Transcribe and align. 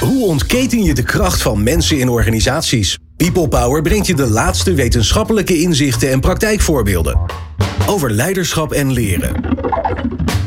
Hoe 0.00 0.26
ontketen 0.26 0.82
je 0.82 0.94
de 0.94 1.02
kracht 1.02 1.42
van 1.42 1.62
mensen 1.62 1.98
in 1.98 2.08
organisaties? 2.08 2.98
People 3.16 3.48
Power 3.48 3.82
brengt 3.82 4.06
je 4.06 4.14
de 4.14 4.30
laatste 4.30 4.74
wetenschappelijke 4.74 5.60
inzichten 5.60 6.10
en 6.10 6.20
praktijkvoorbeelden. 6.20 7.20
Over 7.86 8.10
leiderschap 8.10 8.72
en 8.72 8.92
leren. 8.92 9.40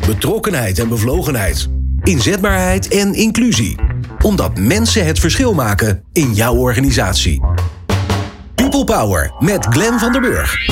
Betrokkenheid 0.06 0.80
en 0.80 0.90
bevlogenheid. 0.90 1.70
Inzetbaarheid 2.04 2.88
en 2.88 3.14
inclusie. 3.14 3.76
Omdat 4.22 4.58
mensen 4.58 5.06
het 5.06 5.20
verschil 5.20 5.54
maken 5.54 6.04
in 6.14 6.34
jouw 6.34 6.56
organisatie. 6.56 7.42
People 8.56 8.84
Power 8.84 9.34
met 9.40 9.66
Glenn 9.66 10.00
van 10.00 10.12
der 10.12 10.22
Burg. 10.22 10.66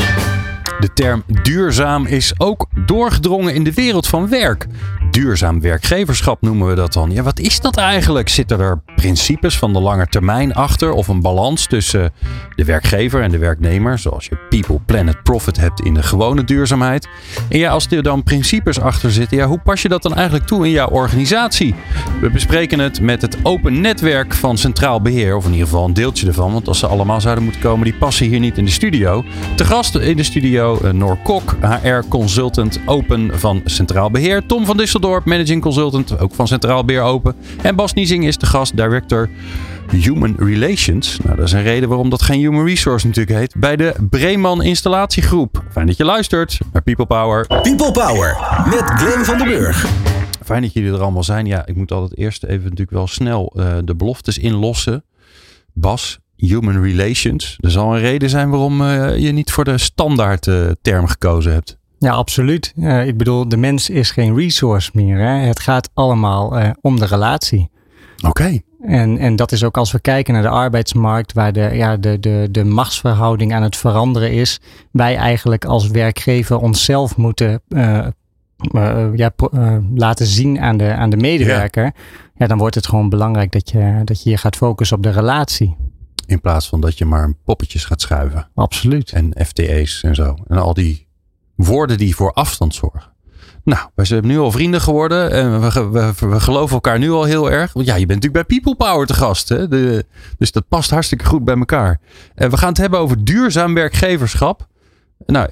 De 0.79 0.93
term 0.93 1.23
duurzaam 1.41 2.05
is 2.05 2.34
ook 2.38 2.68
doorgedrongen 2.86 3.54
in 3.54 3.63
de 3.63 3.73
wereld 3.73 4.07
van 4.07 4.29
werk. 4.29 4.68
Duurzaam 5.11 5.61
werkgeverschap 5.61 6.41
noemen 6.41 6.67
we 6.67 6.75
dat 6.75 6.93
dan. 6.93 7.11
Ja, 7.11 7.23
wat 7.23 7.39
is 7.39 7.59
dat 7.59 7.77
eigenlijk? 7.77 8.29
Zitten 8.29 8.59
er 8.59 8.81
principes 8.95 9.57
van 9.57 9.73
de 9.73 9.79
lange 9.79 10.07
termijn 10.07 10.53
achter 10.53 10.91
of 10.91 11.07
een 11.07 11.21
balans 11.21 11.67
tussen 11.67 12.11
de 12.55 12.65
werkgever 12.65 13.21
en 13.21 13.31
de 13.31 13.38
werknemer, 13.38 13.99
zoals 13.99 14.25
je 14.25 14.38
People, 14.49 14.79
Planet, 14.85 15.23
Profit 15.23 15.57
hebt 15.57 15.81
in 15.81 15.93
de 15.93 16.03
gewone 16.03 16.43
duurzaamheid? 16.43 17.07
En 17.49 17.57
ja, 17.57 17.71
als 17.71 17.88
er 17.89 18.03
dan 18.03 18.23
principes 18.23 18.79
achter 18.79 19.11
zitten, 19.11 19.38
ja, 19.38 19.47
hoe 19.47 19.59
pas 19.59 19.81
je 19.81 19.89
dat 19.89 20.03
dan 20.03 20.16
eigenlijk 20.16 20.47
toe 20.47 20.66
in 20.66 20.71
jouw 20.71 20.88
organisatie? 20.88 21.75
We 22.21 22.30
bespreken 22.30 22.80
het 22.80 23.02
met 23.02 23.21
het 23.21 23.38
open 23.43 23.81
netwerk 23.81 24.33
van 24.33 24.57
Centraal 24.57 25.02
Beheer, 25.02 25.35
of 25.35 25.45
in 25.45 25.52
ieder 25.52 25.67
geval 25.67 25.85
een 25.85 25.93
deeltje 25.93 26.27
ervan, 26.27 26.53
want 26.53 26.67
als 26.67 26.80
ze 26.80 26.88
allemaal 26.88 27.21
zouden 27.21 27.43
moeten 27.43 27.61
komen, 27.61 27.83
die 27.83 27.95
passen 27.95 28.25
hier 28.25 28.39
niet 28.39 28.57
in 28.57 28.66
de 28.66 28.71
studio. 28.71 29.23
Te 29.55 29.66
gast 29.66 29.95
in 29.95 30.17
de 30.17 30.23
studio 30.23 30.80
uh, 30.83 30.91
Noor 30.91 31.17
Kok, 31.17 31.55
HR 31.61 32.07
Consultant 32.07 32.80
Open 32.85 33.39
van 33.39 33.61
Centraal 33.66 34.11
Beheer, 34.11 34.45
Tom 34.45 34.66
van 34.66 34.77
Disseldorp, 35.01 35.25
Managing 35.25 35.61
Consultant, 35.61 36.19
ook 36.19 36.33
van 36.33 36.47
Centraal 36.47 36.85
Beheer 36.85 37.01
Open, 37.01 37.35
en 37.61 37.75
Bas 37.75 37.93
Niezing 37.93 38.25
is 38.25 38.37
de 38.37 38.45
gast, 38.45 38.77
Director 38.77 39.29
Human 39.91 40.35
Relations. 40.37 41.17
Nou, 41.23 41.35
dat 41.35 41.45
is 41.45 41.51
een 41.51 41.63
reden 41.63 41.89
waarom 41.89 42.09
dat 42.09 42.21
geen 42.21 42.39
Human 42.39 42.65
Resource 42.65 43.08
natuurlijk 43.08 43.38
heet. 43.38 43.55
Bij 43.58 43.75
de 43.75 43.93
Breeman 44.09 44.63
Installatiegroep. 44.63 45.63
Fijn 45.71 45.88
dat 45.88 45.97
je 45.97 46.05
luistert 46.05 46.58
naar 46.73 46.81
People 46.81 47.05
Power. 47.05 47.47
People 47.47 47.91
Power 47.91 48.38
met 48.66 48.83
Glenn 48.83 49.25
van 49.25 49.38
den 49.38 49.47
Burg. 49.47 49.85
Fijn 50.43 50.61
dat 50.61 50.73
jullie 50.73 50.91
er 50.91 51.02
allemaal 51.02 51.23
zijn. 51.23 51.45
Ja, 51.45 51.65
ik 51.65 51.75
moet 51.75 51.91
altijd 51.91 52.17
eerst 52.17 52.43
even 52.43 52.63
natuurlijk 52.63 52.91
wel 52.91 53.08
snel 53.08 53.53
uh, 53.55 53.73
de 53.83 53.95
beloftes 53.95 54.38
inlossen. 54.38 55.03
Bas, 55.73 56.19
Human 56.36 56.83
Relations. 56.83 57.58
Er 57.59 57.71
zal 57.71 57.93
een 57.93 58.02
reden 58.02 58.30
zijn 58.30 58.49
waarom 58.49 58.81
uh, 58.81 59.17
je 59.17 59.31
niet 59.31 59.52
voor 59.52 59.63
de 59.63 59.77
standaard 59.77 60.47
uh, 60.47 60.71
term 60.81 61.08
gekozen 61.08 61.53
hebt. 61.53 61.80
Ja, 62.02 62.11
absoluut. 62.11 62.73
Uh, 62.77 63.07
ik 63.07 63.17
bedoel, 63.17 63.49
de 63.49 63.57
mens 63.57 63.89
is 63.89 64.11
geen 64.11 64.35
resource 64.35 64.91
meer. 64.94 65.17
Hè? 65.17 65.33
Het 65.33 65.59
gaat 65.59 65.89
allemaal 65.94 66.73
om 66.81 66.99
de 66.99 67.05
relatie. 67.05 67.69
Oké. 68.17 68.27
Okay. 68.27 68.63
En, 68.81 69.17
en 69.17 69.35
dat 69.35 69.52
is 69.52 69.63
ook 69.63 69.77
als 69.77 69.91
we 69.91 69.99
kijken 69.99 70.33
naar 70.33 70.41
de 70.41 70.49
arbeidsmarkt, 70.49 71.33
waar 71.33 71.53
de, 71.53 71.69
ja, 71.73 71.97
de, 71.97 72.19
de, 72.19 72.47
de 72.52 72.63
machtsverhouding 72.63 73.53
aan 73.53 73.63
het 73.63 73.77
veranderen 73.77 74.31
is. 74.31 74.59
Wij 74.91 75.16
eigenlijk 75.16 75.66
als 75.66 75.88
werkgever 75.88 76.58
onszelf 76.58 77.17
moeten 77.17 77.61
uh, 77.69 78.08
uh, 78.73 79.08
ja, 79.15 79.31
laten 79.95 80.25
zien 80.25 80.59
aan 80.59 80.77
de, 80.77 80.93
aan 80.93 81.09
de 81.09 81.17
medewerker. 81.17 81.83
Ja. 81.83 81.93
ja. 82.36 82.47
dan 82.47 82.58
wordt 82.58 82.75
het 82.75 82.88
gewoon 82.88 83.09
belangrijk 83.09 83.52
dat 83.52 83.69
je, 83.69 84.02
dat 84.03 84.23
je 84.23 84.30
je 84.30 84.38
gaat 84.38 84.55
focussen 84.55 84.97
op 84.97 85.03
de 85.03 85.11
relatie. 85.11 85.75
In 86.25 86.41
plaats 86.41 86.67
van 86.67 86.81
dat 86.81 86.97
je 86.97 87.05
maar 87.05 87.33
poppetjes 87.45 87.86
gaat 87.86 88.02
schuiven. 88.02 88.47
Absoluut. 88.55 89.11
En 89.11 89.33
FTE's 89.45 90.03
en 90.03 90.15
zo. 90.15 90.36
En 90.47 90.58
al 90.58 90.73
die 90.73 91.08
woorden 91.64 91.98
die 91.98 92.16
voor 92.16 92.34
afstand 92.34 92.76
zorgen. 92.76 93.12
Nou, 93.64 93.90
we 93.95 94.06
zijn 94.06 94.26
nu 94.26 94.40
al 94.40 94.52
vrienden 94.52 94.81
geworden. 94.81 95.31
En 95.31 95.62
we, 95.62 95.90
we, 95.90 96.14
we, 96.28 96.40
geloven 96.40 96.73
elkaar 96.73 97.00
nu 97.00 97.12
al 97.12 97.23
heel 97.23 97.52
erg. 97.52 97.73
Want 97.73 97.86
ja, 97.86 97.95
je 97.95 98.06
bent 98.06 98.22
natuurlijk 98.22 98.48
bij 98.48 98.58
People 98.58 98.86
Power 98.86 99.08
te 99.08 99.14
gast. 99.14 99.50
Hè? 99.50 99.67
De, 99.67 100.06
dus 100.38 100.52
dat 100.52 100.67
past 100.67 100.89
hartstikke 100.89 101.26
goed 101.26 101.44
bij 101.44 101.56
elkaar. 101.56 102.00
En 102.36 102.50
we 102.50 102.58
gaan 102.58 102.70
het 102.70 102.78
hebben 102.78 103.00
over 103.00 103.23
duurzaam 103.23 103.73
werkgeverschap. 103.73 104.67
Nou, 105.26 105.50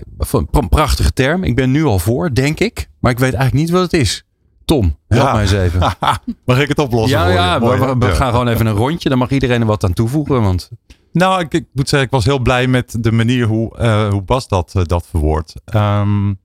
een 0.52 0.70
prachtige 0.70 1.12
term. 1.12 1.44
Ik 1.44 1.56
ben 1.56 1.72
nu 1.72 1.84
al 1.84 2.00
voor, 2.00 2.34
denk 2.34 2.60
ik. 2.60 2.90
Maar 3.00 3.12
ik 3.12 3.20
weet 3.20 3.34
eigenlijk 3.34 3.66
niet 3.66 3.74
wat 3.74 3.92
het 3.92 4.02
is. 4.02 4.24
Tom, 4.66 4.98
help 5.08 5.24
ja. 5.24 5.34
mij 5.34 5.42
eens 5.42 5.52
even. 5.52 5.80
mag 6.46 6.60
ik 6.60 6.68
het 6.68 6.80
oplossen? 6.80 7.20
Ja, 7.20 7.30
ja 7.30 7.60
we, 7.60 7.78
we, 7.78 7.96
we, 7.98 8.12
gaan 8.12 8.32
gewoon 8.32 8.48
even 8.48 8.66
een 8.66 8.76
rondje. 8.76 9.10
Dan 9.10 9.18
mag 9.18 9.30
iedereen 9.30 9.62
er 9.62 9.68
wat 9.68 9.84
aan 9.84 9.94
toevoegen. 9.94 10.42
Want... 10.42 10.70
Nou, 11.12 11.42
ik, 11.42 11.54
ik 11.54 11.66
moet 11.74 11.90
zeggen, 11.90 12.08
ik 12.08 12.14
was 12.14 12.26
heel 12.26 12.40
blij 12.40 12.68
met 12.68 13.04
de 13.04 13.12
manier 13.12 13.46
hoe, 13.46 13.76
uh, 13.80 14.10
hoe 14.10 14.22
Bas 14.22 14.48
dat, 14.48 14.74
uh, 14.78 14.84
dat 14.84 15.08
verwoordt. 15.08 15.54
Um, 15.76 16.40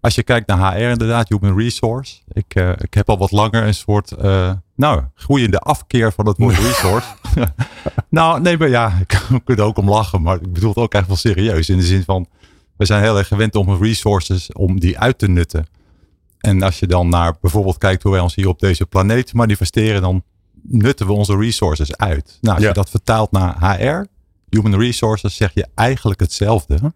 als 0.00 0.14
je 0.14 0.22
kijkt 0.22 0.46
naar 0.46 0.74
HR 0.74 0.82
inderdaad, 0.82 1.28
human 1.28 1.58
resource. 1.58 2.20
Ik, 2.32 2.54
uh, 2.54 2.70
ik 2.78 2.94
heb 2.94 3.08
al 3.08 3.18
wat 3.18 3.30
langer 3.30 3.66
een 3.66 3.74
soort, 3.74 4.14
nou, 4.74 5.02
groeiende 5.14 5.58
afkeer 5.58 6.12
van 6.12 6.26
het 6.26 6.38
woord 6.38 6.58
resource. 6.58 7.06
nou, 8.08 8.40
nee, 8.40 8.58
maar 8.58 8.68
ja, 8.68 8.98
ik 9.00 9.08
kan 9.28 9.40
er 9.44 9.62
ook 9.62 9.76
om 9.76 9.88
lachen, 9.88 10.22
maar 10.22 10.34
ik 10.34 10.52
bedoel 10.52 10.68
het 10.68 10.78
ook 10.78 10.94
echt 10.94 11.06
wel 11.06 11.16
serieus. 11.16 11.68
In 11.68 11.76
de 11.76 11.82
zin 11.82 12.02
van, 12.02 12.26
we 12.76 12.84
zijn 12.84 13.02
heel 13.02 13.18
erg 13.18 13.28
gewend 13.28 13.54
om 13.54 13.82
resources, 13.82 14.52
om 14.52 14.80
die 14.80 14.98
uit 14.98 15.18
te 15.18 15.28
nutten. 15.28 15.66
En 16.38 16.62
als 16.62 16.78
je 16.78 16.86
dan 16.86 17.08
naar 17.08 17.36
bijvoorbeeld 17.40 17.78
kijkt 17.78 18.02
hoe 18.02 18.12
wij 18.12 18.20
ons 18.20 18.34
hier 18.34 18.48
op 18.48 18.58
deze 18.58 18.86
planeet 18.86 19.34
manifesteren, 19.34 20.02
dan 20.02 20.22
nutten 20.62 21.06
we 21.06 21.12
onze 21.12 21.36
resources 21.36 21.96
uit. 21.96 22.38
Nou, 22.40 22.54
als 22.54 22.62
ja. 22.62 22.68
je 22.68 22.74
dat 22.74 22.90
vertaalt 22.90 23.30
naar 23.30 23.78
HR, 23.78 24.06
human 24.48 24.80
resources, 24.80 25.36
zeg 25.36 25.54
je 25.54 25.66
eigenlijk 25.74 26.20
hetzelfde. 26.20 26.92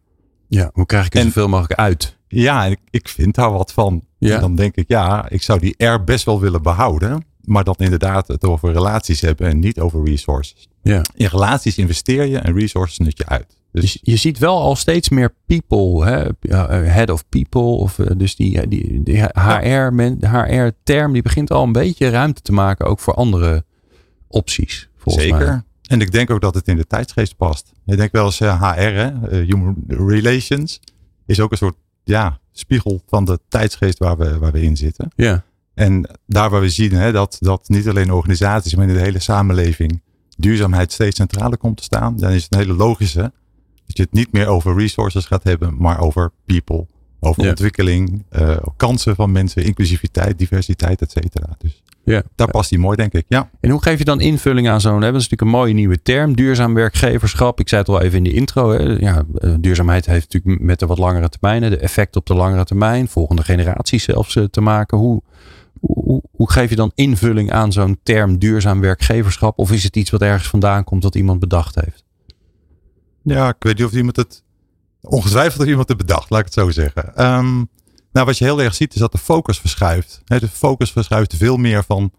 Ja, 0.49 0.71
hoe 0.73 0.87
krijg 0.87 1.07
ik 1.07 1.15
er 1.15 1.23
zoveel 1.23 1.49
mogelijk 1.49 1.81
uit? 1.81 2.17
Ja, 2.29 2.65
ik, 2.65 2.79
ik 2.91 3.09
vind 3.09 3.35
daar 3.35 3.53
wat 3.53 3.73
van. 3.73 4.05
Ja. 4.19 4.35
En 4.35 4.41
dan 4.41 4.55
denk 4.55 4.75
ik, 4.75 4.85
ja, 4.89 5.29
ik 5.29 5.43
zou 5.43 5.61
die 5.61 5.85
R 5.87 6.05
best 6.05 6.25
wel 6.25 6.41
willen 6.41 6.63
behouden. 6.63 7.25
Maar 7.41 7.65
dan 7.65 7.75
inderdaad 7.79 8.29
het 8.29 8.45
over 8.45 8.73
relaties 8.73 9.21
hebben 9.21 9.49
en 9.49 9.59
niet 9.59 9.81
over 9.81 10.05
resources. 10.05 10.69
Ja. 10.83 11.03
In 11.15 11.27
relaties 11.27 11.79
investeer 11.79 12.25
je 12.25 12.39
en 12.39 12.55
resources 12.55 12.99
nut 12.99 13.19
je 13.19 13.27
uit. 13.27 13.56
Dus 13.81 13.93
je, 13.93 13.99
je 14.03 14.17
ziet 14.17 14.39
wel 14.39 14.61
al 14.61 14.77
steeds 14.77 15.09
meer 15.09 15.35
people, 15.47 16.05
hè? 16.05 16.29
Eh, 16.41 16.93
head 16.93 17.11
of 17.11 17.29
people. 17.29 17.61
Of, 17.61 17.99
eh, 17.99 18.11
dus 18.17 18.37
die, 18.37 18.69
die, 18.69 19.03
die 19.03 19.23
HR, 19.23 19.93
men, 19.93 20.19
HR-term 20.21 21.13
die 21.13 21.23
begint 21.23 21.51
al 21.51 21.63
een 21.63 21.73
beetje 21.73 22.09
ruimte 22.09 22.43
te 22.43 22.53
maken 22.53 22.87
ook 22.87 22.99
voor 22.99 23.15
andere 23.15 23.65
opties. 24.29 24.89
Zeker. 25.05 25.47
Mij. 25.47 25.63
En 25.83 26.01
ik 26.01 26.13
denk 26.13 26.31
ook 26.31 26.41
dat 26.41 26.55
het 26.55 26.69
in 26.69 26.77
de 26.77 26.87
tijdsgeest 26.87 27.37
past. 27.37 27.73
Ik 27.87 27.97
denk 27.97 28.13
wel 28.13 28.25
eens 28.25 28.39
HR, 28.39 28.45
hè? 28.75 29.11
Human 29.37 29.85
Relations, 29.89 30.81
is 31.27 31.41
ook 31.41 31.51
een 31.51 31.57
soort 31.57 31.77
ja, 32.05 32.41
spiegel 32.53 33.03
van 33.07 33.25
de 33.25 33.39
tijdsgeest 33.49 33.99
waar 33.99 34.17
we, 34.17 34.39
waar 34.39 34.53
we 34.53 34.63
in 34.63 34.77
zitten. 34.77 35.11
Ja. 35.17 35.45
En 35.75 36.09
daar 36.27 36.51
waar 36.51 36.61
we 36.61 36.69
zien 36.69 36.93
hè, 36.93 37.13
dat, 37.13 37.37
dat 37.41 37.69
niet 37.69 37.89
alleen 37.89 38.13
organisaties, 38.13 38.75
maar 38.75 38.89
in 38.89 38.95
de 38.95 39.01
hele 39.01 39.19
samenleving 39.19 40.03
duurzaamheid 40.37 40.93
steeds 40.93 41.17
centraler 41.17 41.59
komt 41.59 41.77
te 41.77 41.83
staan, 41.83 42.17
dan 42.17 42.31
is 42.31 42.43
het 42.43 42.53
een 42.53 42.59
hele 42.59 42.75
logische 42.75 43.33
dat 43.97 44.11
je 44.11 44.19
het 44.19 44.27
niet 44.27 44.33
meer 44.33 44.47
over 44.47 44.77
resources 44.77 45.25
gaat 45.25 45.45
hebben, 45.45 45.75
maar 45.79 46.01
over 46.01 46.33
people, 46.47 46.87
over 47.21 47.43
ja. 47.43 47.49
ontwikkeling, 47.49 48.25
uh, 48.31 48.57
kansen 48.77 49.15
van 49.15 49.33
mensen, 49.33 49.65
inclusiviteit, 49.65 50.39
diversiteit, 50.39 51.01
et 51.03 51.11
cetera. 51.11 51.57
Dus 51.59 51.83
ja. 52.05 52.23
daar 52.35 52.51
past 52.51 52.71
die 52.71 52.79
mooi, 52.79 52.97
denk 52.97 53.13
ik. 53.13 53.25
Ja. 53.29 53.51
En 53.61 53.71
hoe 53.71 53.83
geef 53.83 53.99
je 53.99 54.05
dan 54.05 54.21
invulling 54.21 54.69
aan 54.69 54.81
zo'n, 54.81 55.01
dat 55.01 55.09
is 55.09 55.13
natuurlijk 55.13 55.41
een 55.41 55.49
mooie 55.49 55.73
nieuwe 55.73 56.03
term, 56.03 56.37
duurzaam 56.37 56.75
werkgeverschap. 56.75 57.61
Ik 57.61 57.69
zei 57.69 57.81
het 57.81 57.91
al 57.91 58.01
even 58.01 58.17
in 58.19 58.25
de 58.25 58.33
intro, 58.33 58.71
hè. 58.71 58.83
Ja, 58.83 59.25
duurzaamheid 59.61 60.07
heeft 60.07 60.33
natuurlijk 60.33 60.63
met 60.63 60.79
de 60.79 60.87
wat 60.87 60.99
langere 60.99 61.29
termijnen, 61.29 61.71
de 61.71 61.79
effect 61.79 62.17
op 62.17 62.27
de 62.27 62.35
langere 62.35 62.65
termijn, 62.65 63.09
volgende 63.09 63.43
generaties 63.43 64.05
zelfs 64.05 64.39
te 64.51 64.61
maken. 64.61 64.99
Hoe, 64.99 65.23
hoe, 65.81 66.23
hoe 66.31 66.51
geef 66.51 66.71
je 66.71 66.77
dan 66.77 66.93
invulling 66.95 67.53
aan 67.53 67.73
zo'n 67.73 67.99
term 68.03 68.39
duurzaam 68.39 68.81
werkgeverschap? 68.81 69.59
Of 69.59 69.73
is 69.73 69.83
het 69.83 69.97
iets 69.97 70.11
wat 70.11 70.23
ergens 70.23 70.49
vandaan 70.49 70.85
komt 70.85 71.03
dat 71.03 71.15
iemand 71.15 71.41
bedacht 71.41 71.75
heeft? 71.75 72.05
Ja, 73.35 73.49
ik 73.49 73.57
weet 73.59 73.79
niet 73.79 73.87
of 73.87 73.93
iemand 73.93 74.17
het. 74.17 74.43
Ongetwijfeld 75.01 75.57
heeft 75.57 75.71
iemand 75.71 75.89
het 75.89 75.97
bedacht, 75.97 76.31
laat 76.31 76.39
ik 76.39 76.45
het 76.45 76.55
zo 76.55 76.71
zeggen. 76.71 77.25
Um, 77.25 77.69
nou, 78.13 78.27
wat 78.27 78.39
je 78.39 78.45
heel 78.45 78.63
erg 78.63 78.75
ziet 78.75 78.95
is 78.95 79.01
dat 79.01 79.13
de 79.13 79.19
focus 79.19 79.59
verschuift. 79.59 80.23
De 80.25 80.49
focus 80.49 80.93
verschuift 80.93 81.37
veel 81.37 81.57
meer 81.57 81.85
van 81.85 82.13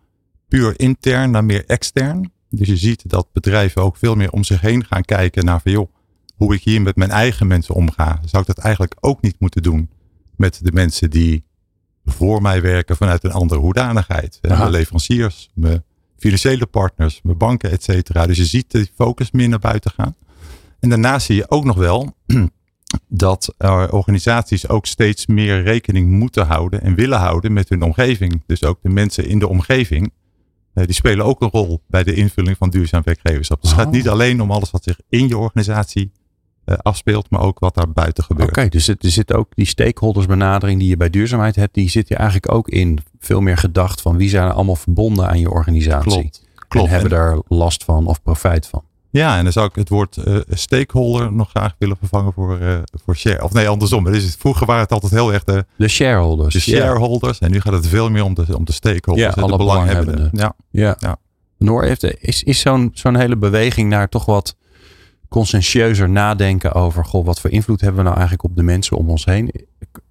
puur 0.48 0.80
intern 0.80 1.32
naar 1.32 1.46
meer 1.46 1.66
extern. 1.66 2.32
Dus 2.50 2.68
je 2.68 2.78
ziet 2.78 3.10
dat 3.10 3.28
bedrijven 3.32 3.82
ook 3.82 3.98
veel 3.98 4.16
meer 4.16 4.32
om 4.32 4.44
zich 4.44 4.62
heen 4.62 4.86
gaan 4.86 5.04
kijken 5.04 5.46
naar 5.46 5.62
van 5.62 5.72
joh, 5.72 5.94
hoe 6.36 6.54
ik 6.54 6.64
hier 6.64 6.82
met 6.82 6.96
mijn 6.96 7.12
eigen 7.12 7.48
mensen 7.48 7.76
omga. 7.76 8.20
Zou 8.26 8.42
ik 8.42 8.56
dat 8.56 8.58
eigenlijk 8.58 8.96
ook 9.00 9.22
niet 9.22 9.40
moeten 9.40 9.64
doen 9.64 9.90
met 10.36 10.60
de 10.64 10.72
mensen 10.72 11.10
die 11.10 11.44
voor 12.06 12.42
mij 12.42 12.62
werken 12.62 12.98
vanuit 12.98 13.24
een 13.24 13.32
andere 13.32 13.60
hoedanigheid. 13.60 14.40
Aha. 14.42 14.58
Mijn 14.58 14.72
leveranciers, 14.72 15.50
mijn 15.54 15.84
financiële 16.18 16.66
partners, 16.66 17.20
mijn 17.24 17.38
banken, 17.38 17.72
et 17.72 17.84
cetera. 17.84 18.28
Dus 18.28 18.38
je 18.38 18.46
ziet 18.46 18.72
die 18.72 18.92
focus 18.96 19.32
meer 19.32 19.50
naar 19.50 19.60
buiten 19.60 19.92
gaan. 19.92 20.16
En 20.80 20.90
daarnaast 20.90 21.26
zie 21.26 21.36
je 21.36 21.50
ook 21.50 21.64
nog 21.64 21.78
wel 21.78 22.16
dat 23.08 23.56
organisaties 23.90 24.68
ook 24.68 24.86
steeds 24.86 25.26
meer 25.26 25.64
rekening 25.64 26.10
moeten 26.10 26.46
houden 26.46 26.82
en 26.82 26.96
willen 26.96 27.20
houden 27.20 27.54
met 27.54 27.70
hun 27.70 27.82
omgeving. 27.82 28.44
Dus 28.46 28.64
ook 28.64 28.80
de 28.82 28.90
mensen 28.90 29.28
in 29.28 29.40
de 29.40 29.48
omgeving, 29.48 30.12
eh, 30.74 30.86
die 30.86 30.96
spelen 30.96 31.26
ook 31.26 31.42
een 31.42 31.50
rol 31.50 31.82
bij 31.88 32.04
de 32.04 32.14
invulling 32.14 32.58
van 32.58 32.70
duurzaam 32.70 33.02
werkgeverschap. 33.04 33.62
Dus 33.62 33.72
het 33.72 33.80
gaat 33.80 33.92
niet 33.92 34.10
alleen 34.10 34.42
om 34.42 34.52
alles 34.52 34.72
wat 34.72 34.84
zich 34.84 35.00
in 35.10 35.28
je 35.28 35.38
organisatie 35.38 36.12
uh, 36.66 36.78
afspeelt, 36.82 37.30
maar 37.30 37.42
ook 37.42 37.60
wat 37.60 37.76
daar 37.76 37.92
buiten 37.92 38.24
gebeurt. 38.24 38.50
Oké, 38.50 38.60
okay, 38.60 38.70
dus 38.70 38.88
er 38.88 38.96
zit 39.00 39.34
ook 39.34 39.48
die 39.56 39.66
stakeholdersbenadering 39.66 40.80
die 40.80 40.90
je 40.90 40.98
bij 40.98 41.10
duurzaamheid 41.10 41.56
hebt, 41.56 41.74
die 41.74 41.90
zit 41.90 42.08
je 42.08 42.16
eigenlijk 42.16 42.52
ook 42.52 42.70
in 42.70 43.00
veel 43.20 43.42
meer 43.42 43.58
gedacht 43.58 44.02
van 44.02 44.18
wie 44.18 44.30
zijn 44.30 44.48
er 44.48 44.54
allemaal 44.54 44.76
verbonden 44.76 45.28
aan 45.28 45.40
je 45.40 45.50
organisatie. 45.50 46.12
Klopt. 46.12 46.46
Klopt. 46.68 46.88
En 46.88 46.94
hebben 46.94 47.10
daar 47.10 47.40
last 47.48 47.84
van 47.84 48.08
of 48.08 48.22
profijt 48.22 48.68
van. 48.68 48.84
Ja, 49.18 49.38
en 49.38 49.44
dan 49.44 49.52
zou 49.52 49.68
ik 49.68 49.76
het 49.76 49.90
woord 49.90 50.18
uh, 50.18 50.38
stakeholder 50.50 51.34
nog 51.34 51.50
graag 51.50 51.76
willen 51.78 51.98
vervangen 51.98 52.34
voor, 52.34 52.60
uh, 52.60 52.78
voor 53.06 53.16
share. 53.16 53.44
Of 53.44 53.54
nee, 53.54 53.68
andersom. 53.68 54.06
Het 54.06 54.16
is, 54.16 54.36
vroeger 54.40 54.66
waren 54.66 54.82
het 54.82 54.92
altijd 54.92 55.12
heel 55.12 55.34
erg 55.34 55.44
de, 55.44 55.66
de 55.76 55.88
shareholders. 55.88 56.54
De 56.54 56.60
shareholders. 56.60 57.40
En 57.40 57.52
nu 57.52 57.62
gaat 57.62 57.74
het 57.74 57.88
veel 57.88 58.10
meer 58.10 58.24
om 58.24 58.34
de, 58.34 58.58
om 58.58 58.66
de 58.66 58.72
stakeholders. 58.72 59.36
Ja, 59.36 59.42
alle 59.42 59.58
belanghebbenden. 59.58 60.30
Ja. 60.32 60.54
Ja. 60.72 60.96
ja. 61.00 61.18
Noor, 61.58 61.84
heeft, 61.84 62.04
is, 62.04 62.44
is 62.44 62.60
zo'n 62.60 62.92
zo'n 62.94 63.16
hele 63.16 63.38
beweging 63.38 63.90
naar 63.90 64.10
toch 64.10 64.26
wat 64.26 64.56
conscientieuzer 65.30 66.10
nadenken 66.10 66.74
over, 66.74 67.06
goh, 67.06 67.26
wat 67.26 67.40
voor 67.40 67.50
invloed 67.50 67.82
hebben 67.82 67.98
we 67.98 68.04
nou 68.04 68.16
eigenlijk 68.18 68.50
op 68.50 68.56
de 68.56 68.64
mensen 68.64 68.98
om 68.98 69.10
ons 69.10 69.26
heen? 69.26 69.52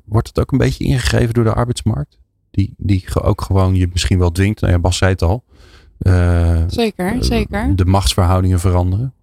Wordt 0.05 0.29
het 0.29 0.41
ook 0.41 0.53
een 0.53 0.58
beetje 0.58 0.85
ingegeven 0.85 1.35
door 1.35 1.44
de 1.44 1.55
arbeidsmarkt? 1.55 2.19
Die, 2.50 2.75
die 2.76 3.05
ook 3.23 3.41
gewoon 3.41 3.75
je 3.75 3.88
misschien 3.93 4.19
wel 4.19 4.32
dwingt. 4.32 4.61
Nou 4.61 4.73
ja, 4.73 4.79
Bas 4.79 4.97
zei 4.97 5.11
het 5.11 5.23
al. 5.23 5.44
Uh, 5.98 6.62
zeker, 6.66 7.25
zeker. 7.25 7.76
De 7.76 7.84
machtsverhoudingen 7.84 8.60
veranderen. 8.60 9.14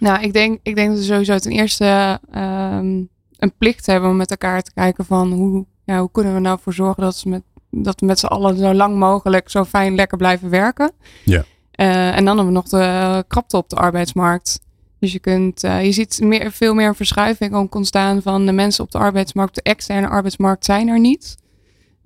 Nou, 0.00 0.22
ik 0.22 0.32
denk, 0.32 0.58
ik 0.62 0.74
denk 0.74 0.88
dat 0.88 0.98
we 0.98 1.04
sowieso 1.04 1.38
ten 1.38 1.52
eerste 1.52 2.20
um, 2.34 3.08
een 3.36 3.52
plicht 3.58 3.86
hebben 3.86 4.10
om 4.10 4.16
met 4.16 4.30
elkaar 4.30 4.62
te 4.62 4.72
kijken 4.72 5.04
van 5.04 5.32
hoe, 5.32 5.66
ja, 5.84 6.00
hoe 6.00 6.10
kunnen 6.10 6.34
we 6.34 6.40
nou 6.40 6.58
voor 6.62 6.72
zorgen 6.72 7.02
dat, 7.02 7.16
ze 7.16 7.28
met, 7.28 7.42
dat 7.70 8.00
we 8.00 8.06
met 8.06 8.18
z'n 8.18 8.26
allen 8.26 8.56
zo 8.56 8.74
lang 8.74 8.98
mogelijk 8.98 9.50
zo 9.50 9.64
fijn 9.64 9.94
lekker 9.94 10.18
blijven 10.18 10.50
werken. 10.50 10.92
Ja. 11.24 11.44
Uh, 11.80 12.16
en 12.16 12.24
dan 12.24 12.36
hebben 12.36 12.46
we 12.46 12.52
nog 12.52 12.68
de 12.68 13.24
krapte 13.28 13.56
op 13.56 13.68
de 13.68 13.76
arbeidsmarkt. 13.76 14.60
Dus 14.98 15.12
je, 15.12 15.18
kunt, 15.18 15.64
uh, 15.64 15.84
je 15.84 15.92
ziet 15.92 16.20
meer, 16.22 16.52
veel 16.52 16.74
meer 16.74 16.88
een 16.88 16.94
verschuiving 16.94 17.54
ook 17.54 17.74
ontstaan 17.74 18.22
van 18.22 18.46
de 18.46 18.52
mensen 18.52 18.84
op 18.84 18.90
de 18.90 18.98
arbeidsmarkt. 18.98 19.54
De 19.54 19.62
externe 19.62 20.08
arbeidsmarkt 20.08 20.64
zijn 20.64 20.88
er 20.88 21.00
niet. 21.00 21.36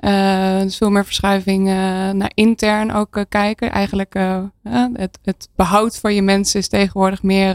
Uh, 0.04 0.60
dus 0.60 0.76
veel 0.76 0.90
meer 0.90 1.04
verschuiving 1.04 1.68
uh, 1.68 1.74
naar 2.10 2.30
intern 2.34 2.92
ook 2.92 3.24
kijken. 3.28 3.70
Eigenlijk 3.70 4.14
het, 4.92 5.18
het, 5.22 5.48
behoud 5.56 5.98
van 5.98 6.14
je 6.14 6.22
mensen 6.22 6.60
is 6.60 6.68
tegenwoordig 6.68 7.22
meer, 7.22 7.54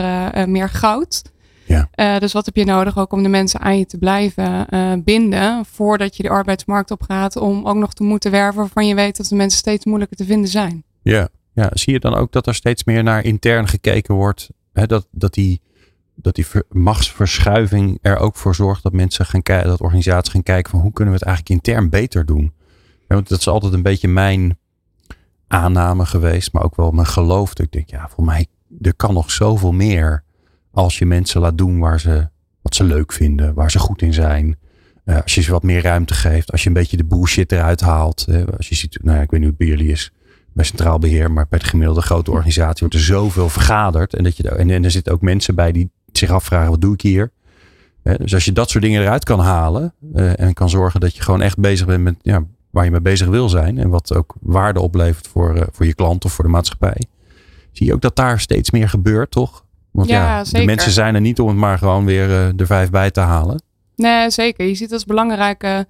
meer 0.50 0.70
goud. 0.70 1.22
Ja. 1.68 2.20
dus 2.20 2.34
wat 2.34 2.46
heb 2.46 2.56
je 2.56 2.66
nodig 2.66 2.98
ook 2.98 3.14
om 3.14 3.24
de 3.24 3.30
mensen 3.30 3.60
aan 3.60 3.78
je 3.78 3.86
te 3.86 3.98
blijven 3.98 4.68
binden 5.04 5.66
voordat 5.66 6.18
je 6.18 6.24
de 6.24 6.30
arbeidsmarkt 6.30 6.92
op 6.92 7.02
gaat 7.02 7.36
om 7.36 7.66
ook 7.66 7.76
nog 7.76 7.94
te 7.94 8.04
moeten 8.04 8.32
werven 8.32 8.60
waarvan 8.60 8.88
je 8.88 8.96
weet 8.96 9.18
dat 9.18 9.28
de 9.28 9.36
mensen 9.36 9.60
steeds 9.60 9.86
moeilijker 9.86 10.18
te 10.18 10.26
vinden 10.26 10.50
zijn. 10.50 10.84
Ja. 11.02 11.28
ja, 11.54 11.70
zie 11.74 11.94
je 11.94 12.00
dan 12.00 12.16
ook 12.16 12.32
dat 12.32 12.48
er 12.48 12.56
steeds 12.56 12.84
meer 12.84 13.04
naar 13.04 13.24
intern 13.24 13.68
gekeken 13.68 14.16
wordt 14.16 14.50
Hè, 14.76 14.86
dat, 14.86 15.08
dat 15.12 15.34
die, 15.34 15.62
dat 16.16 16.36
die 16.36 16.46
machtsverschuiving 16.70 18.00
er 18.02 18.18
ook 18.18 18.36
voor 18.36 18.56
zorgt 18.56 18.84
dat 18.84 18.94
mensen 18.94 19.26
gaan 19.26 19.42
kijken, 19.42 19.70
dat 19.70 19.82
organisaties 19.82 20.32
gaan 20.32 20.44
kijken 20.44 20.72
van 20.72 20.80
hoe 20.80 20.94
kunnen 20.94 21.14
we 21.14 21.20
het 21.20 21.28
eigenlijk 21.28 21.58
intern 21.58 21.90
beter 21.90 22.26
doen. 22.26 22.54
want 23.08 23.30
dat 23.30 23.40
is 23.40 23.48
altijd 23.48 23.74
een 23.74 23.82
beetje 23.82 24.08
mijn 24.08 24.58
aanname 25.48 26.06
geweest, 26.06 26.54
maar 26.54 26.64
ook 26.64 26.76
wel 26.76 26.92
mijn 26.92 27.08
geloof. 27.08 27.54
Dat 27.54 27.66
ik 27.66 27.72
denk, 27.72 27.90
ja, 27.90 28.10
voor 28.10 28.24
mij, 28.24 28.48
er 28.82 28.96
kan 28.96 29.14
nog 29.14 29.32
zoveel 29.32 29.72
meer 29.72 30.24
als 30.72 31.00
je 31.00 31.06
mensen 31.06 31.42
laat 31.42 31.58
doen 31.58 31.80
waar 31.80 32.00
ze, 32.00 32.30
wat 32.62 32.76
ze 32.76 32.84
leuk 32.84 33.12
vinden, 33.12 33.54
waar 33.54 33.72
ze 33.72 33.80
goed 33.80 34.02
in 34.02 34.14
zijn. 34.14 34.58
Uh, 35.06 35.22
als 35.22 35.36
je 35.36 35.42
ze 35.42 35.52
wat 35.52 35.64
meer 35.64 35.82
ruimte 35.82 36.14
geeft, 36.14 36.52
als 36.52 36.62
je 36.62 36.68
een 36.68 36.74
beetje 36.74 36.98
de 36.98 37.06
bullshit 37.06 37.52
eruit 37.52 37.82
haalt. 37.82 38.28
als 38.58 38.70
je 38.70 38.76
ziet, 38.76 39.00
nou 39.02 39.18
ja, 39.18 39.24
ik 39.24 39.32
weet 39.32 39.40
niet 39.40 39.50
hoe 39.50 39.58
het 39.60 39.68
bij 39.68 39.78
jullie 39.78 39.92
is 39.92 40.12
bij 40.56 40.66
Centraal 40.66 41.00
Beheer, 41.00 41.32
maar 41.32 41.46
bij 41.50 41.60
de 41.60 41.66
gemiddelde 41.66 42.02
grote 42.02 42.32
organisatie 42.32 42.80
wordt 42.80 42.96
er 42.96 43.02
zoveel 43.02 43.50
vergaderd. 43.50 44.14
En, 44.14 44.24
dat 44.24 44.38
je, 44.38 44.50
en, 44.50 44.70
en 44.70 44.84
er 44.84 44.92
zitten 44.92 45.14
ook 45.14 45.22
mensen 45.22 45.56
bij 45.56 45.72
die 45.72 45.92
zich 46.18 46.30
afvragen, 46.30 46.70
wat 46.70 46.82
doe 46.82 46.94
ik 46.94 47.02
hier? 47.02 47.32
dus 48.18 48.34
als 48.34 48.46
je 48.46 48.52
dat 48.52 48.70
soort 48.70 48.84
dingen 48.84 49.02
eruit 49.02 49.24
kan 49.24 49.40
halen 49.40 49.94
uh, 50.16 50.40
en 50.40 50.54
kan 50.54 50.70
zorgen 50.70 51.00
dat 51.00 51.16
je 51.16 51.22
gewoon 51.22 51.42
echt 51.42 51.58
bezig 51.58 51.88
bent 51.88 52.04
met 52.04 52.16
ja, 52.22 52.44
waar 52.70 52.86
je 52.86 52.92
mee 52.92 53.02
bezig 53.02 53.28
wil 53.28 53.50
zijn 53.50 53.78
en 53.78 53.90
wat 53.90 54.16
ook 54.16 54.36
waarde 54.42 54.80
oplevert 54.80 55.28
voor, 55.28 55.56
uh, 55.56 55.64
voor 55.72 55.86
je 55.86 55.94
klant 55.94 56.26
of 56.26 56.34
voor 56.34 56.44
de 56.44 56.50
maatschappij, 56.50 57.02
zie 57.72 57.86
je 57.86 57.94
ook 57.94 58.02
dat 58.02 58.16
daar 58.16 58.40
steeds 58.40 58.72
meer 58.72 58.90
gebeurt, 58.90 59.32
toch? 59.32 59.66
Want 59.92 60.10
ja, 60.10 60.38
ja 60.38 60.44
de 60.44 60.66
mensen 60.66 60.92
zijn 60.92 61.16
er 61.16 61.22
niet 61.22 61.40
om 61.40 61.48
het 61.48 61.58
maar 61.58 61.78
gewoon 61.78 62.06
weer 62.06 62.30
uh, 62.30 62.60
er 62.60 62.66
vijf 62.66 62.90
bij 62.90 63.12
te 63.12 63.20
halen. 63.20 63.62
Nee, 63.96 64.30
zeker. 64.30 64.68
Je 64.68 64.76
ziet 64.76 64.94
als 64.94 65.06
belangrijke 65.06 65.88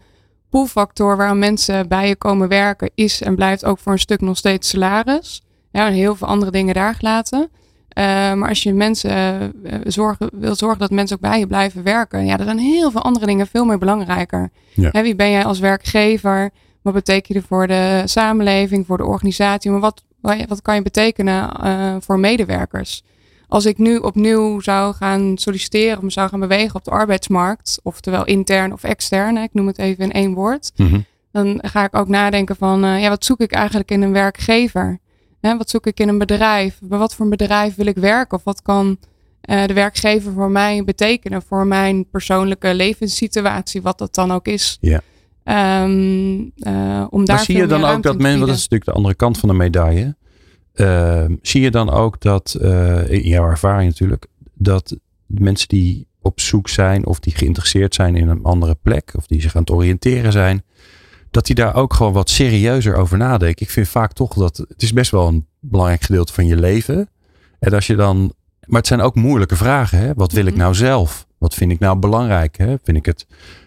poolfactor 0.49 1.17
waarom 1.17 1.39
mensen 1.39 1.87
bij 1.87 2.07
je 2.07 2.15
komen 2.15 2.47
werken 2.47 2.91
is 2.95 3.21
en 3.21 3.35
blijft 3.35 3.65
ook 3.65 3.79
voor 3.79 3.91
een 3.91 3.99
stuk 3.99 4.21
nog 4.21 4.37
steeds 4.37 4.69
salaris. 4.69 5.41
Ja, 5.71 5.87
en 5.87 5.93
heel 5.93 6.15
veel 6.15 6.27
andere 6.27 6.51
dingen 6.51 6.73
daar 6.73 6.95
gelaten. 6.95 7.49
Uh, 7.95 8.03
maar 8.33 8.49
als 8.49 8.63
je 8.63 8.73
mensen 8.73 9.53
uh, 9.63 9.73
zorgen, 9.83 10.29
wil 10.33 10.55
zorgen 10.55 10.79
dat 10.79 10.91
mensen 10.91 11.15
ook 11.15 11.21
bij 11.21 11.39
je 11.39 11.47
blijven 11.47 11.83
werken, 11.83 12.25
ja, 12.25 12.37
er 12.37 12.43
zijn 12.43 12.57
heel 12.57 12.91
veel 12.91 13.01
andere 13.01 13.25
dingen 13.25 13.47
veel 13.47 13.65
meer 13.65 13.77
belangrijker. 13.77 14.49
Ja. 14.73 14.89
Hè, 14.91 15.01
wie 15.01 15.15
ben 15.15 15.31
jij 15.31 15.45
als 15.45 15.59
werkgever? 15.59 16.49
Wat 16.81 16.93
betekent 16.93 17.37
je 17.37 17.47
voor 17.47 17.67
de 17.67 18.01
samenleving, 18.05 18.85
voor 18.85 18.97
de 18.97 19.05
organisatie? 19.05 19.71
Maar 19.71 19.79
wat, 19.79 20.03
wat 20.21 20.61
kan 20.61 20.75
je 20.75 20.81
betekenen 20.81 21.51
uh, 21.63 21.95
voor 21.99 22.19
medewerkers? 22.19 23.03
als 23.47 23.65
ik 23.65 23.77
nu 23.77 23.97
opnieuw 23.97 24.59
zou 24.59 24.93
gaan 24.93 25.37
solliciteren 25.37 25.97
of 25.97 26.03
me 26.03 26.11
zou 26.11 26.29
gaan 26.29 26.39
bewegen 26.39 26.75
op 26.75 26.83
de 26.83 26.91
arbeidsmarkt, 26.91 27.79
oftewel 27.83 28.25
intern 28.25 28.73
of 28.73 28.83
extern, 28.83 29.37
ik 29.37 29.53
noem 29.53 29.67
het 29.67 29.77
even 29.77 30.03
in 30.03 30.11
één 30.11 30.33
woord, 30.33 30.71
mhm. 30.75 30.99
dan 31.31 31.59
ga 31.61 31.83
ik 31.83 31.95
ook 31.95 32.07
nadenken 32.07 32.55
van, 32.55 32.79
ja, 32.79 33.09
wat 33.09 33.25
zoek 33.25 33.39
ik 33.39 33.51
eigenlijk 33.51 33.91
in 33.91 34.01
een 34.01 34.11
werkgever? 34.11 34.99
Hè, 35.45 35.57
wat 35.57 35.69
zoek 35.69 35.85
ik 35.87 35.99
in 35.99 36.07
een 36.07 36.17
bedrijf? 36.17 36.79
Bij 36.83 36.97
wat 36.97 37.15
voor 37.15 37.25
een 37.25 37.37
bedrijf 37.37 37.75
wil 37.75 37.85
ik 37.85 37.97
werken? 37.97 38.37
Of 38.37 38.43
wat 38.43 38.61
kan 38.61 38.97
uh, 39.49 39.65
de 39.65 39.73
werkgever 39.73 40.31
voor 40.31 40.51
mij 40.51 40.83
betekenen 40.83 41.41
voor 41.41 41.67
mijn 41.67 42.09
persoonlijke 42.09 42.73
levenssituatie, 42.73 43.81
wat 43.81 43.97
dat 43.97 44.15
dan 44.15 44.31
ook 44.31 44.47
is? 44.47 44.77
Ja. 44.81 45.01
Um, 45.83 46.39
uh, 46.39 47.07
om 47.09 47.25
daar 47.25 47.35
maar 47.35 47.45
zie 47.45 47.57
je 47.57 47.65
dan 47.65 47.83
ook 47.83 48.03
dat 48.03 48.17
men, 48.17 48.39
dat 48.39 48.47
is 48.47 48.55
natuurlijk 48.55 48.85
de 48.85 48.91
andere 48.91 49.15
kant 49.15 49.37
van 49.37 49.49
de 49.49 49.55
medaille. 49.55 50.15
Uh, 50.73 51.25
zie 51.41 51.61
je 51.61 51.71
dan 51.71 51.89
ook 51.89 52.21
dat, 52.21 52.57
uh, 52.61 53.09
in 53.09 53.27
jouw 53.27 53.49
ervaring 53.49 53.89
natuurlijk, 53.89 54.27
dat 54.53 54.97
mensen 55.25 55.67
die 55.67 56.07
op 56.21 56.39
zoek 56.39 56.69
zijn 56.69 57.05
of 57.05 57.19
die 57.19 57.35
geïnteresseerd 57.35 57.95
zijn 57.95 58.15
in 58.15 58.29
een 58.29 58.43
andere 58.43 58.77
plek 58.81 59.13
of 59.15 59.27
die 59.27 59.41
zich 59.41 59.55
aan 59.55 59.61
het 59.61 59.71
oriënteren 59.71 60.31
zijn, 60.31 60.63
dat 61.35 61.45
die 61.45 61.55
daar 61.55 61.75
ook 61.75 61.93
gewoon 61.93 62.13
wat 62.13 62.29
serieuzer 62.29 62.95
over 62.95 63.17
nadenken. 63.17 63.65
Ik 63.65 63.71
vind 63.71 63.87
vaak 63.87 64.13
toch 64.13 64.33
dat 64.33 64.57
het 64.57 64.81
is 64.81 64.93
best 64.93 65.11
wel 65.11 65.27
een 65.27 65.47
belangrijk 65.59 66.01
gedeelte 66.01 66.33
van 66.33 66.45
je 66.45 66.55
leven. 66.55 67.09
En 67.59 67.73
als 67.73 67.87
je 67.87 67.95
dan, 67.95 68.33
maar 68.65 68.79
het 68.79 68.87
zijn 68.87 69.01
ook 69.01 69.15
moeilijke 69.15 69.55
vragen. 69.55 69.99
Hè? 69.99 70.13
Wat 70.13 70.31
wil 70.31 70.45
ik 70.45 70.53
mhm. 70.53 70.61
nou 70.61 70.73
zelf? 70.73 71.27
Wat 71.37 71.53
vind 71.53 71.71
ik 71.71 71.79
nou 71.79 71.97
belangrijk? 71.97 72.57
Hè? 72.57 72.75
Vind 72.83 72.97
ik 72.97 73.05
het, 73.05 73.25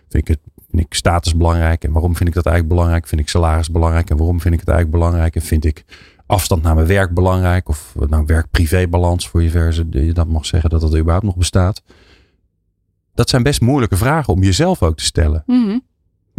vind 0.09 0.29
ik 0.29 0.29
het 0.29 0.39
vind 0.71 0.83
ik 0.83 0.95
status 0.95 1.37
belangrijk 1.37 1.85
en 1.85 1.93
waarom 1.93 2.17
vind 2.17 2.29
ik 2.29 2.35
dat 2.35 2.47
eigenlijk 2.47 2.75
belangrijk? 2.75 3.07
Vind 3.07 3.21
ik 3.21 3.29
salaris 3.29 3.71
belangrijk 3.71 4.11
en 4.11 4.17
waarom 4.17 4.41
vind 4.41 4.55
ik 4.55 4.61
het 4.61 4.69
eigenlijk 4.69 4.99
belangrijk? 4.99 5.35
En 5.35 5.43
vind 5.43 5.65
ik 5.65 5.85
afstand 6.27 6.63
naar 6.63 6.75
mijn 6.75 6.87
werk 6.87 7.15
belangrijk? 7.15 7.69
Of 7.69 7.95
nou, 8.09 8.25
werk-privé-balans, 8.27 9.29
voor 9.29 9.43
je 9.43 9.51
verse, 9.51 9.87
je 9.91 10.13
dat 10.13 10.29
mag 10.29 10.47
zeggen 10.47 10.71
dat 10.71 10.81
dat 10.81 10.97
überhaupt 10.97 11.25
nog 11.25 11.37
bestaat. 11.37 11.83
Dat 13.15 13.29
zijn 13.29 13.43
best 13.43 13.61
moeilijke 13.61 13.97
vragen 13.97 14.33
om 14.33 14.43
jezelf 14.43 14.83
ook 14.83 14.97
te 14.97 15.05
stellen. 15.05 15.43
Mhm. 15.47 15.79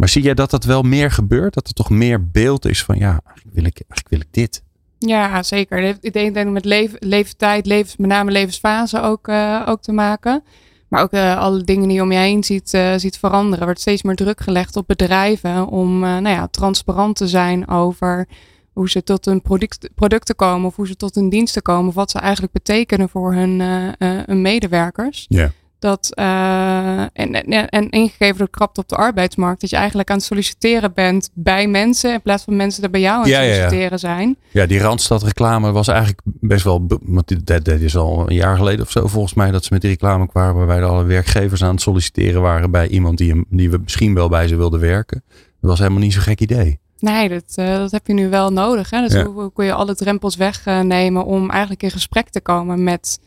Maar 0.00 0.08
zie 0.08 0.22
jij 0.22 0.34
dat 0.34 0.50
dat 0.50 0.64
wel 0.64 0.82
meer 0.82 1.10
gebeurt? 1.10 1.54
Dat 1.54 1.68
er 1.68 1.74
toch 1.74 1.90
meer 1.90 2.30
beeld 2.30 2.64
is 2.64 2.84
van 2.84 2.98
ja, 2.98 3.20
eigenlijk 3.24 3.54
wil 3.54 3.64
ik, 3.64 3.82
eigenlijk 3.88 4.08
wil 4.08 4.20
ik 4.20 4.26
dit. 4.30 4.62
Ja, 4.98 5.42
zeker. 5.42 5.96
Ik 6.00 6.12
denk 6.12 6.34
dat 6.34 6.46
met 6.46 6.64
leeftijd, 6.98 7.66
levens, 7.66 7.96
met 7.96 8.08
name 8.08 8.30
levensfase 8.30 9.00
ook, 9.00 9.28
uh, 9.28 9.62
ook 9.66 9.82
te 9.82 9.92
maken. 9.92 10.42
Maar 10.88 11.02
ook 11.02 11.12
uh, 11.12 11.38
alle 11.38 11.62
dingen 11.62 11.88
die 11.88 11.96
je 11.96 12.02
om 12.02 12.12
je 12.12 12.18
heen 12.18 12.44
ziet, 12.44 12.74
uh, 12.74 12.94
ziet 12.96 13.18
veranderen. 13.18 13.58
Er 13.58 13.64
wordt 13.64 13.80
steeds 13.80 14.02
meer 14.02 14.14
druk 14.14 14.40
gelegd 14.40 14.76
op 14.76 14.86
bedrijven 14.86 15.66
om 15.66 15.98
nou 15.98 16.28
ja, 16.28 16.46
transparant 16.46 17.16
te 17.16 17.28
zijn 17.28 17.68
over 17.68 18.28
hoe 18.72 18.90
ze 18.90 19.02
tot 19.02 19.24
hun 19.24 19.42
product, 19.42 19.88
producten 19.94 20.36
komen 20.36 20.66
of 20.66 20.76
hoe 20.76 20.86
ze 20.86 20.96
tot 20.96 21.14
hun 21.14 21.28
diensten 21.28 21.62
komen. 21.62 21.88
Of 21.88 21.94
wat 21.94 22.10
ze 22.10 22.18
eigenlijk 22.18 22.52
betekenen 22.52 23.08
voor 23.08 23.34
hun, 23.34 23.60
uh, 23.60 24.20
hun 24.26 24.42
medewerkers. 24.42 25.26
Ja. 25.28 25.52
Dat, 25.80 26.12
uh, 26.18 27.00
en, 27.00 27.10
en, 27.12 27.68
en 27.68 27.90
ingegeven 27.90 28.38
door 28.38 28.50
krapte 28.50 28.80
op 28.80 28.88
de 28.88 28.96
arbeidsmarkt, 28.96 29.60
dat 29.60 29.70
je 29.70 29.76
eigenlijk 29.76 30.10
aan 30.10 30.16
het 30.16 30.24
solliciteren 30.24 30.92
bent 30.94 31.30
bij 31.34 31.66
mensen 31.66 32.12
in 32.12 32.22
plaats 32.22 32.44
van 32.44 32.56
mensen 32.56 32.80
die 32.80 32.90
bij 32.90 33.00
jou 33.00 33.16
aan 33.16 33.22
het 33.22 33.34
solliciteren 33.34 33.80
ja, 33.80 33.88
ja. 33.90 33.96
zijn. 33.96 34.36
Ja, 34.50 34.66
die 34.66 34.80
Randstad 34.80 35.22
reclame 35.22 35.72
was 35.72 35.88
eigenlijk 35.88 36.20
best 36.24 36.64
wel, 36.64 36.86
want 37.02 37.46
dat, 37.46 37.64
dat 37.64 37.80
is 37.80 37.96
al 37.96 38.28
een 38.28 38.34
jaar 38.34 38.56
geleden 38.56 38.84
of 38.84 38.90
zo 38.90 39.06
volgens 39.06 39.34
mij, 39.34 39.50
dat 39.50 39.64
ze 39.64 39.72
met 39.72 39.80
die 39.80 39.90
reclame 39.90 40.28
kwamen 40.28 40.66
waarbij 40.66 40.84
alle 40.84 41.04
werkgevers 41.04 41.64
aan 41.64 41.70
het 41.70 41.80
solliciteren 41.80 42.42
waren 42.42 42.70
bij 42.70 42.88
iemand 42.88 43.18
die, 43.18 43.44
die 43.48 43.70
we 43.70 43.78
misschien 43.82 44.14
wel 44.14 44.28
bij 44.28 44.48
ze 44.48 44.56
wilden 44.56 44.80
werken. 44.80 45.22
Dat 45.60 45.70
was 45.70 45.78
helemaal 45.78 46.00
niet 46.00 46.12
zo'n 46.12 46.22
gek 46.22 46.40
idee. 46.40 46.78
Nee, 46.98 47.28
dat, 47.28 47.54
uh, 47.56 47.76
dat 47.76 47.90
heb 47.90 48.06
je 48.06 48.12
nu 48.12 48.28
wel 48.28 48.52
nodig. 48.52 48.90
Hè? 48.90 49.00
Dus 49.00 49.22
hoe, 49.22 49.52
kun 49.52 49.64
je 49.64 49.72
alle 49.72 49.94
drempels 49.94 50.36
wegnemen 50.36 51.24
om 51.24 51.50
eigenlijk 51.50 51.82
in 51.82 51.90
gesprek 51.90 52.28
te 52.28 52.40
komen 52.40 52.84
met, 52.84 53.20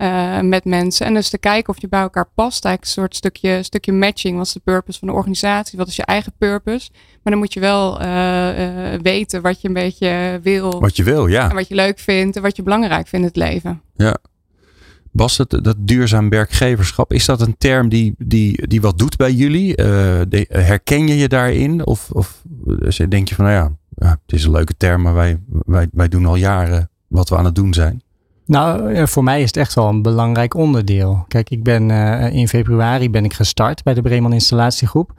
uh, 0.00 0.40
met 0.40 0.64
mensen. 0.64 1.06
En 1.06 1.14
dus 1.14 1.30
te 1.30 1.38
kijken 1.38 1.74
of 1.74 1.80
je 1.80 1.88
bij 1.88 2.00
elkaar 2.00 2.28
past. 2.34 2.64
Eigenlijk 2.64 2.84
een 2.84 3.02
soort 3.02 3.16
stukje, 3.16 3.62
stukje 3.62 3.92
matching. 3.92 4.36
Wat 4.36 4.46
is 4.46 4.52
de 4.52 4.60
purpose 4.64 4.98
van 4.98 5.08
de 5.08 5.14
organisatie? 5.14 5.78
Wat 5.78 5.88
is 5.88 5.96
je 5.96 6.04
eigen 6.04 6.32
purpose? 6.38 6.90
Maar 6.92 7.32
dan 7.32 7.38
moet 7.38 7.52
je 7.52 7.60
wel 7.60 8.02
uh, 8.02 9.00
weten 9.02 9.42
wat 9.42 9.60
je 9.60 9.68
een 9.68 9.74
beetje 9.74 10.40
wil. 10.42 10.80
Wat 10.80 10.96
je 10.96 11.02
wil, 11.02 11.26
ja. 11.26 11.48
En 11.48 11.54
wat 11.54 11.68
je 11.68 11.74
leuk 11.74 11.98
vindt 11.98 12.36
en 12.36 12.42
wat 12.42 12.56
je 12.56 12.62
belangrijk 12.62 13.08
vindt 13.08 13.26
in 13.26 13.42
het 13.42 13.52
leven. 13.52 13.82
Ja. 13.96 14.16
Bas, 15.12 15.36
dat, 15.36 15.50
dat 15.62 15.76
duurzaam 15.78 16.28
werkgeverschap, 16.28 17.12
is 17.12 17.24
dat 17.24 17.40
een 17.40 17.56
term 17.58 17.88
die, 17.88 18.14
die, 18.18 18.66
die 18.66 18.80
wat 18.80 18.98
doet 18.98 19.16
bij 19.16 19.32
jullie? 19.32 19.74
De, 19.74 20.46
herken 20.48 21.08
je 21.08 21.16
je 21.16 21.28
daarin? 21.28 21.86
Of, 21.86 22.10
of 22.10 22.42
denk 23.08 23.28
je 23.28 23.34
van, 23.34 23.44
nou 23.44 23.56
ja, 23.56 23.76
ja, 24.06 24.18
het 24.26 24.32
is 24.32 24.44
een 24.44 24.50
leuke 24.50 24.76
term, 24.76 25.02
maar 25.02 25.14
wij, 25.14 25.40
wij, 25.66 25.88
wij 25.92 26.08
doen 26.08 26.26
al 26.26 26.36
jaren 26.36 26.90
wat 27.06 27.28
we 27.28 27.36
aan 27.36 27.44
het 27.44 27.54
doen 27.54 27.74
zijn? 27.74 28.02
Nou, 28.50 28.92
eh, 28.94 29.06
voor 29.06 29.24
mij 29.24 29.40
is 29.40 29.46
het 29.46 29.56
echt 29.56 29.74
wel 29.74 29.88
een 29.88 30.02
belangrijk 30.02 30.54
onderdeel. 30.54 31.24
Kijk, 31.28 31.50
ik 31.50 31.62
ben 31.62 31.88
uh, 31.88 32.32
in 32.32 32.48
februari 32.48 33.10
ben 33.10 33.24
ik 33.24 33.32
gestart 33.32 33.82
bij 33.82 33.94
de 33.94 34.02
Bremen 34.02 34.32
Installatiegroep. 34.32 35.12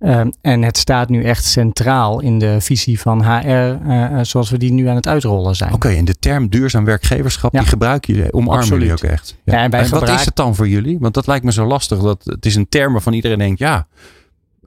Um, 0.00 0.32
en 0.40 0.62
het 0.62 0.76
staat 0.76 1.08
nu 1.08 1.24
echt 1.24 1.44
centraal 1.44 2.20
in 2.20 2.38
de 2.38 2.60
visie 2.60 3.00
van 3.00 3.24
HR 3.24 3.48
uh, 3.88 4.18
zoals 4.22 4.50
we 4.50 4.58
die 4.58 4.72
nu 4.72 4.86
aan 4.86 4.96
het 4.96 5.06
uitrollen 5.06 5.56
zijn. 5.56 5.72
Oké, 5.72 5.86
okay, 5.86 5.98
en 5.98 6.04
de 6.04 6.14
term 6.18 6.48
duurzaam 6.48 6.84
werkgeverschap, 6.84 7.52
ja. 7.52 7.58
die 7.58 7.68
gebruiken 7.68 8.14
jullie, 8.14 8.32
omarmen 8.32 8.66
jullie 8.66 8.92
ook 8.92 9.02
echt. 9.02 9.36
Ja. 9.44 9.54
ja 9.56 9.62
en, 9.62 9.70
en 9.70 9.90
wat 9.90 10.08
is 10.08 10.24
het 10.24 10.36
dan 10.36 10.54
voor 10.54 10.68
jullie? 10.68 10.98
Want 11.00 11.14
dat 11.14 11.26
lijkt 11.26 11.44
me 11.44 11.52
zo 11.52 11.66
lastig. 11.66 11.98
Dat, 11.98 12.24
het 12.24 12.46
is 12.46 12.54
een 12.54 12.68
term 12.68 12.92
waarvan 12.92 13.12
iedereen 13.12 13.38
denkt, 13.38 13.58
ja, 13.58 13.86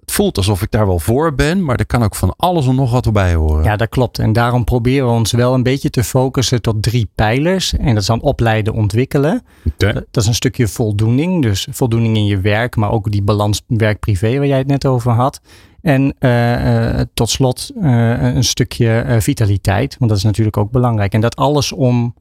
het 0.05 0.13
voelt 0.13 0.37
alsof 0.37 0.61
ik 0.61 0.71
daar 0.71 0.87
wel 0.87 0.99
voor 0.99 1.35
ben, 1.35 1.63
maar 1.63 1.75
er 1.75 1.85
kan 1.85 2.03
ook 2.03 2.15
van 2.15 2.33
alles 2.37 2.67
en 2.67 2.75
nog 2.75 2.91
wat 2.91 3.13
bij 3.13 3.33
horen. 3.33 3.63
Ja, 3.63 3.75
dat 3.75 3.89
klopt. 3.89 4.19
En 4.19 4.33
daarom 4.33 4.63
proberen 4.63 5.07
we 5.07 5.13
ons 5.13 5.31
wel 5.31 5.53
een 5.53 5.63
beetje 5.63 5.89
te 5.89 6.03
focussen 6.03 6.61
tot 6.61 6.83
drie 6.83 7.09
pijlers. 7.15 7.77
En 7.77 7.87
dat 7.87 7.97
is 7.97 8.05
dan 8.05 8.21
opleiden, 8.21 8.73
ontwikkelen. 8.73 9.43
Okay. 9.73 9.93
Dat 9.93 10.23
is 10.23 10.27
een 10.27 10.35
stukje 10.35 10.67
voldoening. 10.67 11.41
Dus 11.41 11.67
voldoening 11.71 12.15
in 12.15 12.25
je 12.25 12.39
werk, 12.39 12.75
maar 12.75 12.91
ook 12.91 13.11
die 13.11 13.21
balans 13.21 13.61
werk-privé 13.67 14.37
waar 14.37 14.47
jij 14.47 14.57
het 14.57 14.67
net 14.67 14.85
over 14.85 15.11
had. 15.11 15.41
En 15.81 16.15
uh, 16.19 16.93
uh, 16.93 17.01
tot 17.13 17.29
slot 17.29 17.71
uh, 17.81 18.33
een 18.35 18.43
stukje 18.43 19.17
vitaliteit, 19.19 19.95
want 19.99 20.09
dat 20.09 20.19
is 20.19 20.25
natuurlijk 20.25 20.57
ook 20.57 20.71
belangrijk. 20.71 21.13
En 21.13 21.21
dat 21.21 21.35
alles 21.35 21.71
om 21.71 22.15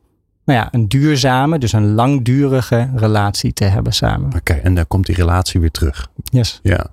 nou 0.44 0.58
ja, 0.58 0.68
een 0.70 0.88
duurzame, 0.88 1.58
dus 1.58 1.72
een 1.72 1.94
langdurige 1.94 2.90
relatie 2.94 3.52
te 3.52 3.64
hebben 3.64 3.92
samen. 3.92 4.26
Oké, 4.26 4.36
okay, 4.36 4.60
en 4.60 4.74
dan 4.74 4.86
komt 4.86 5.06
die 5.06 5.14
relatie 5.14 5.60
weer 5.60 5.70
terug. 5.70 6.08
Yes. 6.24 6.60
Ja. 6.62 6.86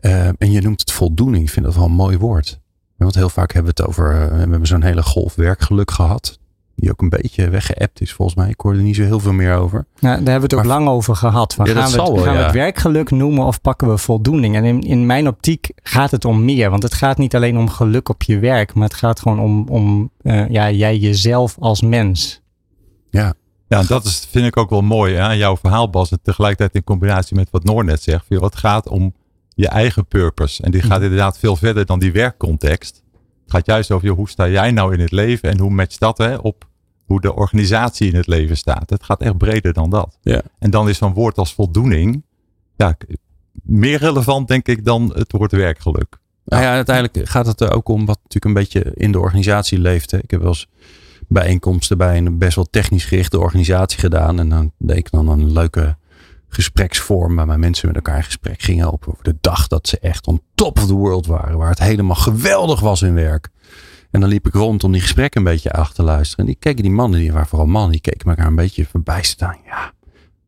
Uh, 0.00 0.26
en 0.26 0.50
je 0.50 0.60
noemt 0.60 0.80
het 0.80 0.92
voldoening. 0.92 1.44
Ik 1.44 1.50
vind 1.50 1.64
dat 1.64 1.74
wel 1.74 1.84
een 1.84 1.92
mooi 1.92 2.18
woord. 2.18 2.60
Want 2.96 3.14
heel 3.14 3.28
vaak 3.28 3.52
hebben 3.52 3.74
we 3.74 3.82
het 3.82 3.88
over, 3.88 4.14
uh, 4.14 4.28
we 4.28 4.36
hebben 4.36 4.66
zo'n 4.66 4.82
hele 4.82 5.02
golf 5.02 5.34
werkgeluk 5.34 5.90
gehad. 5.90 6.38
Die 6.74 6.90
ook 6.90 7.02
een 7.02 7.08
beetje 7.08 7.48
weggeëpt 7.48 8.00
is 8.00 8.12
volgens 8.12 8.36
mij. 8.36 8.48
Ik 8.48 8.60
hoorde 8.60 8.78
er 8.78 8.84
niet 8.84 8.96
zo 8.96 9.02
heel 9.02 9.20
veel 9.20 9.32
meer 9.32 9.54
over. 9.54 9.86
Nou, 9.98 10.00
daar 10.00 10.12
hebben 10.14 10.34
we 10.34 10.42
het 10.42 10.54
ook 10.54 10.64
maar, 10.64 10.78
lang 10.78 10.88
over 10.88 11.16
gehad. 11.16 11.54
Van, 11.54 11.66
ja, 11.66 11.72
gaan 11.72 11.90
we, 11.90 12.00
het, 12.00 12.08
wel, 12.08 12.16
gaan 12.16 12.32
ja. 12.32 12.38
we 12.38 12.44
het 12.44 12.54
werkgeluk 12.54 13.10
noemen 13.10 13.44
of 13.44 13.60
pakken 13.60 13.88
we 13.88 13.98
voldoening? 13.98 14.56
En 14.56 14.64
in, 14.64 14.80
in 14.80 15.06
mijn 15.06 15.28
optiek 15.28 15.70
gaat 15.82 16.10
het 16.10 16.24
om 16.24 16.44
meer. 16.44 16.70
Want 16.70 16.82
het 16.82 16.94
gaat 16.94 17.18
niet 17.18 17.34
alleen 17.34 17.58
om 17.58 17.68
geluk 17.68 18.08
op 18.08 18.22
je 18.22 18.38
werk. 18.38 18.74
Maar 18.74 18.88
het 18.88 18.96
gaat 18.96 19.20
gewoon 19.20 19.40
om, 19.40 19.68
om 19.68 20.10
uh, 20.22 20.48
ja, 20.48 20.70
jij 20.70 20.96
jezelf 20.96 21.56
als 21.58 21.80
mens. 21.80 22.42
Ja, 23.10 23.34
ja, 23.68 23.82
dat 23.82 24.04
is, 24.04 24.26
vind 24.30 24.46
ik 24.46 24.56
ook 24.56 24.70
wel 24.70 24.82
mooi 24.82 25.14
aan 25.14 25.36
jouw 25.36 25.56
verhaal, 25.56 25.90
Bas. 25.90 26.10
En 26.10 26.18
tegelijkertijd 26.22 26.74
in 26.74 26.84
combinatie 26.84 27.36
met 27.36 27.50
wat 27.50 27.64
Noor 27.64 27.84
net 27.84 28.02
zegt. 28.02 28.24
Het 28.28 28.56
gaat 28.56 28.88
om 28.88 29.14
je 29.56 29.68
eigen 29.68 30.06
purpose. 30.06 30.62
En 30.62 30.70
die 30.70 30.82
gaat 30.82 31.02
inderdaad 31.02 31.38
veel 31.38 31.56
verder 31.56 31.86
dan 31.86 31.98
die 31.98 32.12
werkcontext. 32.12 33.02
Het 33.42 33.54
gaat 33.54 33.66
juist 33.66 33.90
over 33.90 34.08
hoe 34.08 34.28
sta 34.28 34.48
jij 34.48 34.70
nou 34.70 34.94
in 34.94 35.00
het 35.00 35.12
leven 35.12 35.50
en 35.50 35.58
hoe 35.58 35.70
matcht 35.70 36.00
dat 36.00 36.18
hè, 36.18 36.36
op 36.36 36.68
hoe 37.04 37.20
de 37.20 37.34
organisatie 37.34 38.08
in 38.08 38.16
het 38.16 38.26
leven 38.26 38.56
staat. 38.56 38.90
Het 38.90 39.04
gaat 39.04 39.20
echt 39.20 39.38
breder 39.38 39.72
dan 39.72 39.90
dat. 39.90 40.18
Ja. 40.22 40.42
En 40.58 40.70
dan 40.70 40.88
is 40.88 40.98
zo'n 40.98 41.14
woord 41.14 41.38
als 41.38 41.54
voldoening 41.54 42.22
ja, 42.76 42.96
meer 43.62 43.98
relevant, 43.98 44.48
denk 44.48 44.68
ik, 44.68 44.84
dan 44.84 45.12
het 45.14 45.32
woord 45.32 45.52
werkgeluk. 45.52 46.18
Nou 46.44 46.62
ja, 46.62 46.72
uiteindelijk 46.72 47.28
gaat 47.28 47.46
het 47.46 47.60
er 47.60 47.72
ook 47.72 47.88
om 47.88 48.06
wat 48.06 48.18
natuurlijk 48.22 48.44
een 48.44 48.52
beetje 48.52 48.92
in 48.94 49.12
de 49.12 49.20
organisatie 49.20 49.78
leeft. 49.78 50.10
Hè. 50.10 50.18
Ik 50.18 50.30
heb 50.30 50.40
wel 50.40 50.48
eens 50.48 50.68
bijeenkomsten 51.28 51.98
bij 51.98 52.16
een 52.16 52.38
best 52.38 52.56
wel 52.56 52.68
technisch 52.70 53.04
gerichte 53.04 53.38
organisatie 53.38 53.98
gedaan. 53.98 54.38
En 54.38 54.48
dan 54.48 54.72
deed 54.78 54.96
ik 54.96 55.10
dan 55.10 55.28
een 55.28 55.52
leuke 55.52 55.96
gespreksvorm 56.48 57.36
waar 57.36 57.58
mensen 57.58 57.86
met 57.86 57.96
elkaar 57.96 58.16
in 58.16 58.22
gesprek 58.22 58.62
gingen 58.62 58.92
over 58.92 59.14
de 59.22 59.36
dag 59.40 59.66
dat 59.66 59.88
ze 59.88 59.98
echt 59.98 60.26
on 60.26 60.42
top 60.54 60.78
of 60.78 60.86
the 60.86 60.94
world 60.94 61.26
waren. 61.26 61.58
Waar 61.58 61.68
het 61.68 61.78
helemaal 61.78 62.16
geweldig 62.16 62.80
was 62.80 63.02
in 63.02 63.14
werk. 63.14 63.48
En 64.10 64.20
dan 64.20 64.28
liep 64.28 64.46
ik 64.46 64.54
rond 64.54 64.84
om 64.84 64.92
die 64.92 65.00
gesprekken 65.00 65.40
een 65.40 65.52
beetje 65.52 65.72
achter 65.72 65.94
te 65.94 66.02
luisteren. 66.02 66.44
En 66.44 66.50
die 66.50 66.60
keken 66.60 66.82
die 66.82 66.92
mannen, 66.92 67.20
die 67.20 67.32
waren 67.32 67.46
vooral 67.46 67.66
mannen, 67.66 67.92
die 67.92 68.00
keken 68.00 68.30
elkaar 68.30 68.46
een 68.46 68.54
beetje 68.54 68.86
voorbij 68.86 69.22
staan. 69.22 69.56
Ja, 69.66 69.92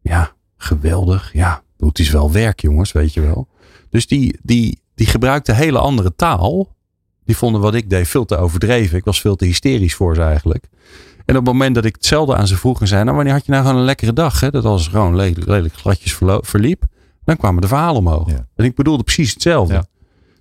ja, 0.01 0.33
geweldig. 0.57 1.33
Ja, 1.33 1.63
het 1.77 1.99
is 1.99 2.11
wel 2.11 2.33
werk 2.33 2.61
jongens, 2.61 2.93
weet 2.93 3.15
je 3.15 3.21
wel. 3.21 3.49
Dus 3.91 4.07
die, 4.07 4.39
die, 4.43 4.83
die 4.95 5.07
gebruikte 5.07 5.53
hele 5.53 5.79
andere 5.79 6.15
taal. 6.15 6.77
Die 7.25 7.37
vonden 7.37 7.61
wat 7.61 7.75
ik 7.75 7.91
deed 7.91 8.09
veel 8.09 8.25
te 8.25 8.37
overdreven. 8.37 8.99
Ik 8.99 9.05
was 9.05 9.21
veel 9.21 9.37
te 9.37 9.45
hysterisch 9.45 9.95
voor 9.95 10.15
ze 10.15 10.23
eigenlijk. 10.23 10.69
En 11.29 11.37
op 11.37 11.45
het 11.45 11.53
moment 11.53 11.75
dat 11.75 11.85
ik 11.85 11.95
hetzelfde 11.95 12.37
aan 12.37 12.47
ze 12.47 12.57
vroeg 12.57 12.81
en 12.81 12.87
zei, 12.87 13.05
nou 13.05 13.17
wanneer 13.17 13.33
had 13.33 13.47
je 13.47 13.53
nou 13.53 13.65
gewoon 13.65 13.79
een 13.79 13.85
lekkere 13.85 14.13
dag? 14.13 14.41
Hè? 14.41 14.51
Dat 14.51 14.63
was 14.63 14.89
gewoon 14.89 15.17
lelijk, 15.17 15.47
lelijk 15.47 15.75
gladjes 15.75 16.19
verliep. 16.41 16.83
Dan 17.25 17.37
kwamen 17.37 17.61
de 17.61 17.69
verhalen 17.69 17.97
omhoog. 17.97 18.31
Ja. 18.31 18.47
En 18.57 18.65
ik 18.65 18.75
bedoelde 18.75 19.03
precies 19.03 19.33
hetzelfde. 19.33 19.75
Ja. 19.75 19.85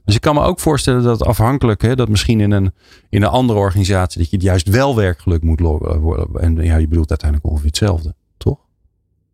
Dus 0.06 0.16
ik 0.16 0.22
kan 0.22 0.36
me 0.36 0.42
ook 0.42 0.60
voorstellen 0.60 1.04
dat 1.04 1.24
afhankelijk, 1.26 1.82
hè, 1.82 1.96
dat 1.96 2.10
misschien 2.10 2.40
in 2.40 2.52
een, 2.52 2.74
in 3.10 3.24
een 3.24 3.30
andere 3.30 3.60
organisatie, 3.60 4.20
dat 4.20 4.30
je 4.30 4.36
het 4.36 4.46
juist 4.46 4.70
wel 4.70 4.96
werkgeluk 4.96 5.44
moet 5.44 5.60
worden. 5.60 6.28
En 6.40 6.56
ja, 6.56 6.78
je 6.78 6.88
bedoelt 6.88 7.10
uiteindelijk 7.10 7.50
ongeveer 7.50 7.70
hetzelfde, 7.70 8.16
toch? 8.38 8.58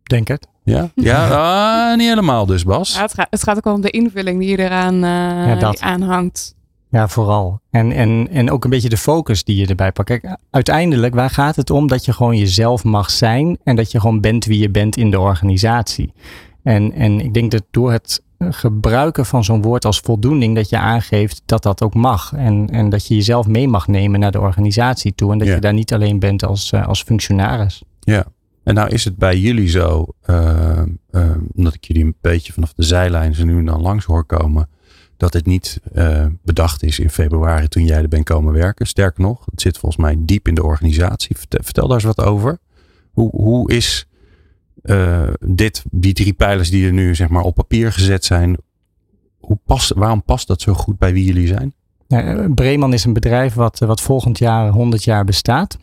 Denk 0.02 0.28
het. 0.28 0.48
Ja, 0.64 0.90
ja 0.94 1.28
ah, 1.90 1.96
niet 1.96 2.08
helemaal 2.08 2.46
dus, 2.46 2.64
Bas. 2.64 2.94
Ja, 2.94 3.00
het, 3.02 3.14
gaat, 3.14 3.26
het 3.30 3.42
gaat 3.42 3.56
ook 3.56 3.64
wel 3.64 3.74
om 3.74 3.80
de 3.80 3.90
invulling 3.90 4.40
die 4.40 4.48
je 4.48 4.58
eraan 4.58 4.94
uh, 4.94 5.00
Ja, 5.46 5.54
dat. 5.54 5.80
aanhangt. 5.80 6.53
Ja, 6.94 7.08
vooral. 7.08 7.60
En, 7.70 7.92
en, 7.92 8.28
en 8.30 8.50
ook 8.50 8.64
een 8.64 8.70
beetje 8.70 8.88
de 8.88 8.96
focus 8.96 9.44
die 9.44 9.56
je 9.56 9.66
erbij 9.66 9.92
pakt. 9.92 10.08
Kijk, 10.08 10.36
uiteindelijk, 10.50 11.14
waar 11.14 11.30
gaat 11.30 11.56
het 11.56 11.70
om? 11.70 11.86
Dat 11.86 12.04
je 12.04 12.12
gewoon 12.12 12.36
jezelf 12.36 12.84
mag 12.84 13.10
zijn 13.10 13.58
en 13.64 13.76
dat 13.76 13.90
je 13.92 14.00
gewoon 14.00 14.20
bent 14.20 14.44
wie 14.44 14.58
je 14.58 14.70
bent 14.70 14.96
in 14.96 15.10
de 15.10 15.20
organisatie. 15.20 16.12
En, 16.62 16.92
en 16.92 17.20
ik 17.20 17.34
denk 17.34 17.50
dat 17.50 17.62
door 17.70 17.92
het 17.92 18.22
gebruiken 18.38 19.26
van 19.26 19.44
zo'n 19.44 19.62
woord 19.62 19.84
als 19.84 20.00
voldoening, 20.00 20.54
dat 20.54 20.68
je 20.68 20.78
aangeeft 20.78 21.42
dat 21.46 21.62
dat 21.62 21.82
ook 21.82 21.94
mag. 21.94 22.32
En, 22.36 22.68
en 22.70 22.88
dat 22.88 23.06
je 23.06 23.14
jezelf 23.14 23.46
mee 23.46 23.68
mag 23.68 23.86
nemen 23.88 24.20
naar 24.20 24.32
de 24.32 24.40
organisatie 24.40 25.14
toe. 25.14 25.32
En 25.32 25.38
dat 25.38 25.48
Ja. 25.48 25.54
je 25.54 25.60
daar 25.60 25.72
niet 25.72 25.92
alleen 25.92 26.18
bent 26.18 26.44
als, 26.44 26.72
eh, 26.72 26.86
als 26.86 27.02
functionaris. 27.02 27.82
Ja. 28.00 28.24
En 28.64 28.74
nou 28.74 28.88
is 28.88 29.04
het 29.04 29.16
bij 29.16 29.38
jullie 29.38 29.68
zo, 29.68 30.06
eh, 30.22 30.78
eh, 31.10 31.30
omdat 31.54 31.74
ik 31.74 31.84
jullie 31.84 32.04
een 32.04 32.16
beetje 32.20 32.52
vanaf 32.52 32.72
de 32.72 32.82
zijlijn 32.82 33.34
zo 33.34 33.44
nu 33.44 33.58
en 33.58 33.64
dan 33.64 33.80
langs 33.80 34.04
hoor 34.04 34.24
komen, 34.24 34.68
dat 35.16 35.32
het 35.32 35.46
niet 35.46 35.80
eh, 35.92 36.26
bedacht 36.42 36.82
is 36.82 36.98
in 36.98 37.10
februari 37.10 37.68
toen 37.68 37.84
jij 37.84 38.02
er 38.02 38.08
bent 38.08 38.24
komen 38.24 38.52
werken. 38.52 38.86
Sterker 38.86 39.22
nog, 39.22 39.44
het 39.50 39.60
zit 39.60 39.78
volgens 39.78 40.02
mij 40.02 40.16
diep 40.18 40.48
in 40.48 40.54
de 40.54 40.62
organisatie. 40.62 41.36
Vertel, 41.36 41.86
daar 41.86 41.96
eens 41.96 42.04
wat 42.04 42.22
over. 42.22 42.58
Hoe, 43.12 43.30
hoe 43.30 43.72
is 43.72 44.06
eh, 44.82 45.28
dit, 45.40 45.84
die 45.90 46.12
drie 46.12 46.32
pijlers 46.32 46.70
die 46.70 46.86
er 46.86 46.92
nu 46.92 47.14
zeg 47.14 47.28
maar 47.28 47.42
op 47.42 47.54
papier 47.54 47.92
gezet 47.92 48.24
zijn, 48.24 48.56
hoe 49.38 49.58
past, 49.66 49.92
waarom 49.94 50.22
past 50.22 50.46
dat 50.46 50.60
zo 50.60 50.72
goed 50.74 50.98
bij 50.98 51.12
wie 51.12 51.24
jullie 51.24 51.46
zijn? 51.46 51.74
Nou, 52.08 52.54
Breeman 52.54 52.92
is 52.92 53.04
een 53.04 53.12
bedrijf 53.12 53.54
wat, 53.54 53.78
wat 53.78 54.00
volgend 54.00 54.38
jaar 54.38 54.68
100 54.68 55.04
jaar 55.04 55.24
bestaat. 55.24 55.76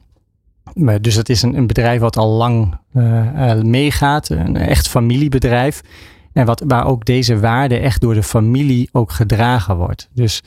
Dus 1.01 1.15
het 1.15 1.29
is 1.29 1.41
een, 1.41 1.57
een 1.57 1.67
bedrijf 1.67 1.99
wat 1.99 2.17
al 2.17 2.29
lang 2.29 2.77
eh, 2.93 3.51
eh, 3.51 3.61
meegaat. 3.61 4.29
Een 4.29 4.57
echt 4.57 4.87
familiebedrijf. 4.87 5.81
En 6.33 6.45
wat, 6.45 6.63
waar 6.67 6.85
ook 6.85 7.05
deze 7.05 7.39
waarde 7.39 7.77
echt 7.77 8.01
door 8.01 8.13
de 8.13 8.23
familie 8.23 8.89
ook 8.91 9.11
gedragen 9.11 9.75
wordt. 9.77 10.09
Dus 10.13 10.43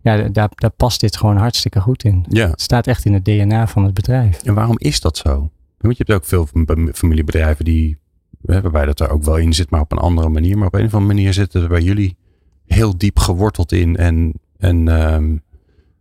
ja, 0.00 0.28
daar, 0.28 0.48
daar 0.54 0.70
past 0.70 1.00
dit 1.00 1.16
gewoon 1.16 1.36
hartstikke 1.36 1.80
goed 1.80 2.04
in. 2.04 2.24
Ja. 2.28 2.48
Het 2.50 2.60
staat 2.60 2.86
echt 2.86 3.04
in 3.04 3.12
het 3.12 3.24
DNA 3.24 3.66
van 3.66 3.84
het 3.84 3.94
bedrijf. 3.94 4.42
En 4.42 4.54
waarom 4.54 4.76
is 4.78 5.00
dat 5.00 5.16
zo? 5.16 5.50
Want 5.78 5.96
je 5.96 6.04
hebt 6.06 6.12
ook 6.20 6.24
veel 6.24 6.46
fam- 6.46 6.92
familiebedrijven 6.94 7.64
die, 7.64 7.98
waarbij 8.40 8.84
dat 8.86 9.00
er 9.00 9.10
ook 9.10 9.22
wel 9.22 9.36
in 9.36 9.52
zit, 9.52 9.70
maar 9.70 9.80
op 9.80 9.92
een 9.92 9.98
andere 9.98 10.28
manier. 10.28 10.58
Maar 10.58 10.66
op 10.66 10.74
een 10.74 10.84
of 10.86 10.94
andere 10.94 11.14
manier 11.14 11.32
zitten 11.32 11.62
er 11.62 11.68
bij 11.68 11.82
jullie 11.82 12.16
heel 12.66 12.98
diep 12.98 13.18
geworteld 13.18 13.72
in. 13.72 13.96
En, 13.96 14.32
en 14.58 14.88
ehm, 14.88 15.36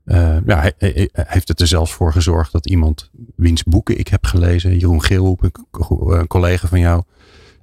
eh, 0.06 0.38
ja, 0.46 0.60
hij, 0.60 0.74
hij- 0.78 1.10
hij 1.12 1.26
heeft 1.28 1.48
het 1.48 1.60
er 1.62 1.68
zelfs 1.68 1.92
voor 1.94 2.12
gezorgd 2.12 2.52
dat 2.52 2.66
iemand, 2.70 3.12
wiens 3.36 3.64
boeken 3.64 4.00
ik 4.00 4.08
heb 4.08 4.26
gelezen, 4.26 4.78
Jeroen 4.78 5.04
Geelhoep, 5.04 5.50
een 5.90 6.28
collega 6.28 6.68
van 6.68 6.80
jou, 6.80 7.04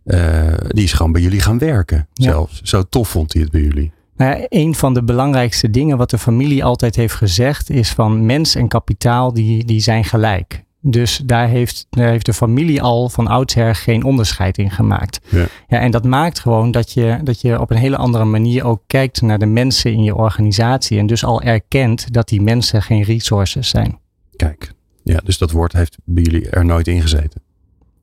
eh, 0.05 0.55
die 0.69 0.85
is 0.85 0.93
gewoon 0.93 1.13
bij 1.13 1.23
jullie 1.23 1.41
gaan 1.41 1.59
werken. 1.59 2.09
Ja. 2.13 2.31
Zelfs. 2.31 2.63
Zo 2.63 2.83
tof 2.83 3.09
vond 3.09 3.33
hij 3.33 3.43
het 3.43 3.51
bij 3.51 3.61
jullie. 3.61 3.93
Nou 4.17 4.39
ja, 4.39 4.47
een 4.49 4.75
van 4.75 4.95
de 4.95 5.03
belangrijkste 5.03 5.71
dingen 5.71 5.97
wat 5.97 6.11
de 6.11 6.19
familie 6.19 6.65
altijd 6.65 6.97
heeft 6.97 7.15
gezegd 7.15 7.71
is 7.71 7.91
van 7.91 8.27
mens 8.27 8.55
en 8.55 8.69
kapitaal 8.69 9.33
die, 9.33 9.65
die 9.65 9.81
zijn 9.81 10.05
gelijk. 10.05 10.65
Dus 10.87 11.21
daar 11.25 11.49
heeft, 11.49 11.87
daar 11.91 12.09
heeft 12.09 12.27
de 12.27 12.33
familie 12.33 12.83
al 12.83 13.09
van 13.09 13.27
oudsher 13.27 13.75
geen 13.75 14.05
onderscheid 14.05 14.59
in 14.59 14.71
gemaakt. 14.71 15.21
Ja. 15.29 15.47
Ja, 15.69 15.81
en 15.81 15.91
dat 15.91 16.05
maakt 16.05 16.39
gewoon 16.39 16.71
dat 16.71 16.93
je, 16.93 17.19
dat 17.23 17.41
je 17.41 17.61
op 17.61 17.71
een 17.71 17.77
hele 17.77 17.97
andere 17.97 18.25
manier 18.25 18.65
ook 18.65 18.83
kijkt 18.87 19.21
naar 19.21 19.39
de 19.39 19.47
mensen 19.47 19.93
in 19.93 20.03
je 20.03 20.15
organisatie. 20.15 20.99
En 20.99 21.07
dus 21.07 21.25
al 21.25 21.43
erkent 21.43 22.13
dat 22.13 22.29
die 22.29 22.43
mensen 22.43 22.83
geen 22.83 23.03
resources 23.03 23.69
zijn. 23.69 23.99
Kijk. 24.37 24.73
Ja, 25.03 25.21
dus 25.25 25.39
dat 25.39 25.51
woord 25.51 25.73
heeft 25.73 25.97
bij 26.05 26.23
jullie 26.23 26.51
er 26.51 26.65
nooit 26.65 26.89
in 26.89 27.03
gezeten. 27.03 27.43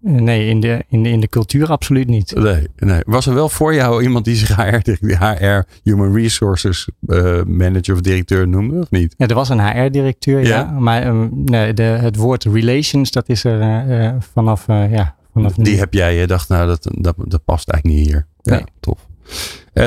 Nee, 0.03 0.49
in 0.49 0.59
de, 0.59 0.83
in 0.87 1.03
de, 1.03 1.09
in 1.09 1.19
de 1.19 1.27
cultuur 1.27 1.67
absoluut 1.67 2.07
niet. 2.07 2.35
Nee, 2.35 2.67
nee. 2.75 3.01
Was 3.05 3.25
er 3.25 3.33
wel 3.33 3.49
voor 3.49 3.73
jou 3.73 4.03
iemand 4.03 4.25
die 4.25 4.35
zich 4.35 4.55
HR, 4.55 5.05
HR 5.17 5.63
Human 5.83 6.13
Resources 6.15 6.87
eh, 7.07 7.43
Manager 7.43 7.93
of 7.93 8.01
directeur 8.01 8.47
noemde, 8.47 8.79
of 8.79 8.91
niet? 8.91 9.13
Ja, 9.17 9.27
er 9.27 9.35
was 9.35 9.49
een 9.49 9.67
HR-directeur, 9.67 10.41
ja. 10.41 10.47
Ja. 10.47 10.71
Maar 10.79 11.01
ehm, 11.01 11.27
nee, 11.31 11.73
de, 11.73 11.83
het 11.83 12.15
woord 12.15 12.43
relations, 12.43 13.11
dat 13.11 13.29
is 13.29 13.43
er 13.43 13.61
eh, 13.61 14.05
eh, 14.07 14.15
vanaf, 14.33 14.67
ja, 14.67 15.15
vanaf 15.33 15.57
nu. 15.57 15.63
Die 15.63 15.77
heb 15.77 15.93
jij, 15.93 16.15
je 16.15 16.27
dacht, 16.27 16.49
nou, 16.49 16.67
dat, 16.67 16.87
dat, 16.91 17.15
dat 17.17 17.43
past 17.43 17.69
eigenlijk 17.69 17.99
niet 17.99 18.09
hier. 18.09 18.27
Ja, 18.41 18.53
Nee. 18.53 18.63
tof. 18.79 19.07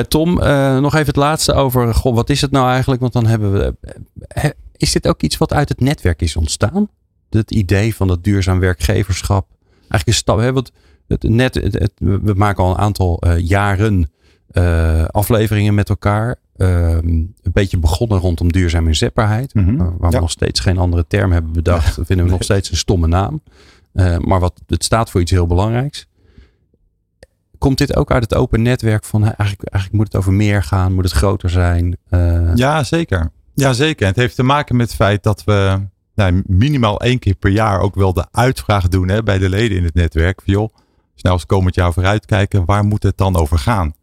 Tom, 0.07 0.33
nog 0.81 0.93
even 0.93 1.05
het 1.05 1.15
laatste 1.15 1.53
over, 1.53 1.93
goh, 1.93 2.15
wat 2.15 2.29
is 2.29 2.41
het 2.41 2.51
nou 2.51 2.69
eigenlijk? 2.69 3.01
Want 3.01 3.13
dan 3.13 3.25
hebben 3.25 3.53
we, 3.53 3.75
is 4.77 4.91
dit 4.91 5.07
ook 5.07 5.21
iets 5.21 5.37
wat 5.37 5.53
uit 5.53 5.69
het 5.69 5.79
netwerk 5.79 6.21
is 6.21 6.35
ontstaan? 6.35 6.89
het 7.29 7.51
idee 7.51 7.95
van 7.95 8.07
dat 8.07 8.23
duurzaam 8.23 8.59
werkgeverschap 8.59 9.47
eigenlijk 9.95 10.07
een 10.07 10.13
stap. 10.13 10.39
Hè, 10.39 10.53
want 10.53 10.71
het, 11.07 11.23
net, 11.23 11.53
het, 11.53 11.91
we 11.97 12.33
maken 12.35 12.63
al 12.63 12.69
een 12.69 12.77
aantal 12.77 13.23
uh, 13.25 13.39
jaren 13.39 14.11
uh, 14.51 15.05
afleveringen 15.05 15.73
met 15.73 15.89
elkaar. 15.89 16.35
Uh, 16.57 16.89
een 16.89 17.35
beetje 17.53 17.77
begonnen 17.77 18.17
rondom 18.17 18.51
duurzame 18.51 18.87
inzetbaarheid. 18.87 19.53
Mm 19.53 19.65
-hmm. 19.65 19.77
waar 19.77 20.09
we 20.09 20.15
ja. 20.15 20.19
nog 20.19 20.31
steeds 20.31 20.59
geen 20.59 20.77
andere 20.77 21.05
term 21.07 21.31
hebben 21.31 21.53
bedacht. 21.53 21.95
Ja. 21.95 22.05
vinden 22.05 22.25
we 22.25 22.31
nog 22.31 22.43
steeds 22.43 22.71
een 22.71 22.77
stomme 22.77 23.07
naam. 23.07 23.41
Uh, 23.93 24.17
maar 24.17 24.39
wat, 24.39 24.61
het 24.67 24.83
staat 24.83 25.09
voor 25.09 25.21
iets 25.21 25.31
heel 25.31 25.47
belangrijks. 25.47 26.07
Komt 27.57 27.77
dit 27.77 27.95
ook 27.95 28.11
uit 28.11 28.23
het 28.23 28.35
open 28.35 28.61
netwerk 28.61 29.03
van 29.03 29.23
eigenlijk, 29.23 29.63
eigenlijk 29.63 29.93
moet 29.93 30.13
het 30.13 30.15
over 30.15 30.33
meer 30.33 30.63
gaan, 30.63 30.93
moet 30.93 31.03
het 31.03 31.13
groter 31.13 31.49
zijn? 31.49 31.97
Ja, 32.55 32.83
zeker. 32.83 33.31
Ja, 33.53 33.73
zeker. 33.73 34.07
Het 34.07 34.15
heeft 34.15 34.35
te 34.35 34.43
maken 34.43 34.75
met 34.75 34.87
het 34.87 34.95
feit 34.95 35.23
dat 35.23 35.43
we 35.43 35.79
nou, 36.15 36.43
minimaal 36.47 36.99
één 36.99 37.19
keer 37.19 37.35
per 37.35 37.51
jaar 37.51 37.79
ook 37.79 37.95
wel 37.95 38.13
de 38.13 38.25
uitvraag 38.31 38.87
doen 38.87 39.07
hè, 39.07 39.23
bij 39.23 39.37
de 39.37 39.49
leden 39.49 39.77
in 39.77 39.83
het 39.83 39.93
netwerk. 39.93 40.41
Van, 40.41 40.53
joh, 40.53 40.69
snel 41.15 41.31
als 41.31 41.45
komend 41.45 41.75
jaar 41.75 41.93
vooruitkijken, 41.93 42.65
waar 42.65 42.83
moet 42.83 43.03
het 43.03 43.17
dan 43.17 43.35
over 43.35 43.57
gaan? 43.57 43.93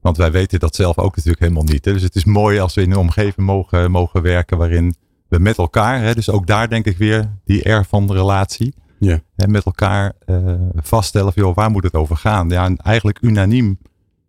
Want 0.00 0.16
wij 0.16 0.30
weten 0.30 0.60
dat 0.60 0.74
zelf 0.74 0.98
ook 0.98 1.16
natuurlijk 1.16 1.42
helemaal 1.42 1.62
niet. 1.62 1.84
Hè. 1.84 1.92
Dus 1.92 2.02
het 2.02 2.14
is 2.14 2.24
mooi 2.24 2.58
als 2.58 2.74
we 2.74 2.82
in 2.82 2.90
een 2.90 2.96
omgeving 2.96 3.46
mogen, 3.46 3.90
mogen 3.90 4.22
werken 4.22 4.58
waarin 4.58 4.94
we 5.28 5.38
met 5.38 5.58
elkaar, 5.58 6.00
hè, 6.00 6.14
dus 6.14 6.30
ook 6.30 6.46
daar 6.46 6.68
denk 6.68 6.84
ik 6.84 6.96
weer 6.96 7.32
die 7.44 7.70
R 7.72 7.84
van 7.84 8.06
de 8.06 8.12
relatie, 8.12 8.74
ja. 8.98 9.20
hè, 9.36 9.48
met 9.48 9.64
elkaar 9.64 10.12
uh, 10.26 10.54
vaststellen 10.74 11.32
van 11.32 11.42
joh, 11.42 11.54
waar 11.54 11.70
moet 11.70 11.84
het 11.84 11.94
over 11.94 12.16
gaan? 12.16 12.48
Ja, 12.48 12.64
en 12.64 12.76
eigenlijk 12.76 13.18
unaniem 13.20 13.78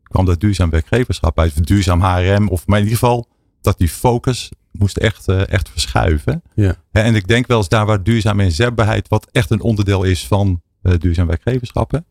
kwam 0.04 0.26
dat 0.26 0.40
duurzaam 0.40 0.70
werkgeverschap 0.70 1.40
uit, 1.40 1.52
of 1.52 1.66
duurzaam 1.66 2.02
HRM, 2.02 2.48
of 2.48 2.68
maar 2.68 2.78
in 2.78 2.84
ieder 2.84 3.00
geval 3.00 3.28
dat 3.68 3.78
die 3.78 3.90
focus 3.90 4.50
moest 4.72 4.98
echt, 4.98 5.30
uh, 5.30 5.50
echt 5.50 5.70
verschuiven. 5.70 6.42
Ja. 6.54 6.76
En 6.92 7.16
ik 7.16 7.28
denk 7.28 7.48
wel 7.48 7.58
eens 7.58 7.70
daar 7.70 7.86
waar 7.86 8.04
duurzame 8.04 8.44
inzetbaarheid, 8.44 9.08
wat 9.08 9.28
echt 9.32 9.52
een 9.52 9.62
onderdeel 9.62 10.04
is 10.04 10.28
van 10.28 10.62
uh, 10.84 10.94
duurzaam 10.98 11.28
werkgeverschappen, 11.28 12.06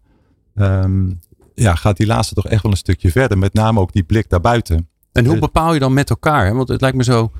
um, 0.55 1.21
ja, 1.55 1.75
gaat 1.75 1.97
die 1.97 2.07
laatste 2.07 2.35
toch 2.35 2.47
echt 2.47 2.63
wel 2.63 2.71
een 2.71 2.77
stukje 2.77 3.11
verder. 3.11 3.39
Met 3.39 3.55
name 3.55 3.81
ook 3.81 3.93
die 3.93 4.03
blik 4.03 4.29
daarbuiten. 4.29 4.89
En 5.13 5.27
hoe 5.27 5.39
bepaal 5.39 5.75
je 5.75 5.81
dan 5.81 5.95
met 5.95 6.11
elkaar? 6.11 6.55
Want 6.55 6.69
het 6.69 6.81
lijkt 6.81 6.97
me 6.97 7.05
zo. 7.05 7.33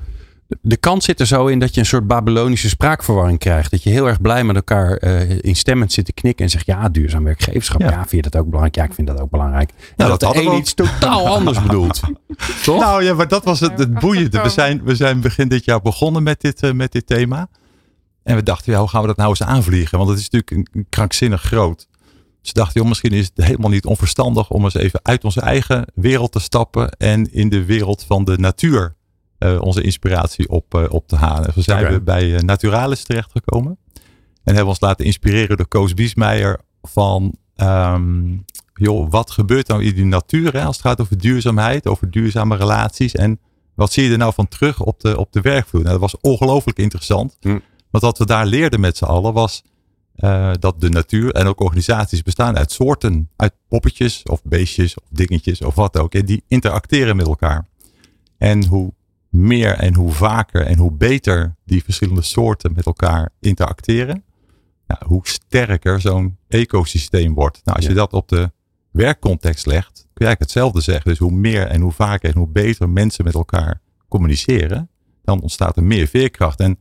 De 0.61 0.77
kans 0.77 1.05
zit 1.05 1.19
er 1.19 1.27
zo 1.27 1.47
in 1.47 1.59
dat 1.59 1.73
je 1.73 1.79
een 1.79 1.85
soort 1.85 2.07
Babylonische 2.07 2.69
spraakverwarring 2.69 3.39
krijgt. 3.39 3.71
Dat 3.71 3.83
je 3.83 3.89
heel 3.89 4.07
erg 4.07 4.21
blij 4.21 4.43
met 4.43 4.55
elkaar 4.55 5.03
uh, 5.03 5.39
instemmend 5.41 5.91
zit 5.91 6.05
te 6.05 6.13
knikken 6.13 6.45
en 6.45 6.51
zegt: 6.51 6.65
Ja, 6.65 6.89
duurzaam 6.89 7.23
werkgeverschap. 7.23 7.81
Ja. 7.81 7.89
ja. 7.89 8.05
vind 8.05 8.11
je 8.25 8.29
dat 8.29 8.41
ook 8.41 8.45
belangrijk? 8.45 8.75
Ja, 8.75 8.83
ik 8.83 8.93
vind 8.93 9.07
dat 9.07 9.19
ook 9.19 9.29
belangrijk. 9.29 9.69
En 9.69 9.75
nou, 9.95 10.09
dat, 10.09 10.19
dat 10.19 10.33
de 10.33 10.41
een 10.41 10.57
iets 10.57 10.73
totaal 10.73 11.27
anders 11.27 11.61
bedoelt. 11.61 12.01
Toch? 12.63 12.79
Nou 12.79 13.03
ja, 13.03 13.13
maar 13.13 13.27
dat 13.27 13.43
was 13.43 13.59
het, 13.59 13.79
het 13.79 13.99
boeiende. 13.99 14.41
We 14.41 14.49
zijn, 14.49 14.83
we 14.83 14.95
zijn 14.95 15.21
begin 15.21 15.47
dit 15.47 15.65
jaar 15.65 15.81
begonnen 15.81 16.23
met 16.23 16.41
dit, 16.41 16.63
uh, 16.63 16.71
met 16.71 16.91
dit 16.91 17.07
thema. 17.07 17.49
En 18.23 18.35
we 18.35 18.43
dachten, 18.43 18.71
ja, 18.71 18.79
hoe 18.79 18.87
gaan 18.87 19.01
we 19.01 19.07
dat 19.07 19.17
nou 19.17 19.29
eens 19.29 19.43
aanvliegen? 19.43 19.97
Want 19.97 20.09
het 20.09 20.19
is 20.19 20.29
natuurlijk 20.29 20.51
een, 20.51 20.79
een 20.79 20.85
krankzinnig 20.89 21.41
groot. 21.41 21.87
Ze 22.41 22.53
dachten, 22.53 22.79
joh, 22.79 22.89
misschien 22.89 23.11
is 23.11 23.31
het 23.35 23.45
helemaal 23.45 23.69
niet 23.69 23.85
onverstandig 23.85 24.49
om 24.49 24.63
eens 24.63 24.73
even 24.73 24.99
uit 25.03 25.23
onze 25.23 25.41
eigen 25.41 25.85
wereld 25.93 26.31
te 26.31 26.39
stappen 26.39 26.91
en 26.91 27.33
in 27.33 27.49
de 27.49 27.65
wereld 27.65 28.03
van 28.03 28.23
de 28.23 28.37
natuur 28.37 28.96
uh, 29.39 29.61
onze 29.61 29.81
inspiratie 29.81 30.49
op, 30.49 30.73
uh, 30.75 30.83
op 30.89 31.07
te 31.07 31.15
halen. 31.15 31.51
We 31.55 31.61
zijn 31.61 31.79
okay. 31.79 31.93
we 31.93 32.01
bij 32.01 32.25
uh, 32.25 32.39
Naturalis 32.39 33.03
terechtgekomen 33.03 33.77
en 34.43 34.53
hebben 34.53 34.67
ons 34.67 34.79
laten 34.79 35.05
inspireren 35.05 35.57
door 35.57 35.67
Koos 35.67 35.93
Biesmeijer 35.93 36.59
van, 36.81 37.35
um, 37.55 38.45
joh, 38.73 39.11
wat 39.11 39.31
gebeurt 39.31 39.67
nou 39.67 39.83
in 39.83 39.95
die 39.95 40.05
natuur 40.05 40.53
hè, 40.53 40.63
als 40.63 40.77
het 40.77 40.85
gaat 40.85 41.01
over 41.01 41.17
duurzaamheid, 41.17 41.87
over 41.87 42.11
duurzame 42.11 42.55
relaties 42.55 43.13
en 43.13 43.39
wat 43.75 43.91
zie 43.93 44.03
je 44.03 44.11
er 44.11 44.17
nou 44.17 44.33
van 44.33 44.47
terug 44.47 44.81
op 44.81 44.99
de, 44.99 45.17
op 45.17 45.31
de 45.31 45.41
werkvloer? 45.41 45.81
Nou, 45.81 45.99
dat 45.99 46.11
was 46.11 46.21
ongelooflijk 46.21 46.77
interessant. 46.77 47.37
Hm. 47.41 47.59
Want 47.89 48.03
wat 48.03 48.17
we 48.17 48.25
daar 48.25 48.45
leerden 48.45 48.79
met 48.79 48.97
z'n 48.97 49.05
allen 49.05 49.33
was 49.33 49.63
uh, 50.15 50.51
dat 50.59 50.81
de 50.81 50.89
natuur 50.89 51.31
en 51.31 51.47
ook 51.47 51.59
organisaties 51.59 52.21
bestaan 52.21 52.57
uit 52.57 52.71
soorten, 52.71 53.29
uit 53.35 53.53
poppetjes 53.67 54.23
of 54.23 54.41
beestjes 54.43 54.97
of 54.97 55.03
dingetjes 55.09 55.61
of 55.61 55.75
wat 55.75 55.97
ook. 55.97 56.13
En 56.13 56.25
die 56.25 56.43
interacteren 56.47 57.15
met 57.15 57.27
elkaar. 57.27 57.67
En 58.37 58.65
hoe 58.65 58.93
meer 59.37 59.71
en 59.71 59.95
hoe 59.95 60.11
vaker 60.11 60.65
en 60.65 60.77
hoe 60.77 60.91
beter 60.91 61.55
die 61.65 61.83
verschillende 61.83 62.21
soorten 62.21 62.73
met 62.75 62.85
elkaar 62.85 63.29
interacteren, 63.39 64.23
nou, 64.87 65.01
hoe 65.05 65.27
sterker 65.27 66.01
zo'n 66.01 66.37
ecosysteem 66.47 67.33
wordt. 67.33 67.61
Nou, 67.63 67.77
als 67.77 67.85
ja. 67.85 67.91
je 67.91 67.97
dat 67.97 68.13
op 68.13 68.27
de 68.27 68.51
werkcontext 68.91 69.65
legt, 69.65 69.93
kun 69.93 70.25
je 70.25 70.25
eigenlijk 70.25 70.39
hetzelfde 70.39 70.81
zeggen. 70.81 71.09
Dus 71.09 71.19
hoe 71.19 71.31
meer 71.31 71.67
en 71.67 71.81
hoe 71.81 71.91
vaker 71.91 72.29
en 72.29 72.37
hoe 72.37 72.47
beter 72.47 72.89
mensen 72.89 73.23
met 73.23 73.33
elkaar 73.33 73.81
communiceren, 74.07 74.89
dan 75.23 75.41
ontstaat 75.41 75.77
er 75.77 75.83
meer 75.83 76.07
veerkracht. 76.07 76.59
En 76.59 76.79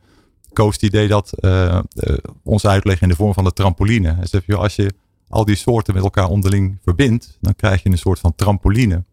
Koos 0.53 0.75
het 0.75 0.83
idee 0.83 1.09
dat 1.09 1.33
uh, 1.41 1.79
uh, 1.95 2.17
ons 2.43 2.67
uitleggen 2.67 3.03
in 3.03 3.09
de 3.09 3.17
vorm 3.17 3.35
van 3.35 3.45
de 3.45 3.53
trampoline. 3.53 4.17
Joh, 4.47 4.61
als 4.61 4.77
je 4.77 4.95
al 5.29 5.45
die 5.45 5.57
soorten 5.57 5.95
met 5.95 6.03
elkaar 6.03 6.29
onderling 6.29 6.79
verbindt, 6.83 7.39
dan 7.41 7.55
krijg 7.55 7.83
je 7.83 7.91
een 7.91 7.99
soort 7.99 8.19
van 8.19 8.35
trampoline. 8.35 9.05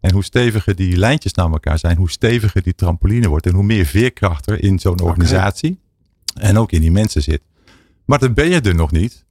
En 0.00 0.12
hoe 0.12 0.24
steviger 0.24 0.74
die 0.74 0.96
lijntjes 0.96 1.32
naar 1.32 1.50
elkaar 1.50 1.78
zijn, 1.78 1.96
hoe 1.96 2.10
steviger 2.10 2.62
die 2.62 2.74
trampoline 2.74 3.28
wordt 3.28 3.46
en 3.46 3.54
hoe 3.54 3.64
meer 3.64 3.84
veerkracht 3.84 4.50
er 4.50 4.62
in 4.62 4.78
zo'n 4.78 5.00
organisatie 5.00 5.80
okay. 6.34 6.48
en 6.48 6.58
ook 6.58 6.72
in 6.72 6.80
die 6.80 6.90
mensen 6.90 7.22
zit. 7.22 7.42
Maar 8.04 8.18
dan 8.18 8.34
ben 8.34 8.48
je 8.48 8.60
er 8.60 8.74
nog 8.74 8.90
niet. 8.90 9.26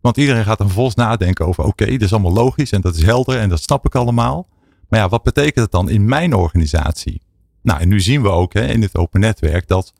Want 0.00 0.16
iedereen 0.16 0.44
gaat 0.44 0.58
dan 0.58 0.66
vervolgens 0.66 0.96
nadenken 0.96 1.46
over, 1.46 1.64
oké, 1.64 1.82
okay, 1.82 1.92
dat 1.92 2.06
is 2.06 2.12
allemaal 2.12 2.32
logisch 2.32 2.70
en 2.70 2.80
dat 2.80 2.96
is 2.96 3.02
helder 3.02 3.38
en 3.38 3.48
dat 3.48 3.62
snap 3.62 3.86
ik 3.86 3.94
allemaal. 3.94 4.48
Maar 4.88 5.00
ja, 5.00 5.08
wat 5.08 5.22
betekent 5.22 5.56
het 5.56 5.70
dan 5.70 5.88
in 5.88 6.04
mijn 6.04 6.34
organisatie? 6.34 7.22
Nou, 7.62 7.80
en 7.80 7.88
nu 7.88 8.00
zien 8.00 8.22
we 8.22 8.28
ook 8.28 8.52
hè, 8.52 8.66
in 8.66 8.82
het 8.82 8.96
open 8.96 9.20
netwerk 9.20 9.68
dat 9.68 9.92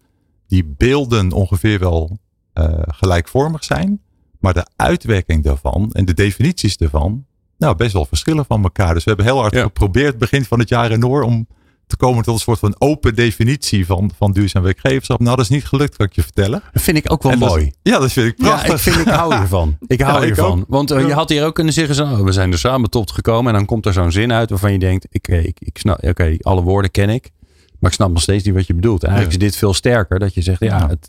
die 0.47 0.65
beelden 0.65 1.33
ongeveer 1.33 1.79
wel 1.79 2.19
uh, 2.55 2.79
gelijkvormig 2.87 3.65
zijn. 3.65 4.01
Maar 4.41 4.55
de 4.55 4.67
uitwerking 4.77 5.45
daarvan 5.45 5.93
en 5.93 6.05
de 6.05 6.15
definities 6.15 6.77
daarvan, 6.77 7.27
nou 7.65 7.77
best 7.77 7.93
wel 7.93 8.05
verschillen 8.05 8.45
van 8.45 8.63
elkaar. 8.63 8.95
Dus 8.95 9.05
we 9.05 9.11
hebben 9.11 9.27
heel 9.27 9.41
hard 9.41 9.55
ja. 9.55 9.63
geprobeerd 9.63 10.19
begin 10.19 10.45
van 10.45 10.59
het 10.59 10.69
jaar 10.69 10.91
in 10.91 10.99
Noor 10.99 11.23
om 11.23 11.47
te 11.87 11.97
komen 11.97 12.25
tot 12.25 12.35
een 12.35 12.41
soort 12.41 12.59
van 12.59 12.75
open 12.79 13.15
definitie 13.15 13.87
van, 13.87 14.11
van 14.17 14.33
duurzaam 14.33 14.63
werkgeverschap. 14.63 15.21
Nou, 15.21 15.37
dat 15.37 15.45
is 15.45 15.51
niet 15.51 15.65
gelukt, 15.65 15.97
kan 15.97 16.07
ik 16.07 16.13
je 16.13 16.23
vertellen. 16.23 16.63
Dat 16.73 16.83
vind 16.83 16.97
ik 16.97 17.13
ook 17.13 17.23
wel 17.23 17.33
en 17.33 17.39
mooi. 17.39 17.65
Dat, 17.65 17.75
ja, 17.83 17.99
dat 17.99 18.13
vind 18.13 18.27
ik 18.27 18.37
prachtig. 18.37 18.67
Ja, 18.67 18.75
ik, 18.75 18.81
vind, 18.81 18.97
ik 18.97 19.07
hou 19.07 19.33
ervan. 19.33 19.77
Ik 19.87 20.01
hou 20.01 20.21
Ja, 20.21 20.25
ik 20.25 20.31
ervan. 20.31 20.65
Want 20.69 20.93
uh, 20.93 21.07
je 21.07 21.13
had 21.13 21.29
hier 21.29 21.45
ook 21.45 21.55
kunnen 21.55 21.73
zeggen, 21.73 21.95
zo, 21.95 22.05
oh, 22.05 22.21
we 22.21 22.33
zijn 22.33 22.53
er 22.53 22.59
samen 22.59 22.91
tot 22.91 23.11
gekomen. 23.11 23.53
En 23.53 23.59
dan 23.59 23.67
komt 23.67 23.87
er 23.87 23.93
zo'n 23.93 24.13
zin 24.13 24.33
uit 24.33 24.51
waarvan 24.51 24.73
je 24.73 24.79
denkt, 24.79 25.07
ik, 25.11 25.29
ik, 25.29 25.57
ik 25.61 25.79
snap, 25.79 25.97
oké, 25.97 26.09
okay, 26.09 26.39
alle 26.43 26.63
woorden 26.63 26.91
ken 26.91 27.11
ik. 27.11 27.31
Maar 27.79 27.91
ik 27.91 27.97
snap 27.97 28.11
nog 28.11 28.23
steeds 28.23 28.45
niet 28.45 28.55
wat 28.55 28.67
je 28.67 28.75
bedoelt. 28.75 29.05
Eigenlijk 29.05 29.37
ja. 29.37 29.45
is 29.45 29.51
dit 29.51 29.59
veel 29.59 29.75
sterker. 29.75 30.19
Dat 30.19 30.35
je 30.35 30.43
zegt, 30.43 30.61
ja, 30.61 30.79
ja. 30.79 30.89
Het, 30.89 31.09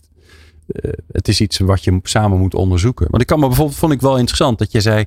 uh, 0.68 0.91
het 1.12 1.28
is 1.28 1.41
iets 1.41 1.58
wat 1.58 1.84
je 1.84 2.00
samen 2.04 2.39
moet 2.39 2.56
onderzoeken. 2.56 3.08
Want 3.10 3.22
ik 3.22 3.28
kan 3.28 3.39
me 3.39 3.48
bijvoorbeeld, 3.48 3.78
vond 3.78 3.91
ik 3.91 4.02
wel 4.02 4.18
interessant 4.18 4.60
dat 4.60 4.72
je 4.72 4.82
zei, 4.82 5.06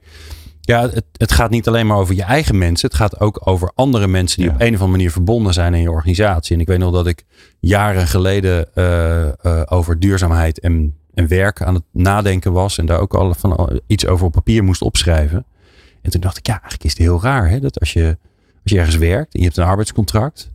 ja, 0.69 0.81
het, 0.91 1.05
het, 1.13 1.33
gaat 1.33 1.51
niet 1.51 1.69
alleen 1.69 1.87
maar 1.87 1.97
over 1.97 2.15
je 2.15 2.23
eigen 2.23 2.59
mensen. 2.59 2.89
Het 2.89 2.97
gaat 2.97 3.21
ook 3.21 3.41
over 3.45 3.71
andere 3.75 4.07
mensen 4.07 4.39
die 4.39 4.49
ja. 4.49 4.55
op 4.55 4.61
een 4.61 4.67
of 4.67 4.73
andere 4.73 4.91
manier 4.91 5.11
verbonden 5.11 5.53
zijn 5.53 5.75
in 5.75 5.81
je 5.81 5.91
organisatie. 5.91 6.55
En 6.55 6.61
ik 6.61 6.67
weet 6.67 6.79
nog 6.79 6.93
dat 6.93 7.07
ik 7.07 7.25
jaren 7.61 8.07
geleden 8.07 8.69
uh, 8.75 9.25
uh, 9.43 9.63
over 9.65 9.99
duurzaamheid 9.99 10.61
en, 10.61 10.97
en 11.15 11.29
werk 11.29 11.63
aan 11.63 11.75
het 11.75 11.83
nadenken 11.93 12.53
was. 12.53 12.79
En 12.79 12.87
daar 12.87 13.01
ook 13.01 13.15
al 13.15 13.35
van 13.35 13.81
iets 13.87 14.07
over 14.07 14.27
op 14.27 14.33
papier 14.33 14.65
moest 14.65 14.83
opschrijven. 14.83 15.45
En 16.03 16.11
toen 16.11 16.21
dacht 16.21 16.37
ik, 16.39 16.47
ja, 16.47 16.53
eigenlijk 16.53 16.85
is 16.85 16.91
het 16.91 17.01
heel 17.01 17.23
raar. 17.23 17.49
Hè? 17.49 17.61
Dat 17.61 17.81
als 17.81 17.93
je, 17.93 18.19
als 18.63 18.73
je 18.73 18.79
ergens 18.79 18.97
werkt 18.97 19.35
en 19.35 19.39
je 19.39 19.47
hebt 19.47 19.57
een 19.57 19.65
arbeidscontract. 19.65 20.51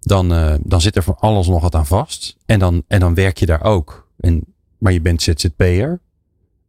Dan, 0.00 0.32
uh, 0.32 0.54
dan 0.60 0.80
zit 0.80 0.96
er 0.96 1.02
van 1.02 1.16
alles 1.18 1.46
nog 1.46 1.62
wat 1.62 1.74
aan 1.74 1.86
vast. 1.86 2.36
En 2.46 2.58
dan, 2.58 2.82
en 2.86 3.00
dan 3.00 3.14
werk 3.14 3.38
je 3.38 3.46
daar 3.46 3.62
ook. 3.62 4.08
En, 4.20 4.44
maar 4.78 4.92
je 4.92 5.00
bent 5.00 5.22
ZZP'er. 5.22 6.00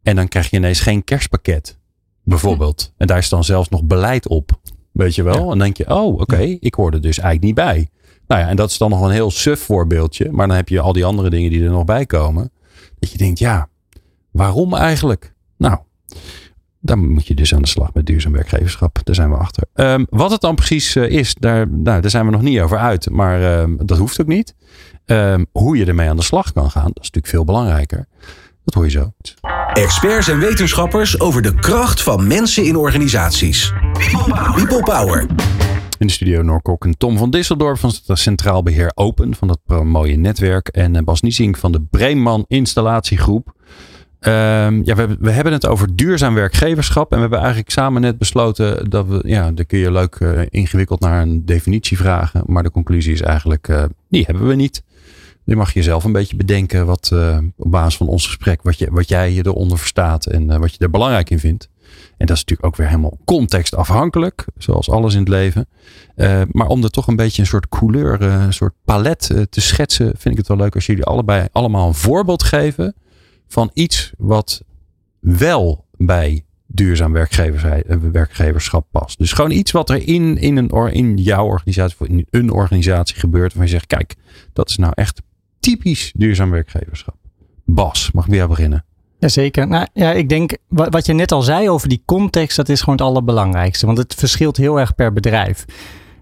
En 0.04 0.16
dan 0.16 0.28
krijg 0.28 0.50
je 0.50 0.58
ineens 0.58 0.80
geen 0.80 1.04
kerstpakket 1.04 1.78
bijvoorbeeld. 2.26 2.94
En 2.98 3.08
daar 3.08 3.18
is 3.18 3.30
dan 3.30 3.44
zelfs 3.44 3.70
nog 3.70 3.84
beleid 3.84 4.28
op. 4.28 4.52
Weet 4.92 5.16
je 5.16 5.24
wel? 5.24 5.34
Ja. 5.34 5.42
En 5.42 5.48
dan 5.48 5.60
denk 5.60 5.78
je, 5.78 5.90
oh, 5.90 6.14
oké, 6.14 6.22
okay, 6.22 6.58
ik 6.60 6.74
hoor 6.74 6.92
er 6.92 7.02
dus 7.02 7.20
eigenlijk 7.20 7.44
niet 7.44 7.66
bij. 7.66 7.90
Nou 8.28 8.42
ja, 8.42 8.48
en 8.48 8.56
dat 8.56 8.70
is 8.70 8.78
dan 8.78 8.90
nog 8.90 9.02
een 9.02 9.12
heel 9.12 9.32
suf 9.32 9.60
voorbeeldje. 9.60 10.32
Maar 10.32 10.48
dan 10.48 10.56
heb 10.56 10.70
je 10.70 10.80
al 10.80 10.94
die 10.94 11.06
andere 11.06 11.30
dingen 11.30 11.50
die 11.50 11.64
er 11.64 11.70
nog 11.70 11.86
bij 11.86 12.06
komen. 12.06 12.52
Dat 13.00 13.12
je 13.12 13.18
denkt, 13.18 13.40
ja, 13.40 13.70
waarom 14.32 14.74
eigenlijk? 14.74 15.34
Nou, 15.58 15.78
dan 16.80 17.10
moet 17.10 17.28
je 17.28 17.34
dus 17.34 17.54
aan 17.54 17.62
de 17.62 17.68
slag 17.68 17.94
met 17.94 18.06
duurzaam 18.06 18.32
werkgeverschap. 18.32 19.00
Daar 19.04 19.16
zijn 19.16 19.30
we 19.30 19.38
achter. 19.38 19.64
Um, 19.74 20.08
wat 20.10 20.32
het 20.32 20.42
dan 20.42 20.56
precies 20.56 20.96
uh, 20.96 21.10
is, 21.10 21.36
daar, 21.40 21.70
nou, 21.70 22.02
daar 22.02 22.10
zijn 22.10 22.26
we 22.26 22.32
nog 22.32 22.42
niet 22.42 22.60
over 22.60 22.78
uit. 22.78 23.10
Maar 23.10 23.60
um, 23.62 23.78
dat 23.86 23.98
hoeft 23.98 24.22
ook 24.22 24.28
niet. 24.28 24.56
Um, 25.06 25.46
hoe 25.52 25.78
je 25.78 25.86
ermee 25.86 26.10
aan 26.10 26.16
de 26.16 26.24
slag 26.24 26.54
kan 26.54 26.72
gaan, 26.72 26.92
dat 26.94 27.04
is 27.04 27.12
natuurlijk 27.12 27.28
veel 27.28 27.44
belangrijker. 27.44 28.08
Dat 28.64 28.74
hoor 28.74 28.84
je 28.84 28.92
zo. 28.92 29.14
Experts 29.76 30.28
en 30.28 30.40
wetenschappers 30.40 31.20
over 31.20 31.42
de 31.42 31.56
kracht 31.56 32.02
van 32.02 32.28
mensen 32.28 32.66
in 32.66 32.76
organisaties. 32.76 33.74
People 33.94 34.34
Power. 34.34 34.54
People 34.54 34.84
Power. 34.84 35.26
In 35.98 36.08
de 36.08 36.14
studio 36.14 36.42
Noorkok 36.42 36.86
en 36.86 36.98
Tom 36.98 37.18
van 37.18 37.30
Disseldorp 37.30 37.78
van 37.78 37.94
het 38.06 38.18
Centraal 38.20 38.64
Beheer 38.64 38.92
Open 38.94 39.36
van 39.36 39.48
dat 39.48 39.84
mooie 39.84 40.16
netwerk. 40.16 40.68
En 40.68 41.04
Bas 41.04 41.22
Niesing 41.22 41.58
van 41.58 41.72
de 41.72 41.82
Breeman 41.82 42.46
Installatiegroep. 42.48 43.54
Um, 44.20 44.84
ja, 44.84 44.96
we, 44.96 45.18
we, 45.20 45.32
hebben 45.32 45.54
het 45.54 45.68
over 45.68 45.96
duurzaam 45.96 46.34
werkgeverschap. 46.34 47.10
En 47.10 47.16
we 47.16 47.22
hebben 47.22 47.40
eigenlijk 47.40 47.70
samen 47.70 48.02
net 48.02 48.18
besloten 48.18 48.90
dat 48.90 49.08
we, 49.08 49.22
ja, 49.24 49.52
daar 49.52 49.66
kun 49.66 49.80
je 49.80 49.92
leuk 49.92 50.20
uh, 50.20 50.42
ingewikkeld 50.50 51.00
naar 51.00 51.22
een 51.22 51.46
definitie 51.46 51.98
vragen. 51.98 52.44
Maar 52.46 52.64
de 52.64 52.72
conclusie 52.72 53.14
is 53.14 53.22
eigenlijk, 53.22 53.68
uh, 53.68 53.84
die 54.10 54.24
hebben 54.26 54.48
we 54.48 54.56
niet. 54.56 54.84
Je 55.46 55.56
mag 55.56 55.74
jezelf 55.74 56.04
een 56.04 56.12
beetje 56.12 56.36
bedenken 56.36 56.86
wat 56.86 57.10
uh, 57.14 57.38
op 57.58 57.72
basis 57.72 57.98
van 57.98 58.08
ons 58.08 58.26
gesprek, 58.26 58.62
wat, 58.64 58.78
je, 58.78 58.88
wat 58.92 59.08
jij 59.08 59.32
je 59.32 59.46
eronder 59.46 59.78
verstaat 59.78 60.26
en 60.26 60.52
uh, 60.52 60.58
wat 60.58 60.74
je 60.74 60.80
er 60.80 60.90
belangrijk 60.90 61.30
in 61.30 61.40
vindt. 61.40 61.70
En 62.18 62.26
dat 62.26 62.36
is 62.36 62.42
natuurlijk 62.42 62.66
ook 62.68 62.76
weer 62.76 62.88
helemaal 62.88 63.18
contextafhankelijk, 63.26 64.46
zoals 64.58 64.90
alles 64.90 65.14
in 65.14 65.20
het 65.20 65.30
leven. 65.30 65.68
Uh, 66.16 66.42
maar 66.52 66.68
om 66.68 66.84
er 66.84 66.90
toch 66.90 67.08
een 67.08 67.16
beetje 67.16 67.42
een 67.42 67.48
soort 67.48 67.70
couleur, 67.70 68.22
een 68.22 68.54
soort 68.54 68.74
palet 68.86 69.20
te 69.50 69.62
schetsen, 69.62 70.06
vind 70.06 70.26
ik 70.26 70.38
het 70.38 70.48
wel 70.48 70.58
leuk 70.58 70.76
als 70.76 70.86
jullie 70.86 71.04
allebei 71.04 71.48
allemaal 71.52 71.88
een 71.88 71.94
voorbeeld 71.94 72.44
geven 72.44 72.96
van 73.48 73.72
iets 73.74 74.14
wat 74.18 74.64
wel 75.20 75.86
bij 75.98 76.46
duurzaam 76.68 77.14
werkgeverschap 78.12 78.88
past. 78.92 79.18
Dus 79.18 79.32
gewoon 79.32 79.52
iets 79.52 79.72
wat 79.72 79.90
er 79.90 80.08
in, 80.08 80.38
in, 80.38 80.58
een, 80.58 80.94
in 80.94 81.18
jouw 81.18 81.46
organisatie 81.46 82.08
in 82.08 82.28
een 82.30 82.52
organisatie 82.52 83.16
gebeurt. 83.16 83.54
Waar 83.54 83.64
je 83.64 83.70
zegt, 83.70 83.88
kijk, 83.88 84.16
dat 84.54 84.70
is 84.70 84.78
nou 84.78 84.94
echt 84.96 85.22
typisch 85.66 86.12
duurzaam 86.16 86.52
werkgeverschap. 86.52 87.16
Bas, 87.66 88.12
mag 88.14 88.28
bij 88.28 88.48
beginnen? 88.48 88.86
Jazeker. 89.20 89.68
Nou 89.68 89.88
ja, 89.94 90.12
ik 90.12 90.30
denk 90.30 90.58
wat 90.68 91.06
je 91.06 91.14
net 91.14 91.32
al 91.32 91.42
zei 91.42 91.70
over 91.70 91.90
die 91.90 92.02
context, 92.06 92.58
dat 92.58 92.70
is 92.70 92.80
gewoon 92.80 92.96
het 92.96 93.06
allerbelangrijkste. 93.06 93.86
Want 93.86 93.98
het 93.98 94.16
verschilt 94.16 94.58
heel 94.58 94.80
erg 94.80 94.96
per 94.96 95.14
bedrijf. 95.14 95.66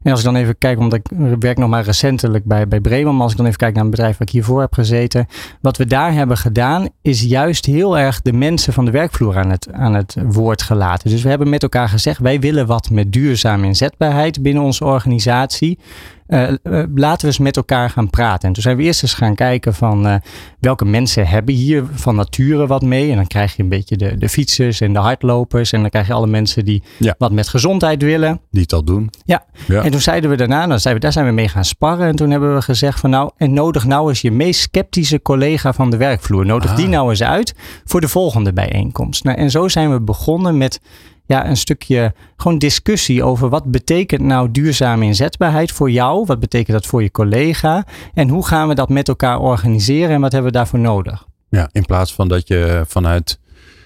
En 0.04 0.12
als 0.12 0.20
ik 0.20 0.26
dan 0.26 0.36
even 0.36 0.58
kijk, 0.58 0.80
omdat 0.80 1.00
ik 1.00 1.18
werk 1.40 1.58
nog 1.58 1.70
maar 1.70 1.84
recentelijk 1.84 2.46
bij, 2.46 2.68
bij 2.68 2.82
Bremen, 2.82 3.14
maar 3.14 3.22
als 3.22 3.32
ik 3.32 3.38
dan 3.38 3.46
even 3.46 3.58
kijk 3.58 3.74
naar 3.76 3.84
een 3.84 3.90
bedrijf 3.90 4.18
waar 4.18 4.28
ik 4.28 4.34
hiervoor 4.34 4.62
heb 4.62 4.74
gezeten. 4.74 5.28
Wat 5.62 5.78
we 5.78 5.86
daar 5.86 6.14
hebben 6.14 6.38
gedaan, 6.38 6.90
is 7.02 7.22
juist 7.22 7.66
heel 7.66 7.98
erg 7.98 8.22
de 8.22 8.34
mensen 8.34 8.74
van 8.74 8.86
de 8.86 8.92
werkvloer 8.92 9.38
aan 9.38 9.50
het, 9.50 9.72
aan 9.72 9.94
het 9.94 10.16
woord 10.28 10.62
gelaten. 10.62 11.10
Dus 11.10 11.24
we 11.24 11.30
hebben 11.30 11.50
met 11.50 11.64
elkaar 11.64 11.90
gezegd, 11.90 12.20
wij 12.20 12.40
willen 12.40 12.66
wat 12.66 12.90
met 12.90 13.12
duurzame 13.12 13.66
inzetbaarheid 13.66 14.42
binnen 14.42 14.64
onze 14.64 14.86
organisatie. 14.86 15.80
Uh, 16.28 16.50
laten 16.96 17.22
we 17.22 17.28
eens 17.28 17.38
met 17.38 17.58
elkaar 17.58 17.90
gaan 17.90 18.10
praten. 18.10 18.48
En 18.48 18.54
toen 18.54 18.64
zijn 18.64 18.78
we 18.78 18.84
eerst 18.84 19.04
eens 19.04 19.14
gaan 19.14 19.36
kijken 19.36 19.74
van 19.74 20.08
uh, 20.08 20.16
welke 20.60 20.86
mensen 20.86 21.28
hebben 21.28 21.56
hier 21.56 21.84
van 21.94 22.16
nature 22.16 22.68
wat 22.68 22.82
mee. 22.82 23.10
En 23.10 23.16
dan 23.16 23.28
krijg 23.28 23.56
je 23.56 23.64
een 23.64 23.70
beetje 23.70 23.98
de, 23.98 24.18
de 24.18 24.30
fietsers 24.30 24.82
en 24.82 24.94
de 24.94 25.00
hardlopers. 25.00 25.72
En 25.72 25.82
dan 25.82 25.90
krijg 25.90 26.08
je 26.08 26.14
alle 26.14 26.28
mensen 26.28 26.66
die 26.66 26.84
ja. 27.00 27.16
wat 27.18 27.32
met 27.32 27.48
gezondheid 27.48 28.02
willen. 28.02 28.42
Die 28.52 28.62
het 28.62 28.74
al 28.74 28.84
doen. 28.84 29.10
Ja. 29.26 29.46
ja. 29.68 29.84
En 29.84 29.92
toen 29.92 30.02
zeiden 30.02 30.30
we 30.30 30.36
daarna, 30.36 30.68
dan 30.68 30.80
zijn 30.80 30.94
we, 30.94 31.00
daar 31.00 31.12
zijn 31.12 31.26
we 31.26 31.32
mee 31.32 31.48
gaan 31.48 31.66
sparren. 31.66 32.08
En 32.08 32.16
toen 32.16 32.30
hebben 32.30 32.56
we 32.56 32.62
gezegd 32.62 33.00
van 33.00 33.10
nou, 33.10 33.32
en 33.38 33.54
nodig 33.54 33.86
nou 33.86 34.10
eens 34.10 34.22
je 34.22 34.32
meest 34.32 34.60
sceptische 34.60 35.22
collega 35.22 35.74
van 35.74 35.90
de 35.90 35.98
werkvloer. 35.98 36.46
Nodig 36.46 36.70
ah. 36.70 36.76
die 36.76 36.88
nou 36.88 37.10
eens 37.10 37.24
uit 37.24 37.56
voor 37.86 38.02
de 38.02 38.08
volgende 38.08 38.54
bijeenkomst. 38.54 39.24
Nou, 39.24 39.38
en 39.38 39.50
zo 39.50 39.68
zijn 39.68 39.92
we 39.92 40.02
begonnen 40.02 40.58
met 40.58 40.80
ja, 41.26 41.48
een 41.48 41.58
stukje 41.58 42.14
gewoon 42.36 42.58
discussie 42.58 43.24
over 43.24 43.50
wat 43.50 43.72
betekent 43.72 44.22
nou 44.22 44.52
duurzame 44.52 45.06
inzetbaarheid 45.06 45.72
voor 45.72 45.92
jou? 45.92 46.26
Wat 46.26 46.40
betekent 46.40 46.78
dat 46.78 46.86
voor 46.86 47.04
je 47.04 47.12
collega? 47.12 47.86
En 48.14 48.30
hoe 48.30 48.46
gaan 48.46 48.68
we 48.68 48.76
dat 48.76 48.90
met 48.90 49.08
elkaar 49.08 49.40
organiseren 49.40 50.16
en 50.16 50.22
wat 50.22 50.32
hebben 50.32 50.52
we 50.52 50.58
daarvoor 50.58 50.80
nodig? 50.80 51.28
Ja, 51.50 51.70
in 51.72 51.86
plaats 51.86 52.14
van 52.14 52.28
dat 52.28 52.48
je 52.48 52.84
vanuit 52.88 53.40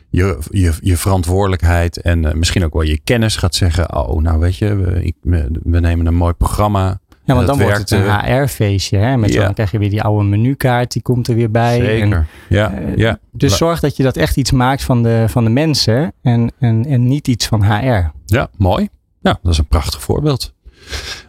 je, 0.09 0.37
je, 0.49 0.73
je 0.81 0.97
verantwoordelijkheid 0.97 2.01
en 2.01 2.23
uh, 2.23 2.33
misschien 2.33 2.65
ook 2.65 2.73
wel 2.73 2.81
je 2.81 2.99
kennis 2.99 3.35
gaat 3.35 3.55
zeggen: 3.55 3.95
Oh, 3.95 4.21
nou 4.21 4.39
weet 4.39 4.57
je, 4.57 4.75
we, 5.21 5.59
we 5.63 5.79
nemen 5.79 6.05
een 6.05 6.15
mooi 6.15 6.33
programma 6.33 6.99
ja, 7.27 7.33
want 7.33 7.47
dan 7.47 7.59
wordt 7.59 7.77
het 7.77 7.91
een 7.91 8.09
HR-feestje. 8.09 8.97
Hè? 8.97 9.17
Met 9.17 9.33
ja. 9.33 9.43
Dan 9.43 9.53
krijg 9.53 9.71
je 9.71 9.79
weer 9.79 9.89
die 9.89 10.01
oude 10.01 10.23
menukaart, 10.23 10.91
die 10.91 11.01
komt 11.01 11.27
er 11.27 11.35
weer 11.35 11.51
bij. 11.51 11.79
Zeker, 11.79 12.17
en, 12.17 12.27
ja, 12.49 12.79
uh, 12.79 12.95
ja. 12.95 13.19
Dus 13.31 13.57
zorg 13.57 13.79
dat 13.79 13.97
je 13.97 14.03
dat 14.03 14.17
echt 14.17 14.37
iets 14.37 14.51
maakt 14.51 14.83
van 14.83 15.03
de, 15.03 15.25
van 15.27 15.43
de 15.43 15.49
mensen 15.49 16.13
en, 16.21 16.51
en, 16.59 16.85
en 16.85 17.07
niet 17.07 17.27
iets 17.27 17.47
van 17.47 17.63
HR. 17.63 18.11
Ja, 18.25 18.49
mooi. 18.57 18.89
Ja, 19.21 19.39
dat 19.41 19.51
is 19.51 19.57
een 19.57 19.67
prachtig 19.67 20.01
voorbeeld. 20.01 20.53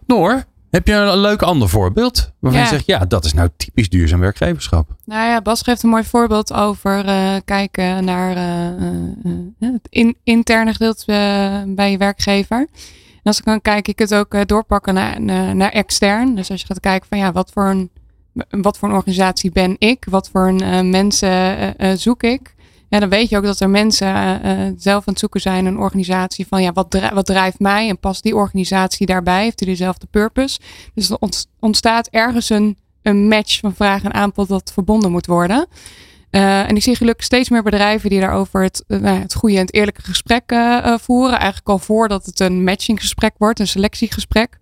Noor, 0.07 0.45
heb 0.71 0.87
je 0.87 0.93
een 0.93 1.19
leuk 1.19 1.43
ander 1.43 1.69
voorbeeld? 1.69 2.33
Waarvan 2.39 2.61
ja. 2.61 2.67
je 2.67 2.73
zegt, 2.73 2.87
ja, 2.87 2.99
dat 2.99 3.25
is 3.25 3.33
nou 3.33 3.49
typisch 3.57 3.89
duurzaam 3.89 4.21
werkgeverschap. 4.21 4.95
Nou 5.05 5.29
ja, 5.29 5.41
Bas 5.41 5.63
geeft 5.63 5.83
een 5.83 5.91
mooi 5.91 6.05
voorbeeld 6.05 6.53
over 6.53 7.05
uh, 7.07 7.37
kijken 7.45 8.05
naar 8.05 8.37
uh, 8.37 9.71
het 9.73 9.87
in, 9.89 10.17
interne 10.25 10.73
gedeelte 10.73 11.65
bij 11.67 11.91
je 11.91 11.99
werkgever 11.99 12.67
als 13.23 13.39
ik 13.39 13.45
dan 13.45 13.61
kijk 13.61 13.89
ik 13.89 13.99
het 13.99 14.15
ook 14.15 14.35
uh, 14.35 14.41
doorpakken 14.47 14.95
naar, 14.95 15.21
naar, 15.55 15.73
extern. 15.73 16.35
Dus 16.35 16.51
als 16.51 16.61
je 16.61 16.67
gaat 16.67 16.81
kijken 16.81 17.09
van 17.09 17.19
ja, 17.19 17.33
wat 17.33 17.51
voor 17.53 17.65
een, 17.65 17.91
wat 18.51 18.79
voor 18.79 18.89
een 18.89 18.95
organisatie 18.95 19.53
ben 19.53 19.77
ik? 19.79 20.07
Wat 20.11 20.29
voor 20.29 20.49
een 20.49 20.63
uh, 20.63 20.81
mensen 20.81 21.75
zoek 21.99 22.23
ik? 22.23 22.55
Dan 22.89 23.09
weet 23.09 23.29
je 23.29 23.37
ook 23.37 23.45
dat 23.45 23.61
er 23.61 23.71
mensen 23.71 24.41
zelf 24.81 24.99
aan 25.07 25.13
het 25.13 25.19
zoeken 25.19 25.41
zijn, 25.41 25.67
een 25.67 25.79
organisatie 25.79 26.47
van 26.47 26.63
ja, 26.63 26.73
wat, 26.73 26.99
wat 27.13 27.27
drijft 27.27 27.59
mij 27.59 27.89
en 27.89 27.99
past 27.99 28.23
die 28.23 28.37
organisatie 28.37 29.07
daarbij? 29.07 29.43
Heeft 29.43 29.59
die 29.59 29.67
dezelfde 29.67 30.07
purpose? 30.11 30.61
Dus 30.95 31.11
er 31.11 31.19
ontstaat 31.61 32.09
ergens 32.09 32.51
een, 32.51 32.77
een 33.03 33.29
match 33.29 33.61
van 33.61 33.75
vraag 33.75 34.03
en 34.03 34.15
aanbod 34.15 34.49
dat 34.49 34.73
verbonden 34.73 35.11
moet 35.11 35.27
worden. 35.27 35.67
Uh, 36.31 36.69
en 36.69 36.77
ik 36.77 36.83
zie 36.83 36.97
gelukkig 36.97 37.25
steeds 37.25 37.49
meer 37.49 37.63
bedrijven 37.63 38.11
die 38.11 38.21
daarover 38.21 38.63
het, 38.63 38.85
uh, 38.89 38.99
het 39.21 39.35
goede 39.35 39.55
en 39.55 39.61
het 39.61 39.75
eerlijke 39.75 40.03
gesprek 40.03 40.53
uh, 40.53 40.95
voeren. 40.99 41.39
Eigenlijk 41.39 41.69
al 41.69 41.79
voordat 41.79 42.27
het 42.27 42.41
een 42.41 42.65
matchinggesprek 42.65 43.35
wordt, 43.39 43.61
een 43.61 43.67
selectiegesprek. 43.67 44.59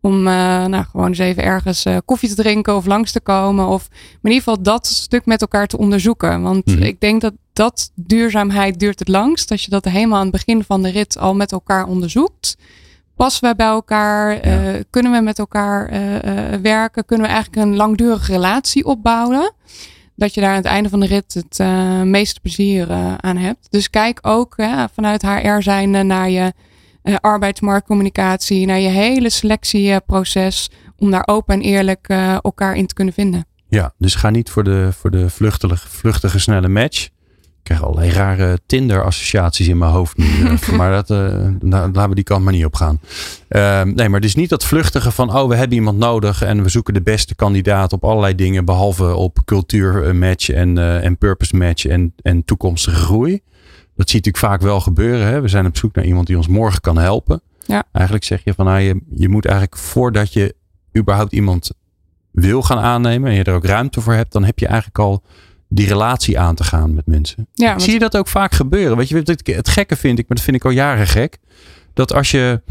Om 0.00 0.22
nou, 0.22 0.84
gewoon 0.84 1.08
eens 1.08 1.18
even 1.18 1.42
ergens 1.42 1.84
koffie 2.04 2.28
te 2.28 2.34
drinken 2.34 2.76
of 2.76 2.86
langs 2.86 3.12
te 3.12 3.20
komen. 3.20 3.66
Of 3.66 3.88
in 4.22 4.30
ieder 4.30 4.38
geval 4.38 4.62
dat 4.62 4.86
stuk 4.86 5.26
met 5.26 5.40
elkaar 5.40 5.66
te 5.66 5.78
onderzoeken. 5.78 6.42
Want 6.42 6.66
mm-hmm. 6.66 6.82
ik 6.82 7.00
denk 7.00 7.20
dat 7.20 7.32
dat 7.52 7.90
duurzaamheid 7.94 8.78
duurt 8.78 8.98
het 8.98 9.08
langst. 9.08 9.50
Als 9.50 9.64
je 9.64 9.70
dat 9.70 9.84
helemaal 9.84 10.16
aan 10.16 10.22
het 10.22 10.32
begin 10.32 10.64
van 10.64 10.82
de 10.82 10.90
rit 10.90 11.18
al 11.18 11.34
met 11.34 11.52
elkaar 11.52 11.86
onderzoekt. 11.86 12.56
Passen 13.16 13.48
we 13.48 13.56
bij 13.56 13.66
elkaar? 13.66 14.48
Ja. 14.48 14.82
kunnen 14.90 15.12
we 15.12 15.20
met 15.20 15.38
elkaar 15.38 15.90
werken? 16.62 17.04
Kunnen 17.04 17.26
we 17.26 17.32
eigenlijk 17.32 17.66
een 17.66 17.76
langdurige 17.76 18.32
relatie 18.32 18.84
opbouwen? 18.84 19.52
Dat 20.16 20.34
je 20.34 20.40
daar 20.40 20.50
aan 20.50 20.56
het 20.56 20.64
einde 20.64 20.88
van 20.88 21.00
de 21.00 21.06
rit 21.06 21.34
het 21.34 21.58
uh, 21.58 22.02
meeste 22.02 22.40
plezier 22.40 22.90
uh, 22.90 23.14
aan 23.14 23.36
hebt. 23.36 23.66
Dus 23.70 23.90
kijk 23.90 24.18
ook 24.22 24.54
vanuit 24.94 25.22
HR 25.22 25.60
zijn 25.60 26.06
naar 26.06 26.30
je 26.30 26.52
uh, 27.02 27.14
arbeidsmarktcommunicatie, 27.20 28.66
naar 28.66 28.80
je 28.80 28.88
hele 28.88 29.30
selectieproces, 29.30 30.70
om 30.96 31.10
daar 31.10 31.26
open 31.26 31.54
en 31.54 31.60
eerlijk 31.60 32.08
elkaar 32.42 32.74
in 32.74 32.86
te 32.86 32.94
kunnen 32.94 33.14
vinden. 33.14 33.46
Ja, 33.68 33.94
dus 33.98 34.14
ga 34.14 34.30
niet 34.30 34.50
voor 34.50 34.64
de, 34.64 34.88
voor 34.92 35.10
de 35.10 35.30
vluchtige 35.88 36.38
snelle 36.38 36.68
match 36.68 37.08
krijg 37.66 37.84
allerlei 37.84 38.10
rare 38.10 38.58
Tinder-associaties 38.66 39.68
in 39.68 39.78
mijn 39.78 39.90
hoofd 39.92 40.16
nu. 40.16 40.24
Eh, 40.46 40.68
maar 40.68 40.90
dat, 40.90 41.10
uh, 41.10 41.46
laten 41.60 42.08
we 42.08 42.14
die 42.14 42.24
kant 42.24 42.44
maar 42.44 42.52
niet 42.52 42.64
op 42.64 42.74
gaan. 42.74 43.00
Uh, 43.48 43.82
nee, 43.82 44.08
maar 44.08 44.20
het 44.20 44.28
is 44.28 44.34
niet 44.34 44.48
dat 44.48 44.64
vluchtige 44.64 45.10
van, 45.10 45.36
oh, 45.36 45.48
we 45.48 45.56
hebben 45.56 45.76
iemand 45.76 45.98
nodig 45.98 46.42
en 46.42 46.62
we 46.62 46.68
zoeken 46.68 46.94
de 46.94 47.02
beste 47.02 47.34
kandidaat 47.34 47.92
op 47.92 48.04
allerlei 48.04 48.34
dingen, 48.34 48.64
behalve 48.64 49.14
op 49.14 49.38
cultuurmatch 49.44 50.50
en, 50.50 50.76
uh, 50.76 51.04
en 51.04 51.18
purpose 51.18 51.56
match 51.56 51.86
en, 51.86 52.12
en 52.22 52.44
toekomstige 52.44 52.96
groei. 52.96 53.40
Dat 53.96 54.10
zie 54.10 54.20
je 54.20 54.26
natuurlijk 54.26 54.36
vaak 54.36 54.60
wel 54.60 54.80
gebeuren. 54.80 55.26
Hè? 55.26 55.40
We 55.40 55.48
zijn 55.48 55.66
op 55.66 55.76
zoek 55.76 55.94
naar 55.94 56.04
iemand 56.04 56.26
die 56.26 56.36
ons 56.36 56.48
morgen 56.48 56.80
kan 56.80 56.98
helpen. 56.98 57.40
Ja. 57.66 57.84
Eigenlijk 57.92 58.24
zeg 58.24 58.44
je 58.44 58.54
van, 58.54 58.64
nou, 58.64 58.80
je, 58.80 59.00
je 59.14 59.28
moet 59.28 59.44
eigenlijk 59.44 59.76
voordat 59.76 60.32
je 60.32 60.54
überhaupt 60.96 61.32
iemand 61.32 61.70
wil 62.30 62.62
gaan 62.62 62.78
aannemen 62.78 63.30
en 63.30 63.36
je 63.36 63.44
er 63.44 63.54
ook 63.54 63.64
ruimte 63.64 64.00
voor 64.00 64.12
hebt, 64.12 64.32
dan 64.32 64.44
heb 64.44 64.58
je 64.58 64.66
eigenlijk 64.66 64.98
al 64.98 65.22
die 65.68 65.86
relatie 65.86 66.38
aan 66.38 66.54
te 66.54 66.64
gaan 66.64 66.94
met 66.94 67.06
mensen. 67.06 67.48
Ja, 67.52 67.78
Zie 67.78 67.92
je 67.92 67.98
dat 67.98 68.16
ook 68.16 68.28
vaak 68.28 68.52
gebeuren? 68.52 68.96
Weet 68.96 69.08
je, 69.08 69.22
het 69.52 69.68
gekke 69.68 69.96
vind 69.96 70.18
ik, 70.18 70.28
maar 70.28 70.36
dat 70.36 70.46
vind 70.46 70.56
ik 70.56 70.64
al 70.64 70.70
jaren 70.70 71.06
gek. 71.06 71.38
Dat 71.94 72.12
als 72.12 72.30
je, 72.30 72.62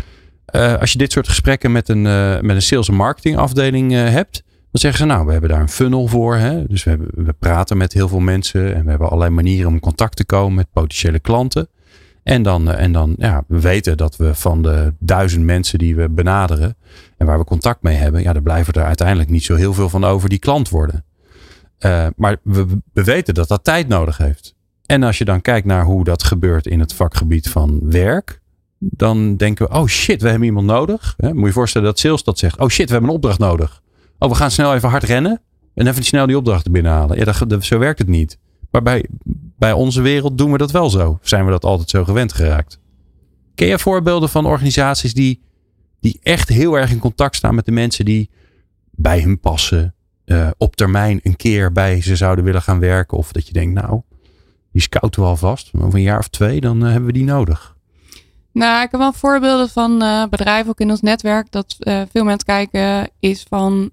uh, 0.55 0.79
als 0.79 0.91
je 0.91 0.97
dit 0.97 1.11
soort 1.11 1.27
gesprekken 1.27 1.71
met 1.71 1.89
een, 1.89 2.05
uh, 2.05 2.39
met 2.39 2.55
een 2.55 2.61
sales- 2.61 2.87
en 2.87 2.95
marketing 2.95 3.37
afdeling 3.37 3.91
uh, 3.91 4.09
hebt. 4.09 4.43
Dan 4.71 4.81
zeggen 4.81 4.99
ze, 4.99 5.05
nou, 5.05 5.25
we 5.25 5.31
hebben 5.31 5.49
daar 5.49 5.61
een 5.61 5.69
funnel 5.69 6.07
voor. 6.07 6.35
Hè? 6.35 6.67
Dus 6.67 6.83
we, 6.83 6.89
hebben, 6.89 7.25
we 7.25 7.33
praten 7.39 7.77
met 7.77 7.93
heel 7.93 8.07
veel 8.07 8.19
mensen. 8.19 8.75
En 8.75 8.83
we 8.83 8.89
hebben 8.89 9.07
allerlei 9.07 9.31
manieren 9.31 9.71
om 9.71 9.79
contact 9.79 10.15
te 10.15 10.25
komen 10.25 10.53
met 10.53 10.67
potentiële 10.73 11.19
klanten. 11.19 11.69
En 12.23 12.43
dan, 12.43 12.71
en 12.71 12.91
dan 12.91 13.15
ja, 13.17 13.43
we 13.47 13.59
weten 13.59 13.97
dat 13.97 14.15
we 14.15 14.35
van 14.35 14.61
de 14.61 14.93
duizend 14.99 15.45
mensen 15.45 15.79
die 15.79 15.95
we 15.95 16.09
benaderen. 16.09 16.75
En 17.17 17.25
waar 17.25 17.37
we 17.37 17.45
contact 17.45 17.81
mee 17.81 17.95
hebben. 17.95 18.21
Ja, 18.21 18.33
er 18.33 18.41
blijven 18.41 18.73
er 18.73 18.83
uiteindelijk 18.83 19.29
niet 19.29 19.43
zo 19.43 19.55
heel 19.55 19.73
veel 19.73 19.89
van 19.89 20.03
over 20.03 20.29
die 20.29 20.39
klant 20.39 20.69
worden. 20.69 21.05
Uh, 21.79 22.07
maar 22.15 22.37
we, 22.43 22.65
we 22.93 23.03
weten 23.03 23.33
dat 23.33 23.47
dat 23.47 23.63
tijd 23.63 23.87
nodig 23.87 24.17
heeft. 24.17 24.55
En 24.85 25.03
als 25.03 25.17
je 25.17 25.25
dan 25.25 25.41
kijkt 25.41 25.67
naar 25.67 25.83
hoe 25.83 26.03
dat 26.03 26.23
gebeurt 26.23 26.67
in 26.67 26.79
het 26.79 26.93
vakgebied 26.93 27.49
van 27.49 27.79
werk, 27.83 28.41
dan 28.77 29.35
denken 29.35 29.67
we, 29.67 29.73
oh 29.73 29.85
shit, 29.85 30.21
we 30.21 30.29
hebben 30.29 30.47
iemand 30.47 30.65
nodig. 30.65 31.13
Hè? 31.17 31.29
Moet 31.29 31.39
je 31.39 31.45
je 31.45 31.51
voorstellen 31.51 31.87
dat 31.87 31.99
sales 31.99 32.23
dat 32.23 32.39
zegt, 32.39 32.59
oh 32.59 32.67
shit, 32.67 32.85
we 32.85 32.91
hebben 32.91 33.09
een 33.09 33.15
opdracht 33.15 33.39
nodig. 33.39 33.81
Oh, 34.19 34.29
we 34.29 34.35
gaan 34.35 34.51
snel 34.51 34.73
even 34.73 34.89
hard 34.89 35.03
rennen 35.03 35.41
en 35.73 35.87
even 35.87 36.03
snel 36.03 36.25
die 36.25 36.37
opdrachten 36.37 36.71
binnenhalen. 36.71 37.17
Ja, 37.17 37.33
dat, 37.45 37.63
zo 37.63 37.79
werkt 37.79 37.99
het 37.99 38.07
niet. 38.07 38.37
Maar 38.71 38.81
bij, 38.81 39.05
bij 39.57 39.71
onze 39.71 40.01
wereld 40.01 40.37
doen 40.37 40.51
we 40.51 40.57
dat 40.57 40.71
wel 40.71 40.89
zo. 40.89 41.19
Zijn 41.21 41.45
we 41.45 41.51
dat 41.51 41.63
altijd 41.63 41.89
zo 41.89 42.03
gewend 42.03 42.33
geraakt? 42.33 42.79
Ken 43.55 43.67
je 43.67 43.79
voorbeelden 43.79 44.29
van 44.29 44.45
organisaties 44.45 45.13
die, 45.13 45.41
die 45.99 46.19
echt 46.23 46.49
heel 46.49 46.77
erg 46.77 46.91
in 46.91 46.99
contact 46.99 47.35
staan 47.35 47.55
met 47.55 47.65
de 47.65 47.71
mensen 47.71 48.05
die 48.05 48.29
bij 48.91 49.21
hun 49.21 49.39
passen, 49.39 49.94
uh, 50.25 50.49
op 50.57 50.75
termijn 50.75 51.19
een 51.23 51.35
keer 51.35 51.71
bij 51.71 52.01
ze 52.01 52.15
zouden 52.15 52.45
willen 52.45 52.61
gaan 52.61 52.79
werken. 52.79 53.17
Of 53.17 53.31
dat 53.31 53.47
je 53.47 53.53
denkt, 53.53 53.81
nou, 53.81 54.01
die 54.71 54.81
scouten 54.81 55.21
we 55.21 55.27
alvast. 55.27 55.71
Over 55.77 55.95
een 55.95 56.01
jaar 56.01 56.19
of 56.19 56.27
twee, 56.27 56.61
dan 56.61 56.77
uh, 56.77 56.83
hebben 56.83 57.05
we 57.05 57.13
die 57.13 57.23
nodig. 57.23 57.75
Nou, 58.51 58.83
ik 58.83 58.91
heb 58.91 58.99
wel 58.99 59.13
voorbeelden 59.13 59.69
van 59.69 60.03
uh, 60.03 60.25
bedrijven 60.29 60.69
ook 60.69 60.79
in 60.79 60.89
ons 60.89 61.01
netwerk 61.01 61.51
dat 61.51 61.75
veel 62.11 62.23
mensen 62.23 62.45
kijken 62.45 63.09
is 63.19 63.45
van 63.49 63.91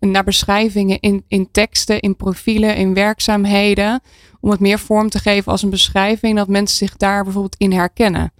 naar 0.00 0.24
beschrijvingen 0.24 1.00
in, 1.00 1.24
in 1.28 1.48
teksten, 1.50 2.00
in 2.00 2.16
profielen, 2.16 2.76
in 2.76 2.94
werkzaamheden. 2.94 4.00
Om 4.40 4.50
het 4.50 4.60
meer 4.60 4.78
vorm 4.78 5.08
te 5.08 5.18
geven 5.18 5.52
als 5.52 5.62
een 5.62 5.70
beschrijving, 5.70 6.36
dat 6.36 6.48
mensen 6.48 6.76
zich 6.76 6.96
daar 6.96 7.24
bijvoorbeeld 7.24 7.56
in 7.58 7.72
herkennen 7.72 8.32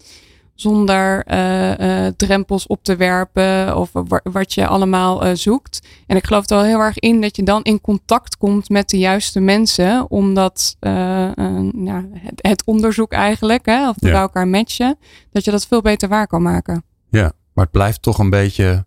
zonder 0.63 1.25
uh, 1.33 1.79
uh, 1.79 2.07
drempels 2.17 2.67
op 2.67 2.85
te 2.85 2.97
werpen 2.97 3.77
of 3.77 3.91
wat 4.23 4.55
je 4.55 4.67
allemaal 4.67 5.27
uh, 5.27 5.35
zoekt. 5.35 5.87
En 6.07 6.17
ik 6.17 6.27
geloof 6.27 6.51
er 6.51 6.57
wel 6.57 6.65
heel 6.65 6.79
erg 6.79 6.99
in 6.99 7.21
dat 7.21 7.37
je 7.37 7.43
dan 7.43 7.63
in 7.63 7.81
contact 7.81 8.37
komt 8.37 8.69
met 8.69 8.91
de 8.91 8.99
juiste 8.99 9.41
mensen, 9.41 10.11
omdat 10.11 10.77
nou, 10.81 12.11
het, 12.13 12.39
het, 12.43 12.63
onderzoek 12.65 13.13
eigenlijk, 13.13 13.67
hè, 13.67 13.89
of 13.89 13.97
we 13.99 14.09
ja. 14.09 14.21
elkaar 14.21 14.49
matchen, 14.49 14.99
dat 15.31 15.45
je 15.45 15.51
dat 15.51 15.67
veel 15.67 15.83
beter 15.83 16.09
waar 16.09 16.27
kan 16.27 16.43
maken. 16.43 16.85
Ja, 17.11 17.33
maar 17.53 17.65
het 17.65 17.73
blijft 17.73 18.03
toch 18.03 18.19
een 18.19 18.31
beetje 18.31 18.85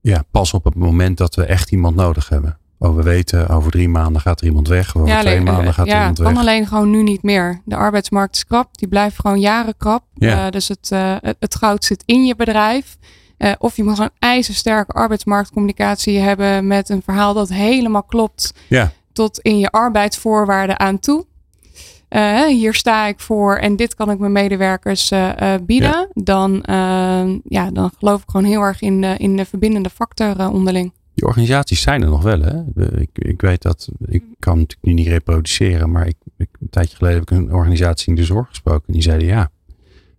ja, 0.00 0.24
pas 0.30 0.52
op 0.52 0.64
het 0.64 0.74
moment 0.74 1.18
dat 1.18 1.34
we 1.34 1.44
echt 1.44 1.72
iemand 1.72 1.96
nodig 1.96 2.28
hebben. 2.28 2.58
Oh, 2.78 2.96
we 2.96 3.02
weten, 3.02 3.48
over 3.48 3.70
drie 3.70 3.88
maanden 3.88 4.20
gaat 4.20 4.40
er 4.40 4.46
iemand 4.46 4.68
weg. 4.68 4.96
Over 4.96 5.08
ja, 5.08 5.20
twee 5.20 5.40
maanden 5.40 5.74
gaat 5.74 5.86
er 5.86 5.92
ja, 5.92 5.98
iemand 5.98 6.18
weg. 6.18 6.26
kan 6.26 6.36
alleen 6.36 6.66
gewoon 6.66 6.90
nu 6.90 7.02
niet 7.02 7.22
meer. 7.22 7.60
De 7.64 7.76
arbeidsmarkt 7.76 8.36
is 8.36 8.44
krap. 8.44 8.78
Die 8.78 8.88
blijft 8.88 9.20
gewoon 9.20 9.40
jaren 9.40 9.76
krap. 9.76 10.02
Ja. 10.14 10.44
Uh, 10.44 10.50
dus 10.50 10.68
het, 10.68 10.90
uh, 10.92 11.16
het 11.20 11.54
goud 11.54 11.84
zit 11.84 12.02
in 12.06 12.24
je 12.24 12.36
bedrijf. 12.36 12.96
Uh, 13.38 13.52
of 13.58 13.76
je 13.76 13.84
moet 13.84 13.94
gewoon 13.94 14.10
ijzersterke 14.18 14.92
arbeidsmarktcommunicatie 14.92 16.18
hebben 16.18 16.66
met 16.66 16.88
een 16.88 17.02
verhaal 17.02 17.34
dat 17.34 17.48
helemaal 17.48 18.02
klopt. 18.02 18.54
Ja. 18.68 18.92
Tot 19.12 19.38
in 19.40 19.58
je 19.58 19.70
arbeidsvoorwaarden 19.70 20.78
aan 20.78 20.98
toe. 20.98 21.26
hier 22.48 22.74
sta 22.74 23.06
ik 23.06 23.20
voor 23.20 23.56
en 23.56 23.76
dit 23.76 23.94
kan 23.94 24.10
ik 24.10 24.18
mijn 24.18 24.32
medewerkers 24.32 25.12
bieden. 25.62 25.90
Ja. 25.90 26.08
Dan, 26.12 26.62
ja, 27.44 27.70
dan 27.72 27.90
geloof 27.98 28.22
ik 28.22 28.30
gewoon 28.30 28.46
heel 28.46 28.62
erg 28.62 28.80
in, 28.80 29.04
in 29.04 29.36
de 29.36 29.44
verbindende 29.44 29.90
factor 29.90 30.48
onderling. 30.48 30.92
Die 31.16 31.26
organisaties 31.26 31.80
zijn 31.80 32.02
er 32.02 32.08
nog 32.08 32.22
wel. 32.22 32.40
Hè? 32.40 32.62
Ik, 33.00 33.08
ik 33.12 33.40
weet 33.40 33.62
dat, 33.62 33.88
ik 34.06 34.22
kan 34.38 34.58
natuurlijk 34.58 34.86
nu 34.86 34.92
niet 34.92 35.06
reproduceren, 35.06 35.90
maar 35.90 36.06
ik, 36.06 36.16
een 36.36 36.70
tijdje 36.70 36.96
geleden 36.96 37.18
heb 37.18 37.30
ik 37.30 37.38
een 37.38 37.52
organisatie 37.52 38.08
in 38.08 38.14
de 38.14 38.24
zorg 38.24 38.48
gesproken. 38.48 38.86
En 38.86 38.92
die 38.92 39.02
zeiden 39.02 39.26
ja, 39.26 39.50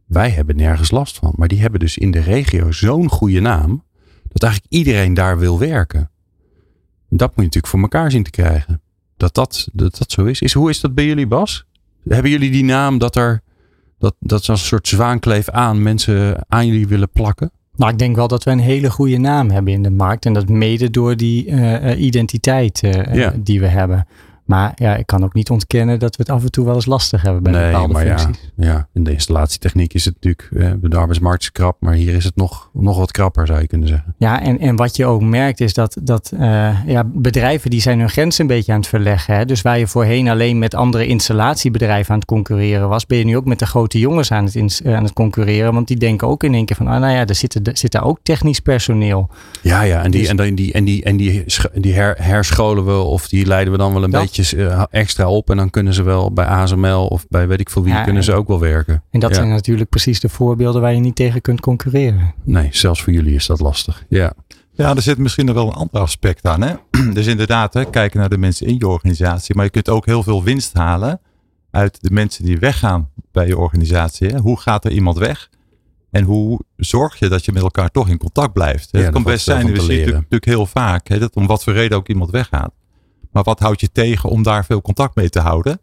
wij 0.06 0.30
hebben 0.30 0.56
nergens 0.56 0.92
last 0.92 1.18
van. 1.18 1.34
Maar 1.36 1.48
die 1.48 1.62
hebben 1.62 1.80
dus 1.80 1.98
in 1.98 2.12
de 2.12 2.20
regio 2.20 2.72
zo'n 2.72 3.10
goede 3.10 3.40
naam, 3.40 3.84
dat 4.28 4.44
eigenlijk 4.44 4.74
iedereen 4.74 5.14
daar 5.14 5.38
wil 5.38 5.60
werken. 5.60 6.10
Dat 7.10 7.28
moet 7.28 7.36
je 7.36 7.42
natuurlijk 7.42 7.68
voor 7.68 7.82
elkaar 7.82 8.12
zien 8.12 8.24
te 8.24 8.30
krijgen. 8.30 8.82
Dat 9.18 9.34
dat, 9.34 9.68
dat, 9.74 9.98
dat 9.98 10.12
zo 10.12 10.26
is. 10.26 10.42
is. 10.42 10.54
Hoe 10.54 10.70
is 10.70 10.80
dat 10.80 10.96
bij 10.96 11.06
jullie, 11.06 11.28
Bas? 11.28 11.66
Hebben 12.08 12.32
jullie 12.32 12.52
die 12.52 12.64
naam 12.64 12.98
dat 12.98 13.16
er, 13.16 13.42
dat, 13.98 14.16
dat 14.20 14.44
ze 14.44 14.52
als 14.52 14.62
een 14.62 14.68
soort 14.68 14.88
zwaankleef 14.88 15.50
aan 15.50 15.82
mensen 15.82 16.46
aan 16.48 16.68
jullie 16.68 16.88
willen 16.88 17.10
plakken? 17.10 17.52
Nou, 17.78 17.92
ik 17.92 18.00
denk 18.00 18.16
wel 18.16 18.28
dat 18.28 18.44
we 18.44 18.52
een 18.52 18.60
hele 18.60 18.90
goede 18.90 19.18
naam 19.18 19.50
hebben 19.50 19.74
in 19.74 19.84
de 19.84 19.90
markt. 19.90 20.26
En 20.26 20.34
dat 20.34 20.50
mede 20.50 20.90
door 20.90 21.16
die 21.16 21.46
uh, 21.46 22.02
identiteit 22.02 22.84
uh, 22.84 23.16
ja. 23.16 23.34
die 23.36 23.60
we 23.60 23.68
hebben. 23.68 24.08
Maar 24.46 24.72
ja, 24.76 24.96
ik 24.96 25.06
kan 25.06 25.24
ook 25.24 25.34
niet 25.34 25.50
ontkennen 25.50 26.00
dat 26.00 26.16
we 26.16 26.24
het 26.24 26.32
af 26.32 26.44
en 26.44 26.52
toe 26.52 26.66
wel 26.66 26.76
eens 26.76 26.86
lastig 26.86 27.22
hebben 27.22 27.44
bij 27.44 27.52
nee, 27.52 27.72
bepaalde 27.72 27.94
maar 27.94 28.06
functies. 28.06 28.47
Ja, 28.60 28.88
in 28.94 29.04
de 29.04 29.12
installatietechniek 29.12 29.94
is 29.94 30.06
het 30.06 30.14
natuurlijk, 30.14 30.50
eh, 30.82 30.90
de 30.90 30.98
arbeidsmarkt 30.98 31.42
is 31.42 31.52
krap, 31.52 31.78
maar 31.80 31.94
hier 31.94 32.14
is 32.16 32.24
het 32.24 32.36
nog, 32.36 32.70
nog 32.74 32.98
wat 32.98 33.12
krapper 33.12 33.48
zou 33.48 33.60
je 33.62 33.68
kunnen 33.68 33.88
zeggen. 33.88 34.16
Ja, 34.18 34.42
en, 34.42 34.60
en 34.60 34.76
wat 34.76 34.96
je 34.96 35.06
ook 35.06 35.22
merkt 35.22 35.60
is 35.62 35.74
dat, 35.74 35.98
dat 36.04 36.32
uh, 36.34 36.78
ja, 36.86 37.04
bedrijven 37.06 37.70
die 37.70 37.82
zijn 37.82 38.00
hun 38.00 38.10
grens 38.10 38.38
een 38.38 38.48
beetje 38.48 38.72
aan 38.72 38.80
het 38.80 38.88
verleggen. 38.88 39.36
Hè? 39.36 39.46
Dus 39.46 39.62
waar 39.62 39.80
je 39.80 39.88
voorheen 39.88 40.28
alleen 40.30 40.60
met 40.60 40.76
andere 40.76 41.08
installatiebedrijven 41.08 42.12
aan 42.14 42.20
het 42.20 42.28
concurreren 42.28 42.90
was, 42.90 43.06
ben 43.06 43.18
je 43.18 43.24
nu 43.26 43.38
ook 43.38 43.46
met 43.46 43.60
de 43.60 43.66
grote 43.66 44.00
jongens 44.00 44.32
aan 44.32 44.46
het, 44.46 44.56
ins, 44.56 44.84
aan 44.84 45.04
het 45.04 45.14
concurreren. 45.14 45.74
Want 45.74 45.88
die 45.88 45.98
denken 45.98 46.28
ook 46.28 46.44
in 46.44 46.54
één 46.54 46.66
keer 46.66 46.76
van, 46.76 46.88
ah, 46.88 47.00
nou 47.00 47.14
ja, 47.14 47.26
er 47.26 47.36
zit, 47.36 47.68
er 47.68 47.78
zit 47.78 47.92
daar 47.92 48.04
ook 48.04 48.20
technisch 48.24 48.60
personeel. 48.60 49.30
Ja, 49.62 49.82
ja, 49.82 50.04
en 50.04 50.12
die, 50.12 50.22
Dus- 50.22 50.30
en 50.30 50.38
die, 50.56 50.74
en 50.74 50.84
die, 50.86 51.04
en 51.04 51.18
die, 51.18 51.44
en 51.74 51.82
die, 51.82 51.94
her, 51.94 52.16
herscholen 52.22 52.86
we 52.86 52.94
of 52.94 53.28
die 53.28 53.46
leiden 53.46 53.72
we 53.72 53.80
dan 53.80 53.94
wel 53.94 54.04
een 54.04 54.12
Dat. 54.12 54.22
beetje 54.22 54.68
eh, 54.68 54.84
extra 54.90 55.28
op 55.30 55.50
en 55.50 55.58
dan 55.58 55.70
kunnen 55.70 55.94
ze 55.94 56.04
wel 56.04 56.32
bij 56.34 56.46
ASML 56.46 57.06
of 57.08 57.26
bij 57.30 57.48
weet 57.48 57.60
ik 57.60 57.70
veel 57.70 57.84
wie, 57.84 57.94
Ja, 57.94 58.04
kunnen 58.04 58.24
ze 58.24 58.32
en- 58.32 58.38
ook 58.52 58.60
wel 58.60 58.70
werken. 58.70 59.04
En 59.12 59.20
dat 59.20 59.30
Ja. 59.30 59.36
zijn 59.36 59.50
natuurlijk 59.50 59.90
precies 59.90 60.20
de 60.20 60.30
voorbeelden 60.30 60.82
waar 60.82 60.94
je 60.94 61.00
niet 61.00 61.16
tegen 61.16 61.42
kunt 61.42 61.60
concurreren. 61.60 62.34
Nee, 62.44 62.68
zelfs 62.72 63.02
voor 63.04 63.14
jullie 63.14 63.36
is 63.36 63.46
dat 63.46 63.60
lastig. 63.60 64.06
Ja, 64.10 64.34
Ja, 64.72 64.96
er 64.96 65.02
zit 65.02 65.18
misschien 65.18 65.46
nog 65.46 65.56
wel 65.56 65.68
een 65.68 65.74
ander 65.74 66.02
aspect 66.02 66.46
aan. 66.46 66.62
Hè? 66.62 66.74
Dus 67.14 67.26
inderdaad, 67.28 67.74
hè, 67.74 67.90
kijken 67.90 68.20
naar 68.20 68.30
de 68.30 68.38
mensen 68.38 68.68
in 68.68 68.76
je 68.78 68.88
organisatie. 68.88 69.56
Maar 69.56 69.64
je 69.66 69.72
kunt 69.72 69.90
ook 69.90 70.06
heel 70.06 70.24
veel 70.24 70.44
winst 70.44 70.74
halen 70.74 71.20
uit 71.72 72.02
de 72.02 72.12
mensen 72.12 72.46
die 72.46 72.60
weggaan 72.60 73.10
bij 73.32 73.48
je 73.48 73.58
organisatie. 73.58 74.28
Hè? 74.28 74.38
Hoe 74.38 74.60
gaat 74.60 74.86
er 74.86 74.92
iemand 74.92 75.18
weg? 75.18 75.50
En 76.12 76.24
hoe 76.24 76.60
zorg 76.76 77.20
je 77.20 77.28
dat 77.30 77.46
je 77.46 77.52
met 77.52 77.64
elkaar 77.64 77.90
toch 77.90 78.10
in 78.10 78.18
contact 78.18 78.54
blijft? 78.54 78.90
Ja, 78.92 79.00
het 79.00 79.10
kan 79.12 79.24
best 79.24 79.44
zijn, 79.44 79.72
we 79.72 79.80
zien 79.82 80.06
natuurlijk 80.06 80.46
heel 80.46 80.66
vaak, 80.66 81.08
hè, 81.08 81.20
dat 81.20 81.36
om 81.36 81.48
wat 81.48 81.64
voor 81.64 81.74
reden 81.74 81.98
ook 81.98 82.08
iemand 82.08 82.32
weggaat. 82.32 82.72
Maar 83.32 83.44
wat 83.44 83.60
houdt 83.60 83.82
je 83.82 83.92
tegen 83.92 84.30
om 84.30 84.44
daar 84.44 84.66
veel 84.66 84.82
contact 84.82 85.16
mee 85.16 85.30
te 85.30 85.40
houden? 85.40 85.80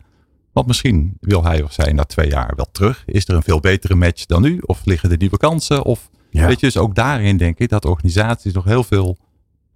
Want 0.55 0.67
misschien 0.67 1.17
wil 1.21 1.45
hij 1.45 1.63
of 1.63 1.73
zij 1.73 1.93
na 1.93 2.05
twee 2.05 2.29
jaar 2.29 2.53
wel 2.57 2.69
terug. 2.73 3.03
Is 3.07 3.29
er 3.29 3.35
een 3.35 3.43
veel 3.43 3.61
betere 3.61 3.95
match 3.95 4.27
dan 4.27 4.43
nu? 4.43 4.59
Of 4.67 4.81
liggen 4.85 5.11
er 5.11 5.17
nieuwe 5.17 5.37
kansen? 5.37 5.85
Of 5.85 6.11
ja. 6.31 6.47
Weet 6.47 6.61
je, 6.61 6.67
dus 6.67 6.77
ook 6.77 6.95
daarin 6.95 7.37
denk 7.37 7.59
ik 7.59 7.69
dat 7.69 7.85
organisaties 7.85 8.53
nog 8.53 8.65
heel 8.65 8.85
veel 8.85 9.17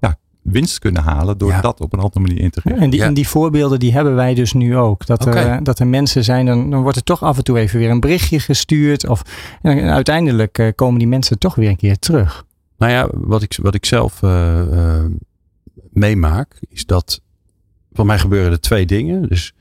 ja, 0.00 0.18
winst 0.42 0.78
kunnen 0.78 1.02
halen 1.02 1.38
door 1.38 1.50
Ja. 1.50 1.60
dat 1.60 1.80
op 1.80 1.92
een 1.92 1.98
andere 1.98 2.20
manier 2.20 2.38
in 2.38 2.50
te 2.50 2.56
integreren. 2.56 2.82
En 2.82 2.90
die, 2.90 3.00
Ja. 3.00 3.06
en 3.06 3.14
die 3.14 3.28
voorbeelden 3.28 3.78
die 3.78 3.92
hebben 3.92 4.14
wij 4.14 4.34
dus 4.34 4.52
nu 4.52 4.76
ook. 4.76 5.06
Dat, 5.06 5.26
er, 5.26 5.62
dat 5.64 5.78
er 5.78 5.86
mensen 5.86 6.24
zijn, 6.24 6.46
dan, 6.46 6.70
dan 6.70 6.82
wordt 6.82 6.96
er 6.96 7.02
toch 7.04 7.22
af 7.22 7.36
en 7.36 7.44
toe 7.44 7.58
even 7.58 7.78
weer 7.78 7.90
een 7.90 8.00
berichtje 8.00 8.40
gestuurd. 8.40 9.06
Of, 9.08 9.22
en 9.62 9.90
uiteindelijk 9.90 10.58
eh, 10.58 10.68
komen 10.74 10.98
die 10.98 11.08
mensen 11.08 11.38
toch 11.38 11.54
weer 11.54 11.68
een 11.68 11.76
keer 11.76 11.98
terug. 11.98 12.44
Nou 12.78 12.92
ja, 12.92 13.08
wat 13.12 13.42
ik, 13.42 13.58
wat 13.62 13.74
ik 13.74 13.86
zelf 13.86 14.22
eh, 14.22 14.96
eh, 14.96 15.04
meemaak, 15.90 16.60
is 16.68 16.86
dat 16.86 17.20
voor 17.92 18.06
mij 18.06 18.18
gebeuren 18.18 18.52
er 18.52 18.60
twee 18.60 18.86
dingen. 18.86 19.28
Dus 19.28 19.52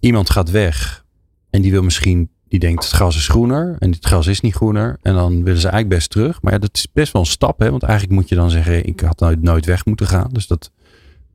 iemand 0.00 0.30
gaat 0.30 0.50
weg 0.50 1.04
en 1.50 1.62
die 1.62 1.70
wil 1.70 1.82
misschien, 1.82 2.30
die 2.48 2.58
denkt 2.58 2.84
het 2.84 2.92
gras 2.92 3.16
is 3.16 3.28
groener 3.28 3.76
en 3.78 3.90
het 3.90 4.04
gras 4.04 4.26
is 4.26 4.40
niet 4.40 4.54
groener. 4.54 4.98
En 5.02 5.14
dan 5.14 5.44
willen 5.44 5.60
ze 5.60 5.68
eigenlijk 5.68 5.94
best 5.94 6.10
terug. 6.10 6.42
Maar 6.42 6.52
ja, 6.52 6.58
dat 6.58 6.70
is 6.72 6.92
best 6.92 7.12
wel 7.12 7.22
een 7.22 7.28
stap, 7.28 7.60
hè? 7.60 7.70
want 7.70 7.82
eigenlijk 7.82 8.12
moet 8.12 8.28
je 8.28 8.34
dan 8.34 8.50
zeggen, 8.50 8.86
ik 8.86 9.00
had 9.00 9.20
nooit, 9.20 9.42
nooit 9.42 9.66
weg 9.66 9.84
moeten 9.84 10.06
gaan. 10.06 10.28
Dus 10.32 10.46
dat, 10.46 10.70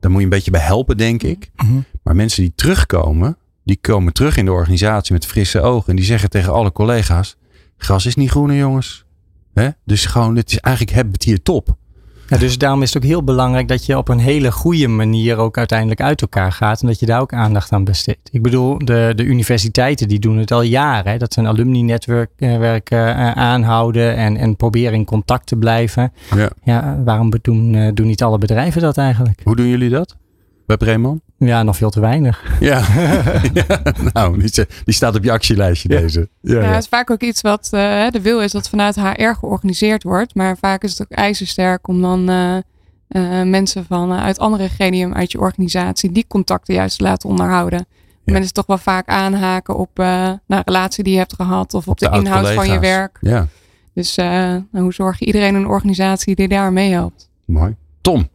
daar 0.00 0.10
moet 0.10 0.20
je 0.20 0.26
een 0.26 0.32
beetje 0.32 0.50
bij 0.50 0.60
helpen, 0.60 0.96
denk 0.96 1.22
ik. 1.22 1.50
Maar 2.02 2.16
mensen 2.16 2.42
die 2.42 2.52
terugkomen, 2.54 3.36
die 3.64 3.78
komen 3.80 4.12
terug 4.12 4.36
in 4.36 4.44
de 4.44 4.52
organisatie 4.52 5.12
met 5.12 5.26
frisse 5.26 5.60
ogen. 5.60 5.88
En 5.90 5.96
die 5.96 6.04
zeggen 6.04 6.30
tegen 6.30 6.52
alle 6.52 6.72
collega's, 6.72 7.36
gras 7.76 8.06
is 8.06 8.14
niet 8.14 8.30
groener 8.30 8.56
jongens. 8.56 9.04
Hè? 9.54 9.68
Dus 9.84 10.06
gewoon, 10.06 10.36
het 10.36 10.50
is 10.50 10.58
eigenlijk, 10.58 10.94
hebben 10.96 11.12
we 11.12 11.18
het 11.18 11.28
hier 11.28 11.42
top. 11.42 11.76
Ja, 12.28 12.38
dus 12.38 12.58
daarom 12.58 12.82
is 12.82 12.94
het 12.94 13.02
ook 13.02 13.08
heel 13.08 13.24
belangrijk 13.24 13.68
dat 13.68 13.86
je 13.86 13.98
op 13.98 14.08
een 14.08 14.18
hele 14.18 14.52
goede 14.52 14.88
manier 14.88 15.36
ook 15.36 15.58
uiteindelijk 15.58 16.00
uit 16.00 16.20
elkaar 16.20 16.52
gaat. 16.52 16.80
En 16.80 16.86
dat 16.86 17.00
je 17.00 17.06
daar 17.06 17.20
ook 17.20 17.32
aandacht 17.32 17.72
aan 17.72 17.84
besteedt. 17.84 18.28
Ik 18.32 18.42
bedoel, 18.42 18.78
de, 18.78 19.12
de 19.16 19.24
universiteiten 19.24 20.08
die 20.08 20.18
doen 20.18 20.36
het 20.36 20.50
al 20.50 20.62
jaren. 20.62 21.12
Hè, 21.12 21.18
dat 21.18 21.32
ze 21.32 21.40
een 21.40 21.46
alumni-netwerk 21.46 22.30
eh, 22.36 22.58
werk, 22.58 22.90
eh, 22.90 23.30
aanhouden 23.30 24.16
en, 24.16 24.36
en 24.36 24.56
proberen 24.56 24.94
in 24.94 25.04
contact 25.04 25.46
te 25.46 25.56
blijven. 25.56 26.12
Ja. 26.36 26.50
Ja, 26.62 27.02
waarom 27.04 27.32
doen, 27.42 27.74
eh, 27.74 27.90
doen 27.94 28.06
niet 28.06 28.22
alle 28.22 28.38
bedrijven 28.38 28.80
dat 28.80 28.98
eigenlijk? 28.98 29.40
Hoe 29.44 29.56
doen 29.56 29.68
jullie 29.68 29.90
dat? 29.90 30.16
Web 30.66 30.82
Raymond? 30.82 31.20
Ja, 31.36 31.62
nog 31.62 31.76
veel 31.76 31.90
te 31.90 32.00
weinig. 32.00 32.42
Ja. 32.60 32.82
ja. 33.52 33.82
Nou, 34.12 34.38
die, 34.38 34.66
die 34.84 34.94
staat 34.94 35.14
op 35.16 35.24
je 35.24 35.32
actielijstje 35.32 35.88
Ja. 35.92 36.00
deze. 36.00 36.28
Ja, 36.40 36.54
Ja, 36.54 36.60
ja. 36.62 36.68
het 36.72 36.82
is 36.82 36.88
vaak 36.88 37.10
ook 37.10 37.22
iets 37.22 37.40
wat 37.40 37.68
eh, 37.70 38.08
de 38.10 38.20
wil 38.22 38.40
is 38.40 38.52
dat 38.52 38.68
vanuit 38.68 38.94
HR 39.00 39.34
georganiseerd 39.38 40.02
wordt. 40.02 40.34
Maar 40.34 40.56
vaak 40.56 40.82
is 40.82 40.90
het 40.90 41.00
ook 41.02 41.10
ijzersterk 41.18 41.88
om 41.88 42.00
dan 42.02 42.28
eh, 42.28 42.56
eh, 43.08 43.46
mensen 43.46 43.84
van, 43.88 44.12
uit 44.12 44.38
andere 44.38 44.68
gremium 44.68 45.14
uit 45.14 45.32
je 45.32 45.38
organisatie 45.40 46.12
die 46.12 46.24
contacten 46.28 46.74
juist 46.74 46.98
te 46.98 47.04
laten 47.04 47.28
onderhouden. 47.28 47.86
Mensen 48.24 48.52
toch 48.52 48.66
wel 48.66 48.78
vaak 48.78 49.08
aanhaken 49.08 49.76
op 49.76 49.98
eh 49.98 50.06
nou, 50.06 50.38
een 50.46 50.62
relatie 50.64 51.04
die 51.04 51.12
je 51.12 51.18
hebt 51.18 51.34
gehad 51.34 51.74
of 51.74 51.82
op, 51.86 51.88
Op 51.92 51.98
de, 51.98 52.10
de 52.10 52.16
inhoud 52.16 52.50
van 52.50 52.68
je 52.70 52.78
werk. 52.78 53.18
ja, 53.20 53.46
Dus 53.94 54.16
eh, 54.16 54.26
nou, 54.26 54.62
hoe 54.70 54.92
zorg 54.92 55.18
je 55.18 55.24
iedereen 55.26 55.48
in 55.48 55.54
een 55.54 55.66
organisatie 55.66 56.34
die 56.34 56.48
daar 56.48 56.72
mee 56.72 56.90
helpt? 56.92 57.30
mooi. 57.44 57.74
Tom, 58.00 58.28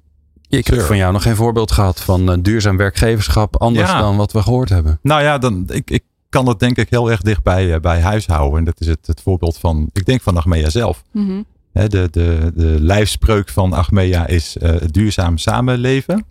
ik 0.57 0.65
heb 0.65 0.75
Sure. 0.75 0.88
van 0.88 0.97
jou 0.97 1.13
nog 1.13 1.21
geen 1.23 1.35
voorbeeld 1.35 1.71
gehad 1.71 2.01
van 2.01 2.31
eh, 2.31 2.38
duurzaam 2.41 2.77
werkgeverschap 2.77 3.57
anders 3.62 3.89
Ja. 3.89 3.99
dan 3.99 4.17
wat 4.17 4.31
we 4.31 4.41
gehoord 4.41 4.69
hebben. 4.69 4.99
Nou 5.01 5.21
ja, 5.21 5.38
dan, 5.38 5.63
ik, 5.67 5.89
ik 5.91 6.03
kan 6.29 6.47
het 6.47 6.59
denk 6.59 6.77
ik 6.77 6.89
heel 6.89 7.12
erg 7.12 7.21
dicht 7.21 7.43
bij, 7.43 7.73
eh, 7.73 7.79
bij 7.79 8.01
huis 8.01 8.27
houden. 8.27 8.59
En 8.59 8.65
dat 8.65 8.79
is 8.81 8.88
het, 8.88 9.07
het 9.07 9.21
voorbeeld 9.21 9.57
van, 9.57 9.89
ik 9.93 10.05
denk 10.05 10.21
van 10.21 10.38
Achmea 10.38 10.69
zelf. 10.69 11.03
Mhm. 11.12 11.41
Hè, 11.73 11.88
de, 11.88 12.07
de, 12.12 12.51
de 12.55 12.75
lijfspreuk 12.79 13.49
van 13.49 13.73
Achmea 13.73 14.27
is 14.27 14.57
eh, 14.57 14.75
duurzaam 14.91 15.38
samenleven. 15.38 16.25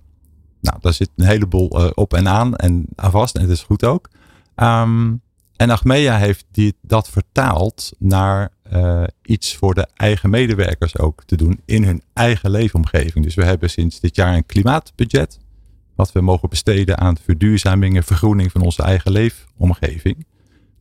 Nou, 0.61 0.79
daar 0.81 0.93
zit 0.93 1.11
een 1.17 1.27
heleboel 1.27 1.71
eh, 1.71 1.91
op 1.95 2.15
en 2.15 2.29
aan 2.29 2.57
en 2.57 2.87
aan 2.97 3.11
vast. 3.11 3.37
En 3.37 3.43
dat 3.43 3.51
is 3.57 3.63
goed 3.63 3.85
ook. 3.85 4.09
Ehm, 4.55 5.13
en 5.59 5.71
Achmea 5.71 6.17
heeft 6.19 6.45
die, 6.53 6.75
dat 6.83 7.09
vertaald 7.09 7.91
naar 7.99 8.51
eh, 8.63 9.03
iets 9.23 9.57
voor 9.57 9.75
de 9.75 9.87
eigen 9.97 10.31
medewerkers 10.31 10.99
ook 10.99 11.23
te 11.25 11.37
doen 11.37 11.61
in 11.65 11.85
hun 11.85 12.03
eigen 12.13 12.51
leefomgeving. 12.51 13.25
Dus 13.25 13.35
we 13.35 13.45
hebben 13.45 13.71
sinds 13.71 14.01
dit 14.01 14.17
jaar 14.17 14.35
een 14.35 14.47
klimaatbudget. 14.47 15.39
Wat 15.95 16.13
we 16.13 16.21
mogen 16.21 16.49
besteden 16.49 16.99
aan 16.99 17.17
verduurzaming 17.25 17.97
en 17.97 18.05
vergroening 18.05 18.53
van 18.53 18.61
onze 18.61 18.83
eigen 18.83 19.13
leefomgeving. 19.13 20.27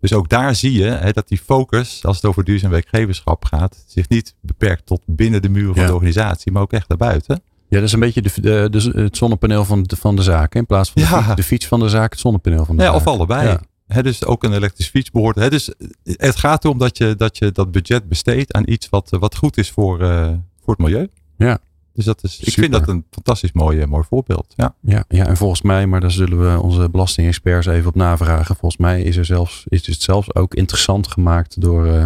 Dus 0.01 0.13
ook 0.13 0.29
daar 0.29 0.55
zie 0.55 0.73
je 0.73 0.83
hè, 0.83 1.11
dat 1.11 1.27
die 1.27 1.37
focus, 1.45 2.05
als 2.05 2.15
het 2.15 2.25
over 2.25 2.43
duurzaam 2.43 2.71
werkgeverschap 2.71 3.45
gaat, 3.45 3.83
zich 3.87 4.09
niet 4.09 4.35
beperkt 4.41 4.85
tot 4.85 5.01
binnen 5.05 5.41
de 5.41 5.49
muren 5.49 5.73
van 5.73 5.81
Ja. 5.83 5.87
de 5.87 5.93
organisatie, 5.95 6.51
maar 6.51 6.61
ook 6.61 6.73
echt 6.73 6.89
daarbuiten. 6.89 7.41
Ja, 7.69 7.75
dat 7.77 7.87
is 7.87 7.91
een 7.93 7.99
beetje 7.99 8.21
de, 8.21 8.31
de, 8.41 8.67
de- 8.69 9.01
het 9.01 9.17
zonnepaneel 9.17 9.65
van 9.65 9.83
de, 9.83 9.95
van 9.95 10.15
de 10.15 10.21
zaak. 10.21 10.53
hè. 10.53 10.59
In 10.59 10.65
plaats 10.65 10.91
van 10.91 11.01
de, 11.01 11.07
Ja. 11.07 11.21
fiets, 11.23 11.35
de 11.35 11.43
fiets 11.43 11.67
van 11.67 11.79
de 11.79 11.89
zaak, 11.89 12.11
het 12.11 12.19
zonnepaneel 12.19 12.65
van 12.65 12.75
de 12.75 12.81
Ja, 12.83 12.87
zaak. 12.91 12.97
of 12.99 13.07
allebei. 13.07 13.57
Hè, 13.87 14.03
dus 14.03 14.25
ook 14.25 14.43
een 14.43 14.53
elektrische 14.53 14.91
fiets 14.91 15.11
behoort. 15.11 15.51
Dus 15.51 15.73
het 16.03 16.35
gaat 16.35 16.63
erom 16.63 16.77
dat 16.77 16.97
je, 16.97 17.15
dat 17.15 17.37
je 17.37 17.51
dat 17.51 17.71
budget 17.71 18.07
besteedt 18.07 18.53
aan 18.53 18.63
iets 18.65 18.89
wat, 18.89 19.09
wat 19.09 19.35
goed 19.35 19.57
is 19.57 19.71
voor, 19.71 20.01
eh, 20.01 20.33
voor 20.61 20.73
het 20.73 20.77
milieu. 20.77 21.07
Ja. 21.37 21.59
Dus 21.93 22.05
dat 22.05 22.23
is, 22.23 22.39
ik 22.39 22.53
vind 22.53 22.71
dat 22.71 22.87
een 22.87 23.05
fantastisch 23.11 23.51
mooi, 23.51 23.79
eh, 23.79 23.87
mooi 23.87 24.03
voorbeeld. 24.09 24.53
Ja. 24.55 24.75
Ja, 24.81 25.03
ja, 25.07 25.27
en 25.27 25.37
volgens 25.37 25.61
mij, 25.61 25.87
maar 25.87 25.99
daar 26.01 26.11
zullen 26.11 26.53
we 26.53 26.61
onze 26.61 26.89
belastingexperts 26.89 27.67
even 27.67 27.89
op 27.89 27.95
navragen. 27.95 28.55
Volgens 28.55 28.81
mij 28.81 29.01
is, 29.01 29.17
er 29.17 29.25
zelfs, 29.25 29.63
is 29.67 29.87
het 29.87 30.01
zelfs 30.01 30.35
ook 30.35 30.53
interessant 30.53 31.07
gemaakt 31.07 31.61
door, 31.61 31.85
eh, 31.85 32.05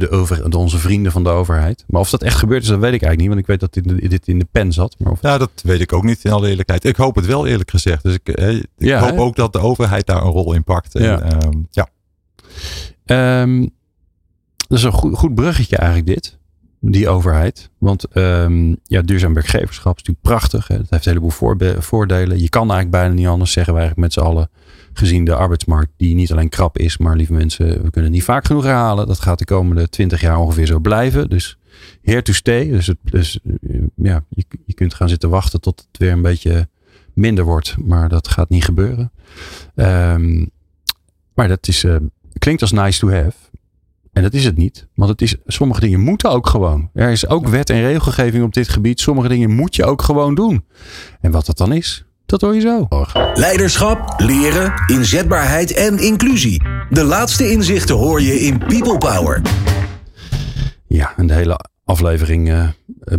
door, 0.00 0.10
de 0.10 0.16
over, 0.16 0.50
door 0.50 0.60
onze 0.60 0.78
vrienden 0.78 1.12
van 1.12 1.22
de 1.24 1.28
overheid. 1.28 1.84
Maar 1.86 2.00
of 2.00 2.10
dat 2.10 2.22
echt 2.22 2.38
gebeurd 2.38 2.62
is, 2.62 2.68
dat 2.68 2.78
weet 2.78 2.92
ik 2.94 3.02
eigenlijk 3.02 3.20
niet. 3.20 3.28
Want 3.28 3.40
ik 3.40 3.46
weet 3.46 3.60
dat 3.60 4.00
dit, 4.00 4.10
dit 4.10 4.28
in 4.28 4.38
de 4.38 4.46
pen 4.50 4.72
zat. 4.72 4.94
Maar 4.98 5.12
of, 5.12 5.22
ja, 5.22 5.38
dat 5.38 5.50
weet 5.62 5.80
ik 5.80 5.92
ook 5.92 6.02
niet 6.04 6.24
in 6.24 6.30
alle 6.32 6.48
eerlijkheid. 6.48 6.84
Ik 6.84 6.96
hoop 6.96 7.14
het 7.14 7.26
wel 7.26 7.46
eerlijk 7.46 7.70
gezegd. 7.70 8.02
Dus 8.02 8.14
ik, 8.14 8.28
eh, 8.28 8.48
ik 8.54 8.66
Ja, 8.76 9.00
hoop 9.00 9.10
hè? 9.10 9.18
ook 9.18 9.36
dat 9.36 9.52
de 9.52 9.58
overheid 9.58 10.06
daar 10.06 10.22
een 10.22 10.30
rol 10.30 10.52
in 10.54 10.64
pakt. 10.64 10.94
En, 10.94 11.02
Ja. 11.02 11.20
ehm, 11.22 11.58
ja. 11.70 11.88
Ehm, 13.04 13.60
dat 14.68 14.78
is 14.78 14.84
een 14.84 14.92
goed, 14.92 15.16
goed 15.18 15.34
bruggetje 15.34 15.76
eigenlijk 15.76 16.08
dit. 16.08 16.38
Die 16.86 17.08
overheid. 17.08 17.70
Want 17.78 18.04
ehm, 18.04 18.74
ja, 18.82 19.02
duurzaam 19.02 19.34
werkgeverschap 19.34 19.96
is 19.96 20.02
natuurlijk 20.02 20.26
prachtig. 20.26 20.68
Het 20.68 20.90
heeft 20.90 21.06
een 21.06 21.12
heleboel 21.12 21.54
voordelen. 21.80 22.40
Je 22.40 22.48
kan 22.48 22.70
eigenlijk 22.70 22.90
bijna 22.90 23.14
niet 23.14 23.26
anders, 23.26 23.52
zeggen 23.52 23.74
wij 23.74 23.82
eigenlijk 23.82 24.14
met 24.14 24.24
z'n 24.24 24.30
allen. 24.30 24.50
Gezien 24.92 25.24
de 25.24 25.34
arbeidsmarkt 25.34 25.92
die 25.96 26.14
niet 26.14 26.32
alleen 26.32 26.48
krap 26.48 26.78
is. 26.78 26.98
Maar 26.98 27.16
lieve 27.16 27.32
mensen, 27.32 27.66
we 27.66 27.90
kunnen 27.90 28.02
het 28.02 28.10
niet 28.10 28.24
vaak 28.24 28.44
genoeg 28.44 28.64
herhalen. 28.64 29.06
Dat 29.06 29.20
gaat 29.20 29.38
de 29.38 29.44
komende 29.44 29.88
twintig 29.88 30.20
jaar 30.20 30.38
ongeveer 30.38 30.66
zo 30.66 30.78
blijven. 30.78 31.28
Dus 31.28 31.58
here 32.02 32.22
to 32.22 32.32
stay. 32.32 32.70
Dus, 32.70 32.86
het, 32.86 32.98
dus 33.02 33.40
eh, 33.44 33.80
ja, 33.94 34.24
je, 34.28 34.44
je 34.66 34.74
kunt 34.74 34.94
gaan 34.94 35.08
zitten 35.08 35.30
wachten 35.30 35.60
tot 35.60 35.86
het 35.88 36.00
weer 36.00 36.12
een 36.12 36.22
beetje 36.22 36.68
minder 37.14 37.44
wordt. 37.44 37.76
Maar 37.78 38.08
dat 38.08 38.28
gaat 38.28 38.48
niet 38.48 38.64
gebeuren. 38.64 39.12
Ehm, 39.74 40.46
maar 41.34 41.48
dat 41.48 41.68
is, 41.68 41.84
eh, 41.84 41.96
klinkt 42.38 42.62
als 42.62 42.72
nice 42.72 42.98
to 42.98 43.10
have. 43.10 43.43
En 44.14 44.22
dat 44.22 44.34
is 44.34 44.44
het 44.44 44.56
niet. 44.56 44.86
Want 44.94 45.10
het 45.10 45.22
is, 45.22 45.36
sommige 45.46 45.80
dingen 45.80 46.00
moeten 46.00 46.30
ook 46.30 46.46
gewoon. 46.46 46.90
Er 46.94 47.10
is 47.10 47.28
ook 47.28 47.48
wet 47.48 47.70
en 47.70 47.80
regelgeving 47.80 48.44
op 48.44 48.52
dit 48.52 48.68
gebied. 48.68 49.00
Sommige 49.00 49.28
dingen 49.28 49.50
moet 49.50 49.76
je 49.76 49.84
ook 49.84 50.02
gewoon 50.02 50.34
doen. 50.34 50.64
En 51.20 51.30
wat 51.30 51.46
dat 51.46 51.56
dan 51.56 51.72
is, 51.72 52.04
dat 52.26 52.40
hoor 52.40 52.54
je 52.54 52.60
zo. 52.60 52.88
Leiderschap, 53.34 54.14
leren, 54.16 54.72
inzetbaarheid 54.86 55.72
en 55.72 55.98
inclusie. 55.98 56.62
De 56.90 57.04
laatste 57.04 57.50
inzichten 57.50 57.94
hoor 57.94 58.22
je 58.22 58.40
in 58.40 58.58
People 58.58 58.98
Power. 58.98 59.42
Ja, 60.86 61.12
en 61.16 61.26
de 61.26 61.34
hele 61.34 61.58
aflevering 61.84 62.50
eh, 62.50 62.68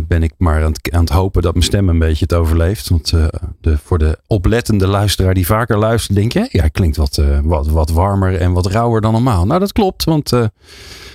ben 0.02 0.22
ik 0.22 0.32
maar 0.38 0.64
aan 0.64 1.00
het, 1.00 1.10
hopen 1.10 1.42
dat 1.42 1.52
mijn 1.52 1.64
stem 1.64 1.88
een 1.88 1.98
beetje 1.98 2.24
het 2.28 2.34
overleeft. 2.34 2.88
Want 2.88 3.12
eh, 3.12 3.26
de, 3.60 3.78
voor 3.78 3.98
de 3.98 4.18
oplettende 4.26 4.86
luisteraar 4.86 5.34
die 5.34 5.46
vaker 5.46 5.78
luistert, 5.78 6.16
denk 6.16 6.32
je, 6.32 6.48
ja, 6.50 6.68
klinkt 6.68 6.96
wat, 6.96 7.18
eh, 7.18 7.38
wat, 7.42 7.66
wat 7.68 7.90
warmer 7.90 8.36
en 8.36 8.52
wat 8.52 8.66
rauwer 8.66 9.00
dan 9.00 9.12
normaal. 9.12 9.46
Nou, 9.46 9.60
dat 9.60 9.72
klopt, 9.72 10.04
want 10.04 10.32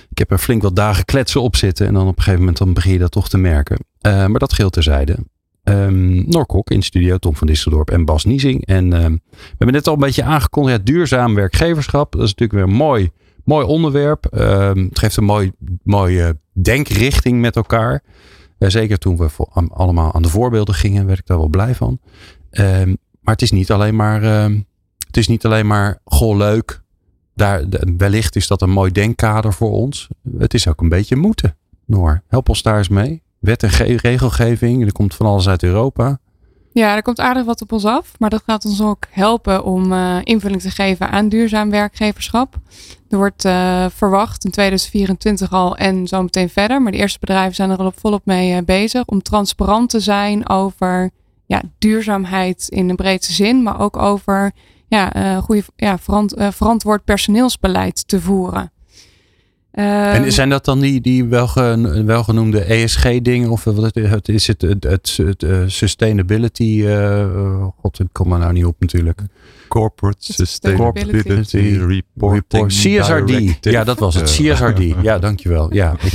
ik 0.08 0.18
heb 0.18 0.30
er 0.30 0.38
flink 0.38 0.62
wat 0.62 0.76
dagen 0.76 1.04
kletsen 1.04 1.42
op 1.42 1.56
zitten. 1.56 1.86
En 1.86 1.94
dan 1.94 2.02
op 2.02 2.16
een 2.16 2.22
gegeven 2.22 2.38
moment 2.38 2.58
dan 2.58 2.72
begin 2.72 2.92
je 2.92 2.98
dat 2.98 3.10
toch 3.10 3.28
te 3.28 3.38
merken. 3.38 3.78
Maar 4.00 4.38
dat 4.38 4.52
geldt 4.52 4.72
terzijde. 4.72 5.16
Ehm 5.62 6.30
Norkok 6.30 6.70
in 6.70 6.82
studio, 6.82 7.16
Tom 7.16 7.36
van 7.36 7.46
Disseldorp 7.46 7.90
en 7.90 8.04
Bas 8.04 8.24
Niezing. 8.24 8.66
En 8.66 8.92
ehm, 8.92 9.12
we 9.12 9.54
hebben 9.56 9.72
net 9.72 9.86
al 9.86 9.94
een 9.94 10.00
beetje 10.00 10.22
aangekondigd, 10.22 10.86
duurzaam 10.86 11.34
werkgeverschap. 11.34 12.12
Dat 12.12 12.22
is 12.22 12.34
natuurlijk 12.34 12.66
weer 12.66 12.76
mooi, 12.76 13.10
mooi 13.44 13.66
onderwerp. 13.66 14.26
Ehm, 14.26 14.84
het 14.84 14.98
geeft 14.98 15.16
een 15.16 15.24
mooi, 15.24 15.52
mooie 15.82 16.38
denkrichting 16.52 17.40
met 17.40 17.56
elkaar. 17.56 18.02
Eh, 18.58 18.68
zeker 18.68 18.98
toen 18.98 19.16
we 19.16 19.28
allemaal 19.72 20.14
aan 20.14 20.22
de 20.22 20.28
voorbeelden 20.28 20.74
gingen, 20.74 21.06
werd 21.06 21.18
ik 21.18 21.26
daar 21.26 21.38
wel 21.38 21.48
blij 21.48 21.74
van. 21.74 21.98
Ehm, 22.50 22.88
maar 23.20 23.34
het 23.34 23.42
is 23.42 23.50
niet 23.50 23.70
alleen 23.70 23.96
maar, 23.96 24.22
ehm, 24.22 24.60
het 25.06 25.16
is 25.16 25.28
niet 25.28 25.44
alleen 25.44 25.66
maar 25.66 25.98
goh 26.04 26.36
leuk. 26.36 26.80
Daar, 27.34 27.64
wellicht 27.96 28.36
is 28.36 28.46
dat 28.46 28.62
een 28.62 28.70
mooi 28.70 28.90
denkkader 28.92 29.52
voor 29.52 29.70
ons. 29.70 30.08
Het 30.38 30.54
is 30.54 30.68
ook 30.68 30.80
een 30.80 30.88
beetje 30.88 31.16
moeten. 31.16 31.56
Noor, 31.86 32.22
help 32.28 32.48
ons 32.48 32.62
daar 32.62 32.78
eens 32.78 32.88
mee. 32.88 33.22
Wet 33.38 33.62
en 33.62 33.70
ge- 33.70 33.96
regelgeving, 33.96 34.84
er 34.84 34.92
komt 34.92 35.14
van 35.14 35.26
alles 35.26 35.48
uit 35.48 35.62
Europa. 35.62 36.18
Ja, 36.72 36.94
er 36.96 37.02
komt 37.02 37.20
aardig 37.20 37.44
wat 37.44 37.62
op 37.62 37.72
ons 37.72 37.84
af, 37.84 38.12
maar 38.18 38.30
dat 38.30 38.42
gaat 38.46 38.64
ons 38.64 38.82
ook 38.82 39.06
helpen 39.10 39.64
om 39.64 39.92
eh, 39.92 40.18
invulling 40.22 40.60
te 40.60 40.70
geven 40.70 41.10
aan 41.10 41.28
duurzaam 41.28 41.70
werkgeverschap. 41.70 42.54
Er 43.08 43.16
wordt 43.16 43.44
eh, 43.44 43.86
verwacht 43.94 44.44
in 44.44 44.50
2024 44.50 45.52
al 45.52 45.76
en 45.76 46.06
zo 46.06 46.22
meteen 46.22 46.48
verder, 46.48 46.82
maar 46.82 46.92
de 46.92 46.98
eerste 46.98 47.18
bedrijven 47.18 47.54
zijn 47.54 47.70
er 47.70 47.78
al 47.78 47.86
op 47.86 47.98
volop 47.98 48.26
mee 48.26 48.56
eh, 48.56 48.62
bezig 48.64 49.06
om 49.06 49.22
transparant 49.22 49.90
te 49.90 50.00
zijn 50.00 50.48
over 50.48 51.10
ja, 51.46 51.62
duurzaamheid 51.78 52.66
in 52.68 52.88
de 52.88 52.94
breedste 52.94 53.32
zin, 53.32 53.62
maar 53.62 53.80
ook 53.80 53.96
over 53.96 54.52
ja, 54.88 55.40
goede, 55.40 55.62
ja, 55.76 55.98
verant- 55.98 56.34
verantwoord 56.38 57.04
personeelsbeleid 57.04 58.08
te 58.08 58.20
voeren. 58.20 58.72
Ehm, 59.72 60.22
en 60.24 60.32
zijn 60.32 60.48
dat 60.48 60.64
dan 60.64 60.80
die, 60.80 61.00
die 61.00 61.24
welgen, 61.24 62.06
welgenoemde 62.06 62.60
ESG-dingen? 62.60 63.50
Of 63.50 63.64
wat 63.64 63.96
is 63.96 64.10
het, 64.10 64.28
is 64.28 64.46
het, 64.46 64.62
het, 64.62 64.84
het, 64.84 65.16
het, 65.16 65.42
eh, 65.42 65.58
sustainability? 65.66 66.84
eh, 66.86 67.66
God, 67.80 67.98
ik 67.98 68.06
kom 68.12 68.32
er 68.32 68.38
nou 68.38 68.52
niet 68.52 68.64
op 68.64 68.76
natuurlijk. 68.78 69.20
Corporate 69.68 70.32
Sustainability. 70.32 71.10
Sustainability 71.10 71.56
Reporting 71.56 72.44
Report. 72.50 72.72
CSRD. 72.72 73.26
Directive. 73.26 73.70
Ja, 73.70 73.84
dat 73.84 73.98
was 73.98 74.14
het. 74.14 74.24
CSRD. 74.24 75.02
Ja, 75.02 75.18
dankjewel. 75.18 75.74
Ja, 75.74 75.92
ik, 76.00 76.12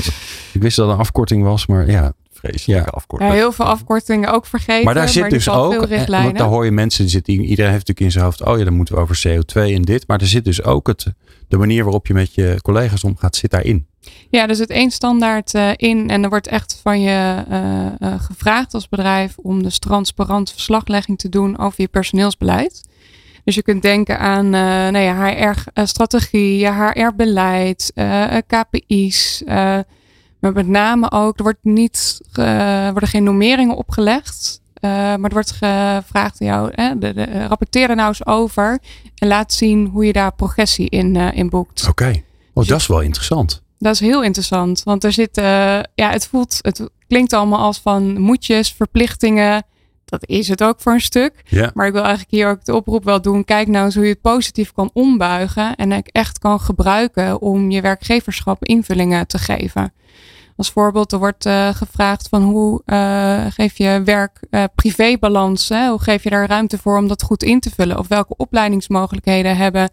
ik 0.53 0.61
wist 0.61 0.75
dat 0.75 0.85
het 0.85 0.95
een 0.95 1.01
afkorting 1.01 1.43
was, 1.43 1.67
maar 1.67 1.89
ja. 1.89 2.13
Vreselijke 2.37 2.85
Ja. 2.85 2.91
afkorting. 2.91 3.31
ja, 3.31 3.35
heel 3.35 3.51
veel 3.51 3.65
afkortingen 3.65 4.33
ook 4.33 4.45
vergeten. 4.45 4.85
Maar 4.85 4.93
daar 4.93 5.09
zit 5.09 5.29
dus 5.29 5.49
ook, 5.49 5.71
veel 5.71 5.85
richtlijnen. 5.85 6.25
want 6.25 6.37
daar 6.37 6.47
hoor 6.47 6.65
je 6.65 6.71
mensen, 6.71 7.01
die 7.01 7.11
zitten, 7.11 7.33
iedereen 7.33 7.71
heeft 7.71 7.87
natuurlijk 7.87 7.99
in 7.99 8.11
zijn 8.11 8.23
hoofd, 8.23 8.43
oh 8.43 8.57
ja, 8.57 8.63
dan 8.63 8.73
moeten 8.73 8.95
we 8.95 9.01
over 9.01 9.21
CO2 9.27 9.73
en 9.73 9.81
dit. 9.81 10.07
Maar 10.07 10.21
er 10.21 10.27
zit 10.27 10.45
dus 10.45 10.63
ook 10.63 10.87
het, 10.87 11.05
de 11.47 11.57
manier 11.57 11.83
waarop 11.83 12.07
je 12.07 12.13
met 12.13 12.35
je 12.35 12.59
collega's 12.61 13.03
omgaat, 13.03 13.35
zit 13.35 13.51
daarin. 13.51 13.87
Ja, 14.29 14.47
er 14.47 14.55
zit 14.55 14.69
één 14.69 14.91
standaard 14.91 15.53
eh, 15.53 15.69
in 15.75 16.09
en 16.09 16.23
er 16.23 16.29
wordt 16.29 16.47
echt 16.47 16.79
van 16.83 17.01
je 17.01 17.43
eh, 17.49 17.85
eh, 17.85 18.21
gevraagd 18.21 18.73
als 18.73 18.89
bedrijf 18.89 19.37
om 19.37 19.63
dus 19.63 19.79
transparant 19.79 20.51
verslaglegging 20.51 21.17
te 21.17 21.29
doen 21.29 21.57
over 21.57 21.81
je 21.81 21.87
personeelsbeleid. 21.87 22.85
Dus 23.43 23.55
je 23.55 23.63
kunt 23.63 23.81
denken 23.81 24.19
aan 24.19 24.45
eh 24.45 24.61
nou 24.61 24.97
ja, 24.97 25.51
HR-strategie, 25.51 26.57
je 26.57 26.71
HR-beleid, 26.71 27.93
KPI's. 28.47 29.43
Maar 30.39 30.53
met 30.53 30.67
name 30.67 31.11
ook, 31.11 31.37
er 31.37 31.43
wordt 31.43 31.63
niet, 31.63 32.21
worden 32.91 33.09
geen 33.09 33.23
normeringen 33.23 33.75
opgelegd. 33.75 34.61
eh, 34.73 34.89
maar 34.91 35.23
er 35.23 35.33
wordt 35.33 35.51
gevraagd 35.51 36.41
aan 36.41 36.47
jou, 36.47 36.71
hè, 36.71 36.97
de, 36.97 37.13
de, 37.13 37.47
rapporteer 37.47 37.89
er 37.89 37.95
nou 37.95 38.07
eens 38.07 38.25
over. 38.25 38.79
En 39.15 39.27
laat 39.27 39.53
zien 39.53 39.85
hoe 39.85 40.05
je 40.05 40.13
daar 40.13 40.33
progressie 40.33 40.89
in, 40.89 41.15
eh, 41.15 41.37
in 41.37 41.49
boekt. 41.49 41.87
Oké. 41.87 42.21
Oh, 42.53 42.67
dat 42.67 42.79
is 42.79 42.87
wel 42.87 43.01
interessant. 43.01 43.61
Dat 43.79 43.93
is 43.93 43.99
heel 43.99 44.23
interessant, 44.23 44.83
want 44.83 45.03
er 45.03 45.11
zit, 45.11 45.37
eh, 45.37 45.79
ja, 45.95 46.09
het 46.09 46.27
voelt, 46.27 46.59
het 46.61 46.89
klinkt 47.07 47.33
allemaal 47.33 47.59
als 47.59 47.79
van 47.79 48.19
moetjes, 48.19 48.73
verplichtingen. 48.73 49.63
Dat 50.09 50.27
is 50.27 50.47
het 50.47 50.63
ook 50.63 50.81
voor 50.81 50.93
een 50.93 51.01
stuk. 51.01 51.33
Ja. 51.45 51.71
Maar 51.73 51.87
ik 51.87 51.93
wil 51.93 52.01
eigenlijk 52.01 52.31
hier 52.31 52.49
ook 52.49 52.65
de 52.65 52.75
oproep 52.75 53.03
wel 53.03 53.21
doen. 53.21 53.45
Kijk 53.45 53.67
nou 53.67 53.85
eens 53.85 53.95
hoe 53.95 54.03
je 54.03 54.09
het 54.09 54.21
positief 54.21 54.71
kan 54.71 54.89
ombuigen 54.93 55.75
en 55.75 56.03
echt 56.03 56.39
kan 56.39 56.59
gebruiken 56.59 57.41
om 57.41 57.71
je 57.71 57.81
werkgeverschap 57.81 58.65
invullingen 58.65 59.27
te 59.27 59.37
geven. 59.37 59.93
Als 60.57 60.71
voorbeeld, 60.71 61.11
er 61.11 61.19
wordt 61.19 61.45
eh, 61.45 61.67
gevraagd 61.67 62.27
van 62.29 62.43
hoe 62.43 62.81
eh, 62.85 63.45
geef 63.49 63.77
je 63.77 64.01
werk-privébalans? 64.05 65.69
hoe 65.69 66.01
geef 66.01 66.23
je 66.23 66.29
daar 66.29 66.47
ruimte 66.47 66.77
voor 66.77 66.97
om 66.97 67.07
dat 67.07 67.23
goed 67.23 67.43
in 67.43 67.59
te 67.59 67.69
vullen? 67.69 67.99
Of 67.99 68.07
welke 68.07 68.35
opleidingsmogelijkheden 68.37 69.57
hebben 69.57 69.89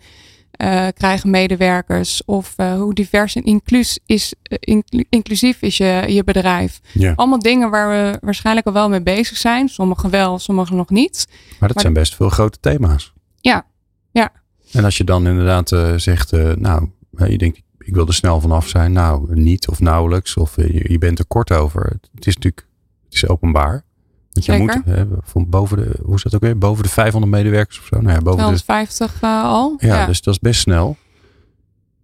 eh, 0.57 0.87
krijgen 0.95 1.31
medewerkers? 1.31 2.25
Of 2.25 2.53
eh, 2.57 2.75
hoe 2.75 2.95
divers 2.95 3.35
en 3.35 3.43
inclus 3.45 3.99
is, 4.07 4.35
eh, 4.43 4.59
inclu- 4.61 5.05
inclusief 5.09 5.63
is 5.63 5.77
je, 5.77 6.05
je 6.09 6.25
bedrijf? 6.25 6.81
Ja. 6.93 7.13
Allemaal 7.17 7.39
dingen 7.39 7.71
waar 7.71 7.89
we 7.91 8.19
waarschijnlijk 8.21 8.67
al 8.67 8.73
wel 8.73 8.89
mee 8.89 9.03
bezig 9.03 9.37
zijn. 9.37 9.69
Sommigen 9.69 10.11
wel, 10.11 10.39
sommigen 10.39 10.77
nog 10.77 10.91
niet. 10.91 11.27
Maar 11.29 11.59
dat 11.59 11.73
Maar- 11.75 11.81
zijn 11.81 11.93
best 11.93 12.15
veel 12.15 12.29
grote 12.29 12.59
thema's. 12.61 13.13
Ja, 13.41 13.67
ja. 14.11 14.33
En 14.73 14.85
als 14.85 14.97
je 14.97 15.05
dan 15.05 15.27
inderdaad 15.27 15.69
zegt, 15.97 16.31
nou, 16.57 16.89
je 17.29 17.39
denkt, 17.39 17.63
ik 17.79 17.95
wil 17.95 18.07
er 18.07 18.15
snel 18.15 18.41
vanaf 18.41 18.69
zijn. 18.69 18.93
Nou, 18.93 19.35
niet 19.41 19.69
of 19.69 19.81
nauwelijks. 19.81 20.37
Of 20.37 20.57
je, 20.57 20.85
je 20.93 20.99
bent 20.99 21.19
er 21.19 21.27
kort 21.27 21.53
over. 21.53 21.83
Het 22.15 22.27
is 22.27 22.35
natuurlijk, 22.35 22.67
het 23.05 23.15
is 23.15 23.29
openbaar. 23.29 23.85
Want 24.35 24.47
je 24.47 24.53
moet, 24.59 24.81
hè, 24.85 25.05
van 25.23 25.49
boven 25.49 25.77
de, 25.77 25.99
hoe 26.03 26.15
is 26.15 26.23
dat 26.23 26.35
ook 26.35 26.41
weer? 26.41 26.59
Boven 26.59 26.83
de 26.83 26.89
500 26.89 27.33
medewerkers 27.33 27.79
of 27.79 27.87
zo. 27.87 28.01
Nou 28.01 28.15
ja, 28.15 28.23
boven 28.23 28.53
de 28.53 28.63
250 28.63 29.19
eh, 29.21 29.45
al. 29.45 29.75
Ja, 29.79 30.07
dus 30.07 30.23
dat 30.23 30.35
is 30.35 30.41
best 30.41 30.61
snel. 30.61 30.97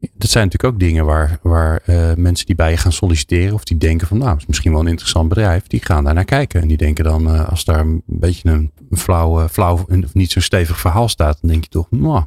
Dat 0.01 0.31
zijn 0.31 0.45
natuurlijk 0.45 0.75
ook 0.75 0.81
dingen 0.81 1.05
waar, 1.05 1.39
waar 1.43 1.81
eh, 1.85 2.15
mensen 2.17 2.47
die 2.47 2.55
bij 2.55 2.71
je 2.71 2.77
gaan 2.77 2.93
solliciteren, 2.93 3.55
of 3.55 3.65
die 3.65 3.77
denken 3.77 4.07
van 4.07 4.19
nou, 4.19 4.37
is 4.37 4.47
misschien 4.47 4.73
wel 4.73 4.81
een 4.81 4.87
interessant 4.87 5.29
bedrijf, 5.29 5.67
die 5.67 5.85
gaan 5.85 6.05
daar 6.05 6.15
naar 6.15 6.25
kijken. 6.25 6.63
En 6.63 6.69
die 6.69 6.77
denken 6.77 7.05
dan, 7.05 7.35
eh, 7.35 7.49
als 7.49 7.65
daar 7.65 7.81
een 7.81 8.03
beetje 8.07 8.51
een, 8.51 8.71
flauw, 8.91 9.49
flauw, 9.49 9.87
of 9.89 10.15
niet 10.15 10.31
zo 10.31 10.41
stevig 10.41 10.81
verhaal 10.81 11.09
staat, 11.09 11.39
dan 11.41 11.51
denk 11.51 11.65
je 11.65 11.71
toch, 11.71 11.87
nou, 11.91 12.23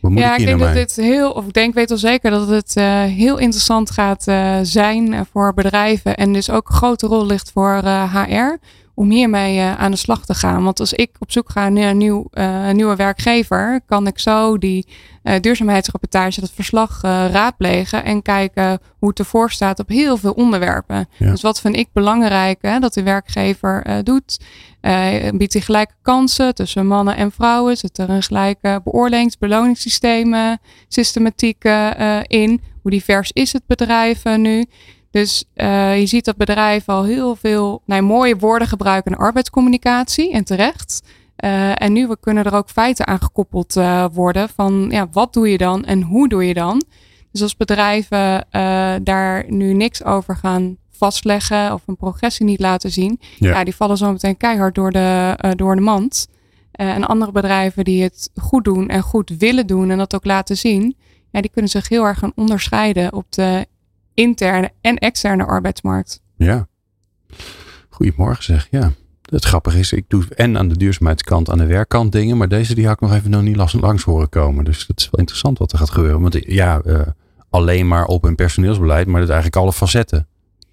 Hoe 0.00 0.10
moet 0.10 0.18
ja, 0.18 0.36
ik 0.36 0.44
denk 0.44 0.58
naar 0.58 0.66
dat 0.66 0.76
mee? 0.76 0.84
dit 0.84 0.96
heel, 0.96 1.30
of 1.30 1.46
ik 1.46 1.52
denk, 1.52 1.74
weet 1.74 1.88
wel 1.88 1.98
zeker 1.98 2.30
dat 2.30 2.48
het 2.48 2.74
heel 3.10 3.38
interessant 3.38 3.90
gaat 3.90 4.22
zijn 4.62 5.26
voor 5.32 5.54
bedrijven. 5.54 6.16
En 6.16 6.32
dus 6.32 6.50
ook 6.50 6.68
een 6.68 6.74
grote 6.74 7.06
rol 7.06 7.26
ligt 7.26 7.50
voor 7.52 7.76
HR 8.12 8.58
om 8.98 9.10
hiermee 9.10 9.58
eh, 9.58 9.74
aan 9.74 9.90
de 9.90 9.96
slag 9.96 10.24
te 10.24 10.34
gaan. 10.34 10.64
Want 10.64 10.80
als 10.80 10.92
ik 10.92 11.10
op 11.18 11.32
zoek 11.32 11.50
ga 11.50 11.68
naar 11.68 11.90
een 11.90 11.96
nieuw, 11.96 12.28
eh, 12.30 12.70
nieuwe 12.70 12.96
werkgever, 12.96 13.80
kan 13.86 14.06
ik 14.06 14.18
zo 14.18 14.58
die 14.58 14.86
eh, 15.22 15.40
duurzaamheidsrapportage, 15.40 16.40
dat 16.40 16.50
verslag 16.54 17.00
raadplegen 17.02 18.04
en 18.04 18.22
kijken 18.22 18.78
hoe 18.98 19.08
het 19.08 19.18
ervoor 19.18 19.50
staat 19.50 19.78
op 19.78 19.88
heel 19.88 20.16
veel 20.16 20.32
onderwerpen. 20.32 21.08
Ja. 21.16 21.30
Dus 21.30 21.42
wat 21.42 21.60
vind 21.60 21.76
ik 21.76 21.88
belangrijk 21.92 22.58
hè, 22.60 22.78
dat 22.78 22.94
de 22.94 23.02
werkgever 23.02 24.04
doet? 24.04 24.38
Biedt 25.34 25.52
hij 25.52 25.62
gelijke 25.62 25.94
kansen 26.02 26.54
tussen 26.54 26.86
mannen 26.86 27.16
en 27.16 27.32
vrouwen? 27.32 27.76
Zit 27.76 27.98
er 27.98 28.10
een 28.10 28.22
gelijke 28.22 28.80
beoordelings- 28.84 29.38
beloningssystemen, 29.38 30.60
systematieken 30.88 31.96
eh, 31.96 32.18
in? 32.26 32.60
Hoe 32.82 32.90
divers 32.90 33.30
is 33.32 33.52
het 33.52 33.62
bedrijf 33.66 34.24
nu? 34.24 34.64
Dus 35.10 35.44
eh, 35.54 35.98
je 35.98 36.06
ziet 36.06 36.24
dat 36.24 36.36
bedrijven 36.36 36.94
al 36.94 37.04
heel 37.04 37.36
veel 37.36 37.82
nou, 37.86 38.02
mooie 38.02 38.36
woorden 38.36 38.68
gebruiken 38.68 39.12
in 39.12 39.18
arbeidscommunicatie 39.18 40.32
en 40.32 40.44
terecht. 40.44 41.02
Eh, 41.36 41.82
en 41.82 41.92
nu 41.92 42.06
we 42.06 42.16
kunnen 42.20 42.44
er 42.44 42.54
ook 42.54 42.70
feiten 42.70 43.06
aan 43.06 43.22
gekoppeld 43.22 43.76
eh, 43.76 44.04
worden 44.12 44.48
van 44.48 44.88
ja, 44.90 45.08
wat 45.12 45.32
doe 45.32 45.50
je 45.50 45.58
dan 45.58 45.84
en 45.84 46.02
hoe 46.02 46.28
doe 46.28 46.46
je 46.46 46.54
dan? 46.54 46.84
Dus 47.32 47.42
als 47.42 47.56
bedrijven 47.56 48.46
daar 49.04 49.44
nu 49.48 49.72
niks 49.74 50.04
over 50.04 50.36
gaan 50.36 50.76
vastleggen 50.90 51.72
of 51.72 51.82
een 51.86 51.96
progressie 51.96 52.46
niet 52.46 52.60
laten 52.60 52.90
zien, 52.90 53.20
Ja. 53.36 53.50
ja, 53.50 53.64
die 53.64 53.74
vallen 53.74 53.96
zo 53.96 54.12
meteen 54.12 54.36
keihard 54.36 54.74
door 54.74 54.90
de, 54.90 55.34
door 55.56 55.76
de 55.76 55.80
mand. 55.82 56.28
En 56.72 57.04
andere 57.04 57.32
bedrijven 57.32 57.84
die 57.84 58.02
het 58.02 58.30
goed 58.34 58.64
doen 58.64 58.88
en 58.88 59.02
goed 59.02 59.30
willen 59.38 59.66
doen 59.66 59.90
en 59.90 59.98
dat 59.98 60.14
ook 60.14 60.24
laten 60.24 60.56
zien, 60.56 60.96
ja, 61.30 61.40
die 61.40 61.50
kunnen 61.50 61.70
zich 61.70 61.88
heel 61.88 62.04
erg 62.04 62.18
gaan 62.18 62.32
onderscheiden 62.34 63.12
op 63.12 63.32
de 63.32 63.66
interne 64.18 64.70
en 64.80 64.96
externe 64.96 65.44
arbeidsmarkt. 65.44 66.22
Ja. 66.36 66.68
Goedemorgen 67.88 68.44
zeg, 68.44 68.68
ja. 68.70 68.92
Het 69.22 69.44
grappige 69.44 69.78
is, 69.78 69.92
ik 69.92 70.04
doe 70.08 70.24
en 70.34 70.58
aan 70.58 70.68
de 70.68 70.76
duurzaamheidskant, 70.76 71.50
aan 71.50 71.58
de 71.58 71.66
werkkant 71.66 72.12
dingen, 72.12 72.36
maar 72.36 72.48
deze 72.48 72.74
die 72.74 72.86
had 72.86 72.94
ik 72.94 73.00
nog 73.00 73.12
even 73.12 73.30
nog 73.30 73.42
niet 73.42 73.56
las- 73.56 73.72
langs 73.72 74.02
horen 74.02 74.28
komen. 74.28 74.64
Dus 74.64 74.86
het 74.86 75.00
is 75.00 75.08
wel 75.10 75.20
interessant 75.20 75.58
wat 75.58 75.72
er 75.72 75.78
gaat 75.78 75.90
gebeuren. 75.90 76.20
Want 76.20 76.38
ja, 76.46 76.80
eh, 76.80 77.00
alleen 77.50 77.88
maar 77.88 78.04
op 78.04 78.24
een 78.24 78.34
personeelsbeleid, 78.34 79.06
maar 79.06 79.20
dat 79.20 79.30
eigenlijk 79.30 79.62
alle 79.62 79.72
facetten. 79.72 80.28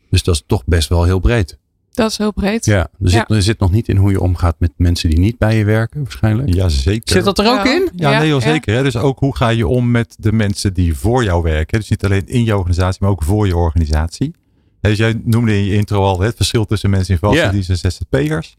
Dus 0.09 0.23
dat 0.23 0.35
is 0.35 0.43
toch 0.47 0.65
best 0.65 0.89
wel 0.89 1.03
heel 1.03 1.19
breed. 1.19 1.57
Dat 1.95 2.11
is 2.11 2.17
heel 2.17 2.33
breed. 2.33 2.65
Ja, 2.65 2.79
er 3.01 3.09
zit, 3.09 3.29
er 3.31 3.41
zit 3.41 3.59
nog 3.59 3.71
niet 3.71 3.87
in 3.87 3.97
hoe 3.97 4.11
je 4.11 4.21
omgaat 4.21 4.55
met 4.59 4.71
mensen 4.77 5.09
die 5.09 5.19
niet 5.19 5.37
bij 5.37 5.57
je 5.57 5.65
werken, 5.65 6.03
waarschijnlijk. 6.03 6.53
Ja, 6.53 6.69
zeker. 6.69 7.13
Zit 7.15 7.23
dat 7.23 7.39
er 7.39 7.47
ook 7.47 7.65
Ja. 7.65 7.73
in? 7.75 7.89
Ja, 7.95 8.11
Ja, 8.11 8.19
nee, 8.19 8.27
ja. 8.27 8.39
zeker. 8.39 8.75
Hè? 8.75 8.83
Dus 8.83 8.95
ook 8.97 9.19
hoe 9.19 9.35
ga 9.35 9.49
je 9.49 9.67
om 9.67 9.91
met 9.91 10.15
de 10.19 10.31
mensen 10.31 10.73
die 10.73 10.95
voor 10.97 11.23
jou 11.23 11.43
werken. 11.43 11.79
Dus 11.79 11.89
niet 11.89 12.05
alleen 12.05 12.27
in 12.27 12.43
je 12.43 12.57
organisatie, 12.57 12.99
maar 13.01 13.11
ook 13.11 13.23
voor 13.23 13.47
je 13.47 13.55
organisatie. 13.57 14.33
Dus 14.81 14.97
jij 14.97 15.21
noemde 15.23 15.57
in 15.57 15.63
je 15.65 15.73
intro 15.73 16.01
al 16.03 16.19
het 16.19 16.35
verschil 16.35 16.65
tussen 16.65 16.89
mensen 16.89 17.13
in 17.13 17.19
vaste 17.19 17.37
Ja. 17.37 17.49
dienst 17.51 17.69
en 17.69 17.77
ZZP'ers. 17.77 18.55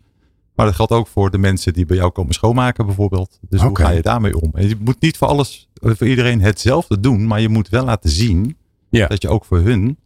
Maar 0.55 0.67
dat 0.67 0.75
geldt 0.75 0.93
ook 0.93 1.07
voor 1.07 1.31
de 1.31 1.39
mensen 1.39 1.73
die 1.73 1.87
bij 1.87 1.97
jou 1.97 2.11
komen 2.11 2.35
schoonmaken 2.35 2.87
bijvoorbeeld. 2.87 3.39
Dus 3.49 3.61
hoe 3.63 3.79
ga 3.79 3.91
je 3.91 4.03
daarmee 4.03 4.41
om? 4.41 4.51
En 4.55 4.69
je 4.69 4.77
moet 4.81 5.01
niet 5.01 5.17
voor 5.17 5.29
alles, 5.29 5.69
eh, 5.83 5.91
voor 5.97 6.07
iedereen 6.07 6.41
hetzelfde 6.41 7.01
doen. 7.01 7.27
Maar 7.27 7.41
je 7.41 7.49
moet 7.49 7.69
wel 7.69 7.85
laten 7.85 8.11
zien 8.11 8.57
Ja. 8.91 9.07
dat 9.07 9.23
je 9.23 9.29
ook 9.29 9.45
voor 9.45 9.59
hun 9.59 9.99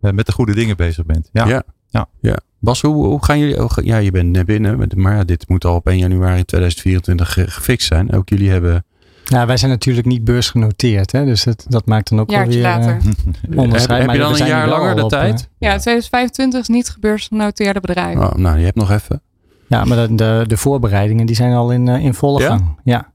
eh, 0.00 0.12
met 0.12 0.26
de 0.26 0.32
goede 0.32 0.54
dingen 0.54 0.76
bezig 0.76 1.06
bent. 1.06 1.28
Ja. 1.32 1.62
Ja. 1.94 2.06
Ja. 2.20 2.30
ja. 2.30 2.36
Bas, 2.58 2.80
hoe, 2.82 3.04
hoe 3.06 3.24
gaan 3.24 3.38
jullie? 3.38 3.56
hoe 3.60 3.72
ga- 3.72 3.82
ja, 3.84 3.96
je 3.96 4.10
bent 4.10 4.30
net 4.30 4.46
binnen, 4.46 4.88
maar 4.96 5.16
ja, 5.16 5.24
dit 5.24 5.48
moet 5.48 5.64
al 5.64 5.74
op 5.74 5.86
1 5.86 5.98
januari 5.98 6.44
2024 6.44 7.32
ge- 7.32 7.50
gefixt 7.50 7.86
zijn. 7.86 8.12
Ook 8.12 8.28
jullie 8.28 8.50
hebben. 8.50 8.84
Ja, 9.24 9.46
wij 9.46 9.56
zijn 9.56 9.70
natuurlijk 9.70 10.06
niet 10.06 10.24
beursgenoteerd, 10.24 11.12
hè, 11.12 11.24
dus 11.24 11.44
dat, 11.44 11.64
dat 11.68 11.86
maakt 11.86 12.08
dan 12.10 12.20
ook 12.20 12.28
Een 12.30 12.34
jaartje 12.34 12.60
wel 12.60 12.78
weer 12.78 12.86
later. 12.86 13.10
eh, 13.50 13.58
onderscheid. 13.64 14.00
heb, 14.02 14.10
je 14.10 14.18
dan 14.18 14.40
een 14.40 14.46
jaar 14.46 14.68
langer 14.68 14.96
de 14.96 15.04
op, 15.04 15.12
eh, 15.12 15.18
tijd? 15.18 15.48
Ja, 15.58 15.68
2025 15.78 16.60
is 16.60 16.68
niet 16.68 16.88
gebeursgenoteerde 16.88 17.80
bedrijf. 17.80 18.18
Oh, 18.18 18.32
nou, 18.34 18.58
je 18.58 18.64
hebt 18.64 18.76
nog 18.76 18.90
even. 18.90 19.22
Ja, 19.68 19.84
maar 19.84 20.08
de, 20.08 20.14
de, 20.14 20.44
de 20.46 20.56
voorbereidingen 20.56 21.26
die 21.26 21.36
zijn 21.36 21.52
al 21.52 21.70
in, 21.72 21.88
eh, 21.88 22.04
in 22.04 22.14
volle 22.14 22.40
Ja? 22.40 22.48
gang. 22.48 22.78
Ja. 22.84 23.12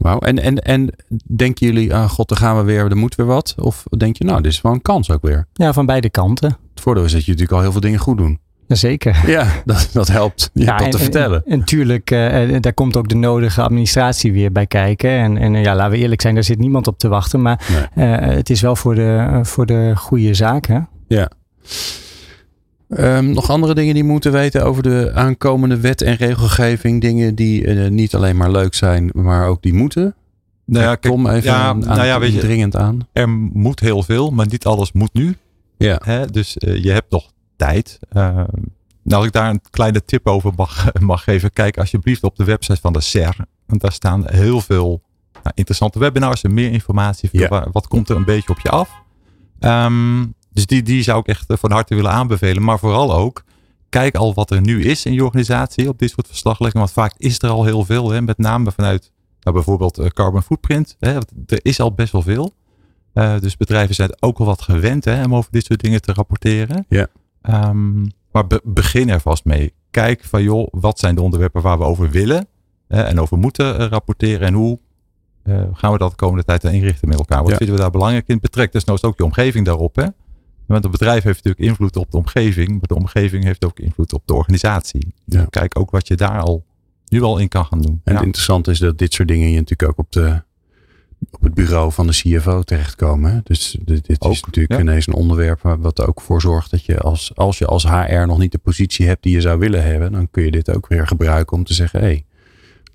Wauw. 0.00 0.18
En, 0.18 0.42
en, 0.42 0.56
en 0.58 0.90
denken 1.36 1.66
jullie, 1.66 1.94
ah 1.94 2.10
god, 2.10 2.28
dan 2.28 2.38
gaan 2.38 2.56
we 2.56 2.62
weer, 2.62 2.90
er 2.90 2.96
moet 2.96 3.14
weer 3.14 3.26
wat? 3.26 3.54
Of 3.58 3.84
denk 3.96 4.16
je, 4.16 4.24
nou, 4.24 4.42
dit 4.42 4.52
is 4.52 4.60
wel 4.60 4.72
een 4.72 4.82
kans 4.82 5.10
ook 5.10 5.22
weer? 5.22 5.46
ja, 5.52 5.72
van 5.72 5.86
beide 5.86 6.10
kanten. 6.10 6.48
Het 6.48 6.80
voordeel 6.80 7.04
is 7.04 7.12
dat 7.12 7.24
je 7.24 7.30
natuurlijk 7.30 7.56
al 7.56 7.62
heel 7.62 7.72
veel 7.72 7.80
dingen 7.80 7.98
goed 7.98 8.16
doen. 8.16 8.38
Zeker. 8.68 9.20
Ja, 9.26 9.46
dat, 9.64 9.88
dat 9.92 10.08
helpt. 10.08 10.50
Je 10.54 10.64
hebt 10.64 10.78
dat 10.78 10.86
en, 10.86 10.90
te 10.92 10.98
vertellen. 10.98 11.42
En, 11.46 11.52
en 11.52 11.64
tuurlijk, 11.64 12.10
eh, 12.10 12.56
daar 12.60 12.72
komt 12.72 12.96
ook 12.96 13.08
de 13.08 13.14
nodige 13.14 13.62
administratie 13.62 14.32
weer 14.32 14.52
bij 14.52 14.66
kijken. 14.66 15.10
En, 15.10 15.36
en 15.36 15.54
ja, 15.54 15.74
laten 15.74 15.92
we 15.92 15.98
eerlijk 15.98 16.20
zijn, 16.20 16.34
daar 16.34 16.44
zit 16.44 16.58
niemand 16.58 16.86
op 16.86 16.98
te 16.98 17.08
wachten. 17.08 17.42
Maar 17.42 17.90
eh, 17.94 18.16
het 18.20 18.50
is 18.50 18.60
wel 18.60 18.76
voor 18.76 18.94
de, 18.94 19.40
voor 19.42 19.66
de 19.66 19.92
goede 19.96 20.34
zaak. 20.34 20.66
Hè? 20.66 20.80
Ehm, 22.90 23.30
nog 23.30 23.50
andere 23.50 23.74
dingen 23.74 23.94
die 23.94 24.04
moeten 24.04 24.32
weten 24.32 24.64
over 24.64 24.82
de 24.82 25.10
aankomende 25.14 25.80
wet 25.80 26.02
en 26.02 26.14
regelgeving. 26.16 27.00
Dingen 27.00 27.34
die 27.34 27.66
eh, 27.66 27.90
niet 27.90 28.14
alleen 28.14 28.36
maar 28.36 28.50
leuk 28.50 28.74
zijn, 28.74 29.10
maar 29.12 29.48
ook 29.48 29.62
die 29.62 29.74
moeten. 29.74 30.14
Nou 30.64 30.84
ja, 30.84 30.94
kijk, 30.94 31.14
Kom 31.14 31.26
even 31.26 31.50
ja, 31.50 31.56
aan, 31.62 31.78
nou 31.78 32.04
ja, 32.04 32.18
weet 32.20 32.32
je, 32.32 32.38
dringend 32.40 32.76
aan. 32.76 33.08
er 33.12 33.28
moet 33.28 33.80
heel 33.80 34.02
veel, 34.02 34.30
maar 34.30 34.46
niet 34.48 34.64
alles 34.66 34.92
moet 34.92 35.12
nu. 35.12 35.36
Ja. 35.76 36.00
Hè? 36.04 36.26
Dus 36.26 36.58
eh, 36.58 36.82
je 36.82 36.90
hebt 36.90 37.10
nog 37.10 37.30
tijd. 37.56 37.98
Eh, 38.08 38.24
nou, 39.02 39.16
als 39.18 39.26
ik 39.26 39.32
daar 39.32 39.50
een 39.50 39.60
kleine 39.70 40.04
tip 40.04 40.26
over 40.26 40.52
mag, 40.56 40.86
mag 41.00 41.24
geven. 41.24 41.52
Kijk 41.52 41.78
alsjeblieft 41.78 42.22
op 42.22 42.36
de 42.36 42.44
website 42.44 42.80
van 42.80 42.92
de 42.92 43.00
SER. 43.00 43.36
Want 43.66 43.80
daar 43.80 43.92
staan 43.92 44.22
heel 44.30 44.60
veel 44.60 45.02
nou, 45.32 45.52
interessante 45.54 45.98
webinars 45.98 46.42
en 46.42 46.54
meer 46.54 46.70
informatie. 46.72 47.28
Ja. 47.32 47.48
Wa- 47.48 47.68
Wat 47.72 47.88
komt 47.88 48.08
er 48.08 48.16
een 48.16 48.24
beetje 48.24 48.50
op 48.50 48.60
je 48.60 48.68
af? 48.68 48.90
Ehm, 49.58 50.20
dus 50.52 50.66
die, 50.66 50.82
die 50.82 51.02
zou 51.02 51.18
ik 51.18 51.26
echt 51.26 51.50
eh, 51.50 51.56
van 51.56 51.70
harte 51.70 51.94
willen 51.94 52.10
aanbevelen. 52.10 52.62
Maar 52.62 52.78
vooral 52.78 53.14
ook, 53.14 53.44
kijk 53.88 54.14
al 54.16 54.34
wat 54.34 54.50
er 54.50 54.60
nu 54.60 54.82
is 54.84 55.04
in 55.06 55.12
je 55.12 55.24
organisatie 55.24 55.88
op 55.88 55.98
dit 55.98 56.10
soort 56.10 56.26
verslaglegging. 56.26 56.78
Want 56.78 56.92
vaak 56.92 57.14
is 57.16 57.42
er 57.42 57.50
al 57.50 57.64
heel 57.64 57.84
veel. 57.84 58.10
Hè? 58.10 58.22
Met 58.22 58.38
name 58.38 58.72
vanuit 58.72 59.12
nou, 59.40 59.56
bijvoorbeeld 59.56 59.98
eh, 59.98 60.06
carbon 60.06 60.42
footprint. 60.42 60.96
Hè? 61.00 61.12
Er 61.46 61.58
is 61.62 61.80
al 61.80 61.92
best 61.94 62.12
wel 62.12 62.22
veel. 62.22 62.52
Eh, 63.12 63.38
dus 63.40 63.56
bedrijven 63.56 63.94
zijn 63.94 64.16
ook 64.20 64.38
wel 64.38 64.46
wat 64.46 64.62
gewend 64.62 65.04
hè, 65.04 65.24
om 65.24 65.34
over 65.34 65.50
dit 65.52 65.64
soort 65.64 65.80
dingen 65.80 66.00
te 66.02 66.12
rapporteren. 66.12 66.84
Ja. 66.88 67.06
Ehm, 67.42 68.00
maar 68.32 68.46
be- 68.46 68.60
begin 68.64 69.08
er 69.08 69.20
vast 69.20 69.44
mee. 69.44 69.72
Kijk 69.90 70.24
van 70.24 70.42
joh, 70.42 70.68
wat 70.70 70.98
zijn 70.98 71.14
de 71.14 71.22
onderwerpen 71.22 71.62
waar 71.62 71.78
we 71.78 71.84
over 71.84 72.10
willen 72.10 72.46
hè, 72.88 73.02
en 73.02 73.20
over 73.20 73.38
moeten 73.38 73.88
rapporteren. 73.88 74.46
En 74.46 74.54
hoe 74.54 74.78
gaan 75.72 75.92
we 75.92 75.98
dat 75.98 76.10
de 76.10 76.16
komende 76.16 76.44
tijd 76.44 76.62
dan 76.62 76.72
inrichten 76.72 77.08
met 77.08 77.18
elkaar. 77.18 77.40
Wat 77.42 77.50
Ja. 77.50 77.56
vinden 77.56 77.74
we 77.76 77.80
daar 77.80 77.90
belangrijk 77.90 78.28
in? 78.28 78.38
Betrek 78.40 78.72
desnoods 78.72 79.04
ook 79.04 79.16
je 79.18 79.24
omgeving 79.24 79.64
daarop. 79.64 79.96
Hè? 79.96 80.06
Want 80.72 80.84
een 80.84 80.90
bedrijf 80.90 81.22
heeft 81.22 81.44
natuurlijk 81.44 81.70
invloed 81.70 81.96
op 81.96 82.10
de 82.10 82.16
omgeving. 82.16 82.68
Maar 82.68 82.80
de 82.80 82.94
omgeving 82.94 83.44
heeft 83.44 83.64
ook 83.64 83.78
invloed 83.78 84.12
op 84.12 84.22
de 84.24 84.34
organisatie. 84.34 85.14
Ja. 85.24 85.44
Kijk 85.50 85.78
ook 85.78 85.90
wat 85.90 86.08
je 86.08 86.14
daar 86.16 86.40
al 86.40 86.64
nu 87.08 87.22
al 87.22 87.38
in 87.38 87.48
kan 87.48 87.64
gaan 87.64 87.80
doen. 87.80 88.00
En 88.04 88.12
Ja. 88.12 88.18
het 88.18 88.26
interessante 88.26 88.70
is 88.70 88.78
dat 88.78 88.98
dit 88.98 89.12
soort 89.12 89.28
dingen 89.28 89.50
je 89.50 89.58
natuurlijk 89.58 89.90
ook 89.90 89.98
op, 89.98 90.12
de, 90.12 90.42
op 91.30 91.42
het 91.42 91.54
bureau 91.54 91.92
van 91.92 92.06
de 92.06 92.12
CFO 92.12 92.62
terechtkomen. 92.62 93.32
hè. 93.32 93.40
Dus 93.42 93.76
dit, 93.84 94.06
dit 94.06 94.24
is 94.24 94.42
natuurlijk 94.42 94.74
ja. 94.74 94.80
ineens 94.80 95.06
een 95.06 95.14
onderwerp 95.14 95.60
wat 95.78 95.98
er 95.98 96.08
ook 96.08 96.20
voor 96.20 96.40
zorgt 96.40 96.70
dat 96.70 96.84
je 96.84 96.98
als, 96.98 97.34
als 97.34 97.58
je 97.58 97.66
als 97.66 97.84
HR 97.84 98.26
nog 98.26 98.38
niet 98.38 98.52
de 98.52 98.58
positie 98.58 99.06
hebt 99.06 99.22
die 99.22 99.32
je 99.34 99.40
zou 99.40 99.58
willen 99.58 99.82
hebben, 99.84 100.12
dan 100.12 100.30
kun 100.30 100.44
je 100.44 100.50
dit 100.50 100.70
ook 100.76 100.88
weer 100.88 101.06
gebruiken 101.06 101.56
om 101.56 101.64
te 101.64 101.74
zeggen, 101.74 102.00
hé, 102.00 102.06
hey, 102.06 102.24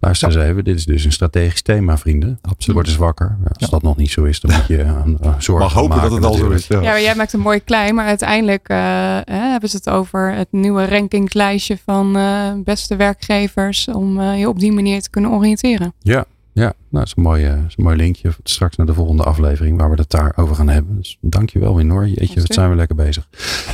luister 0.06 0.28
eens 0.28 0.50
even, 0.50 0.64
dit 0.64 0.76
is 0.76 0.86
dus 0.86 1.06
een 1.06 1.12
strategisch 1.12 1.62
thema, 1.62 1.98
vrienden. 1.98 2.40
Absoluut. 2.42 2.76
Word 2.76 2.88
eens 2.88 2.98
wakker. 2.98 3.38
Als 3.48 3.58
Ja. 3.58 3.68
dat 3.68 3.82
nog 3.82 3.98
niet 3.98 4.12
zo 4.12 4.24
is, 4.24 4.40
dan 4.40 4.56
moet 4.56 4.68
je 4.68 4.84
aan, 4.84 5.18
aan 5.26 5.42
zorgen 5.42 5.66
Mag 5.66 5.74
hopen 5.74 5.90
maken 5.98 6.10
dat 6.10 6.18
het 6.18 6.28
al 6.28 6.34
zo 6.34 6.50
is. 6.50 6.68
Ja. 6.68 6.82
Ja, 6.82 6.90
maar 6.90 7.02
jij 7.02 7.16
maakt 7.16 7.34
een 7.34 7.40
mooi 7.40 7.60
klein, 7.64 7.96
maar 7.96 8.06
uiteindelijk 8.06 8.68
eh, 8.68 8.78
hè, 9.24 9.50
hebben 9.52 9.70
ze 9.70 9.76
het 9.76 9.90
over 9.90 10.34
het 10.34 10.48
nieuwe 10.52 10.86
rankingslijstje 10.86 11.78
van 11.86 12.16
eh, 12.18 12.52
beste 12.64 12.96
werkgevers 12.96 13.88
om 13.88 14.20
eh, 14.20 14.40
je 14.40 14.48
op 14.50 14.60
die 14.60 14.72
manier 14.72 15.02
te 15.02 15.10
kunnen 15.10 15.32
oriënteren. 15.32 15.94
Ja, 16.00 16.26
ja. 16.56 16.64
Nou, 16.64 16.74
dat 16.90 17.06
is 17.06 17.14
een 17.16 17.24
mooi, 17.24 17.46
eh, 17.46 17.52
is 17.68 17.74
een 17.78 17.84
mooi 17.84 17.96
linkje 17.96 18.32
straks 18.44 18.76
naar 18.76 18.86
de 18.86 18.94
volgende 18.94 19.24
aflevering 19.24 19.78
waar 19.78 19.90
we 19.90 19.96
het 19.96 20.10
daarover 20.10 20.56
gaan 20.56 20.70
hebben. 20.70 20.98
Dus 20.98 21.18
dankjewel 21.22 21.76
Winor. 21.76 22.08
Jeetje, 22.08 22.42
wat 22.42 22.54
zijn 22.54 22.70
we 22.70 22.76
lekker 22.76 22.96
bezig. 22.96 23.28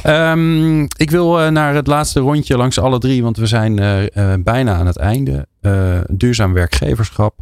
Ehm, 0.03 0.81
ik 0.81 1.11
wil 1.11 1.41
eh, 1.41 1.51
naar 1.51 1.75
het 1.75 1.87
laatste 1.87 2.19
rondje 2.19 2.57
langs 2.57 2.79
alle 2.79 2.99
drie, 2.99 3.23
want 3.23 3.37
we 3.37 3.45
zijn 3.45 3.79
eh, 3.79 4.33
bijna 4.39 4.73
aan 4.73 4.87
het 4.87 4.97
einde. 4.97 5.47
Duurzaam 6.07 6.53
werkgeverschap. 6.53 7.35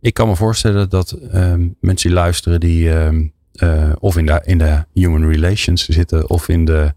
Ik 0.00 0.14
kan 0.14 0.28
me 0.28 0.36
voorstellen 0.36 0.90
dat 0.90 1.10
ehm, 1.10 1.68
mensen 1.80 2.08
die 2.08 2.18
luisteren 2.18 2.60
die 2.60 2.90
ehm, 2.90 3.22
eh, 3.54 3.92
of 3.98 4.16
in 4.16 4.26
de, 4.26 4.40
in 4.44 4.58
de 4.58 4.84
human 4.92 5.30
relations 5.30 5.88
zitten 5.88 6.30
of 6.30 6.48
in 6.48 6.64
de 6.64 6.94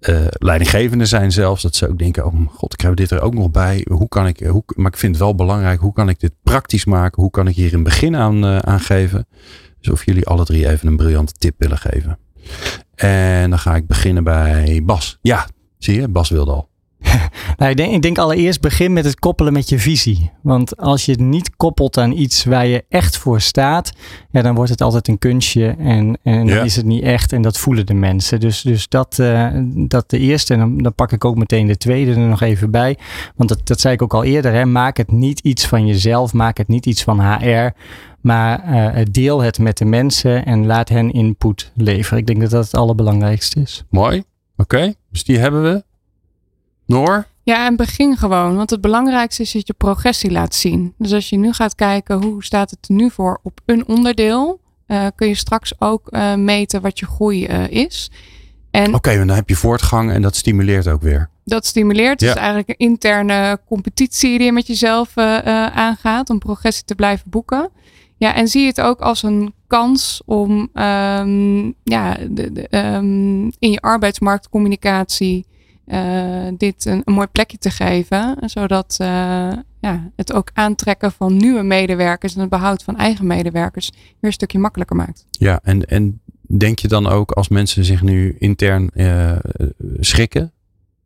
eh, 0.00 0.26
leidinggevende 0.28 1.04
zijn 1.04 1.32
zelfs. 1.32 1.62
Dat 1.62 1.74
ze 1.74 1.88
ook 1.88 1.98
denken, 1.98 2.26
oh 2.26 2.48
god, 2.48 2.72
ik 2.72 2.80
heb 2.80 2.96
dit 2.96 3.10
er 3.10 3.20
ook 3.20 3.34
nog 3.34 3.50
bij. 3.50 3.86
Hoe 3.90 4.08
kan 4.08 4.26
ik, 4.26 4.40
hoe, 4.40 4.62
maar 4.76 4.90
ik 4.92 4.98
vind 4.98 5.14
het 5.14 5.24
wel 5.24 5.34
belangrijk. 5.34 5.80
Hoe 5.80 5.92
kan 5.92 6.08
ik 6.08 6.20
dit 6.20 6.32
praktisch 6.42 6.84
maken? 6.84 7.22
Hoe 7.22 7.30
kan 7.30 7.48
ik 7.48 7.54
hier 7.54 7.74
een 7.74 7.82
begin 7.82 8.16
aan, 8.16 8.44
eh, 8.44 8.56
aan 8.56 8.80
geven? 8.80 9.26
Dus 9.80 9.92
of 9.92 10.04
jullie 10.04 10.26
alle 10.26 10.44
drie 10.44 10.68
even 10.68 10.88
een 10.88 10.96
briljante 10.96 11.32
tip 11.32 11.54
willen 11.58 11.78
geven. 11.78 12.18
En 12.94 13.50
dan 13.50 13.58
ga 13.58 13.76
ik 13.76 13.86
beginnen 13.86 14.24
bij 14.24 14.82
Bas. 14.84 15.18
Ja, 15.22 15.48
zie 15.78 16.00
je, 16.00 16.08
Bas 16.08 16.30
wilde 16.30 16.52
al. 16.52 16.69
nou, 17.56 17.70
ik, 17.70 17.76
denk, 17.76 17.92
ik 17.92 18.02
denk 18.02 18.18
allereerst 18.18 18.60
begin 18.60 18.92
met 18.92 19.04
het 19.04 19.18
koppelen 19.18 19.52
met 19.52 19.68
je 19.68 19.78
visie. 19.78 20.30
Want 20.42 20.76
als 20.76 21.04
je 21.04 21.12
het 21.12 21.20
niet 21.20 21.56
koppelt 21.56 21.98
aan 21.98 22.12
iets 22.12 22.44
waar 22.44 22.66
je 22.66 22.84
echt 22.88 23.16
voor 23.16 23.40
staat, 23.40 23.92
ja, 24.30 24.42
dan 24.42 24.54
wordt 24.54 24.70
het 24.70 24.80
altijd 24.80 25.08
een 25.08 25.18
kunstje 25.18 25.74
en, 25.78 26.18
en 26.22 26.46
Ja. 26.46 26.54
dan 26.54 26.64
is 26.64 26.76
het 26.76 26.84
niet 26.84 27.02
echt 27.02 27.32
en 27.32 27.42
dat 27.42 27.58
voelen 27.58 27.86
de 27.86 27.94
mensen. 27.94 28.40
Dus, 28.40 28.62
dus 28.62 28.88
dat, 28.88 29.18
eh, 29.18 29.48
dat 29.74 30.10
de 30.10 30.18
eerste 30.18 30.52
en 30.52 30.58
dan, 30.58 30.78
dan 30.78 30.94
pak 30.94 31.12
ik 31.12 31.24
ook 31.24 31.36
meteen 31.36 31.66
de 31.66 31.76
tweede 31.76 32.10
er 32.10 32.18
nog 32.18 32.40
even 32.40 32.70
bij. 32.70 32.98
Want 33.36 33.48
dat, 33.48 33.66
dat 33.66 33.80
zei 33.80 33.94
ik 33.94 34.02
ook 34.02 34.14
al 34.14 34.24
eerder, 34.24 34.52
hè. 34.52 34.64
maak 34.66 34.96
het 34.96 35.10
niet 35.10 35.40
iets 35.40 35.66
van 35.66 35.86
jezelf, 35.86 36.32
maak 36.32 36.56
het 36.56 36.68
niet 36.68 36.86
iets 36.86 37.02
van 37.02 37.20
HR. 37.20 37.68
Maar 38.20 38.62
eh, 38.64 39.04
deel 39.10 39.40
het 39.40 39.58
met 39.58 39.78
de 39.78 39.84
mensen 39.84 40.44
en 40.44 40.66
laat 40.66 40.88
hen 40.88 41.10
input 41.12 41.72
leveren. 41.74 42.18
Ik 42.18 42.26
denk 42.26 42.40
dat 42.40 42.50
dat 42.50 42.64
het 42.64 42.74
allerbelangrijkste 42.74 43.60
is. 43.60 43.84
Mooi. 43.90 44.22
Oké, 44.56 44.94
dus 45.10 45.24
die 45.24 45.38
hebben 45.38 45.62
we. 45.62 45.84
Noor? 46.90 47.26
Ja, 47.42 47.66
en 47.66 47.76
begin 47.76 48.16
gewoon. 48.16 48.56
Want 48.56 48.70
het 48.70 48.80
belangrijkste 48.80 49.42
is 49.42 49.52
dat 49.52 49.66
je 49.66 49.72
progressie 49.72 50.30
laat 50.30 50.54
zien. 50.54 50.94
Dus 50.98 51.12
als 51.12 51.28
je 51.28 51.36
nu 51.36 51.52
gaat 51.52 51.74
kijken 51.74 52.22
hoe 52.22 52.44
staat 52.44 52.70
het 52.70 52.88
er 52.88 52.94
nu 52.94 53.10
voor 53.10 53.40
op 53.42 53.60
een 53.66 53.86
onderdeel, 53.86 54.60
eh, 54.86 55.06
kun 55.14 55.28
je 55.28 55.34
straks 55.34 55.72
ook 55.78 56.08
eh, 56.08 56.34
meten 56.34 56.80
wat 56.80 56.98
je 56.98 57.06
groei 57.06 57.46
eh, 57.46 57.68
is. 57.68 58.10
En 58.70 58.94
Oké, 58.94 59.16
dan 59.16 59.28
heb 59.28 59.48
je 59.48 59.56
voortgang 59.56 60.10
en 60.10 60.22
dat 60.22 60.36
stimuleert 60.36 60.88
ook 60.88 61.02
weer. 61.02 61.28
dat 61.44 61.66
stimuleert. 61.66 62.20
Ja. 62.20 62.26
Dus 62.26 62.36
eigenlijk 62.36 62.68
een 62.68 62.86
interne 62.86 63.60
competitie 63.66 64.36
die 64.36 64.46
je 64.46 64.52
met 64.52 64.66
jezelf 64.66 65.16
aangaat 65.16 66.30
om 66.30 66.38
progressie 66.38 66.84
te 66.84 66.94
blijven 66.94 67.30
boeken. 67.30 67.70
Ja, 68.16 68.34
en 68.34 68.48
zie 68.48 68.66
het 68.66 68.80
ook 68.80 69.00
als 69.00 69.22
een 69.22 69.54
kans 69.66 70.22
om 70.26 70.68
ehm, 70.74 71.66
ja, 71.82 72.16
de, 72.30 72.52
de, 72.52 72.68
ehm, 72.68 73.42
in 73.58 73.70
je 73.70 73.80
arbeidsmarktcommunicatie 73.80 75.46
eh, 75.90 76.46
dit 76.56 76.84
een, 76.84 77.02
een 77.04 77.14
mooi 77.14 77.26
plekje 77.26 77.58
te 77.58 77.70
geven. 77.70 78.36
Zodat 78.44 78.96
eh, 78.98 79.06
ja, 79.80 80.10
het 80.16 80.32
ook 80.32 80.50
aantrekken 80.54 81.12
van 81.12 81.36
nieuwe 81.36 81.62
medewerkers 81.62 82.34
en 82.34 82.40
het 82.40 82.50
behoud 82.50 82.82
van 82.82 82.96
eigen 82.96 83.26
medewerkers 83.26 83.90
weer 83.90 84.16
een 84.20 84.32
stukje 84.32 84.58
makkelijker 84.58 84.96
maakt. 84.96 85.26
Ja, 85.30 85.60
en, 85.62 85.84
en 85.84 86.20
denk 86.58 86.78
je 86.78 86.88
dan 86.88 87.06
ook 87.06 87.30
als 87.30 87.48
mensen 87.48 87.84
zich 87.84 88.02
nu 88.02 88.36
intern 88.38 88.90
eh, 88.90 89.36
schrikken, 90.00 90.52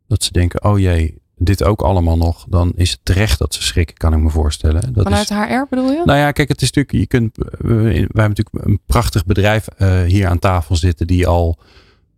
dat 0.07 0.23
ze 0.23 0.31
denken, 0.31 0.63
oh 0.63 0.79
jee, 0.79 1.21
dit 1.37 1.63
ook 1.63 1.81
allemaal 1.81 2.17
nog, 2.17 2.45
dan 2.49 2.71
is 2.75 2.91
het 2.91 2.99
terecht 3.03 3.39
dat 3.39 3.53
ze 3.53 3.63
schrikken, 3.63 3.95
kan 3.95 4.13
ik 4.13 4.19
me 4.19 4.29
voorstellen. 4.29 4.93
Dat 4.93 5.03
Vanuit 5.03 5.29
is, 5.29 5.37
HR 5.37 5.65
bedoel 5.69 5.91
je? 5.91 6.01
nou 6.05 6.19
ja, 6.19 6.31
kijk, 6.31 6.49
het 6.49 6.61
is 6.61 6.71
natuurlijk, 6.71 6.97
je 6.97 7.07
kunt, 7.07 7.37
we 7.57 7.89
hebben 7.91 8.13
natuurlijk 8.13 8.65
een 8.65 8.79
prachtig 8.85 9.25
bedrijf 9.25 9.67
hier 10.07 10.27
aan 10.27 10.39
tafel 10.39 10.75
zitten 10.75 11.07
die 11.07 11.27
al 11.27 11.59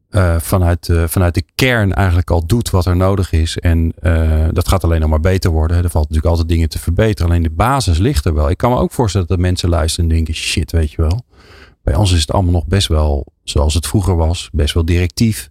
eh, 0.09 0.39
vanuit, 0.39 0.89
eh, 0.89 1.03
vanuit 1.07 1.33
de 1.33 1.43
kern 1.55 1.93
eigenlijk 1.93 2.31
al 2.31 2.45
doet 2.45 2.69
wat 2.69 2.85
er 2.85 2.95
nodig 2.95 3.31
is. 3.31 3.57
En 3.57 3.93
eh, 4.01 4.47
dat 4.51 4.67
gaat 4.67 4.83
alleen 4.83 4.99
nog 4.99 5.09
maar 5.09 5.19
beter 5.19 5.51
worden. 5.51 5.77
Er 5.77 5.89
valt 5.89 6.03
natuurlijk 6.03 6.31
altijd 6.31 6.47
dingen 6.47 6.69
te 6.69 6.79
verbeteren. 6.79 7.31
Alleen 7.31 7.43
de 7.43 7.49
basis 7.49 7.97
ligt 7.97 8.25
er 8.25 8.33
wel. 8.33 8.49
Ik 8.49 8.57
kan 8.57 8.71
me 8.71 8.77
ook 8.77 8.91
voorstellen 8.91 9.27
dat 9.27 9.39
mensen 9.39 9.69
luisteren 9.69 10.09
en 10.09 10.15
denken, 10.15 10.33
shit, 10.33 10.71
weet 10.71 10.91
je 10.91 11.01
wel. 11.01 11.25
Bij 11.83 11.95
ons 11.95 12.13
is 12.13 12.21
het 12.21 12.31
allemaal 12.31 12.51
nog 12.51 12.67
best 12.67 12.87
wel 12.87 13.25
zoals 13.43 13.73
het 13.73 13.87
vroeger 13.87 14.15
was. 14.15 14.49
Best 14.51 14.73
wel 14.73 14.85
directief. 14.85 15.49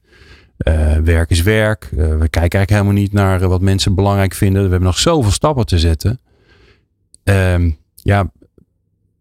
Eh, 0.56 0.96
werk 0.96 1.30
is 1.30 1.42
werk. 1.42 1.88
We 1.90 2.06
kijken 2.06 2.30
eigenlijk 2.30 2.70
helemaal 2.70 2.92
niet 2.92 3.12
naar 3.12 3.48
wat 3.48 3.60
mensen 3.60 3.94
belangrijk 3.94 4.34
vinden. 4.34 4.62
We 4.62 4.70
hebben 4.70 4.88
nog 4.88 4.98
zoveel 4.98 5.30
stappen 5.30 5.66
te 5.66 5.78
zetten. 5.78 6.20
Ehm, 7.24 7.70
ja, 7.94 8.30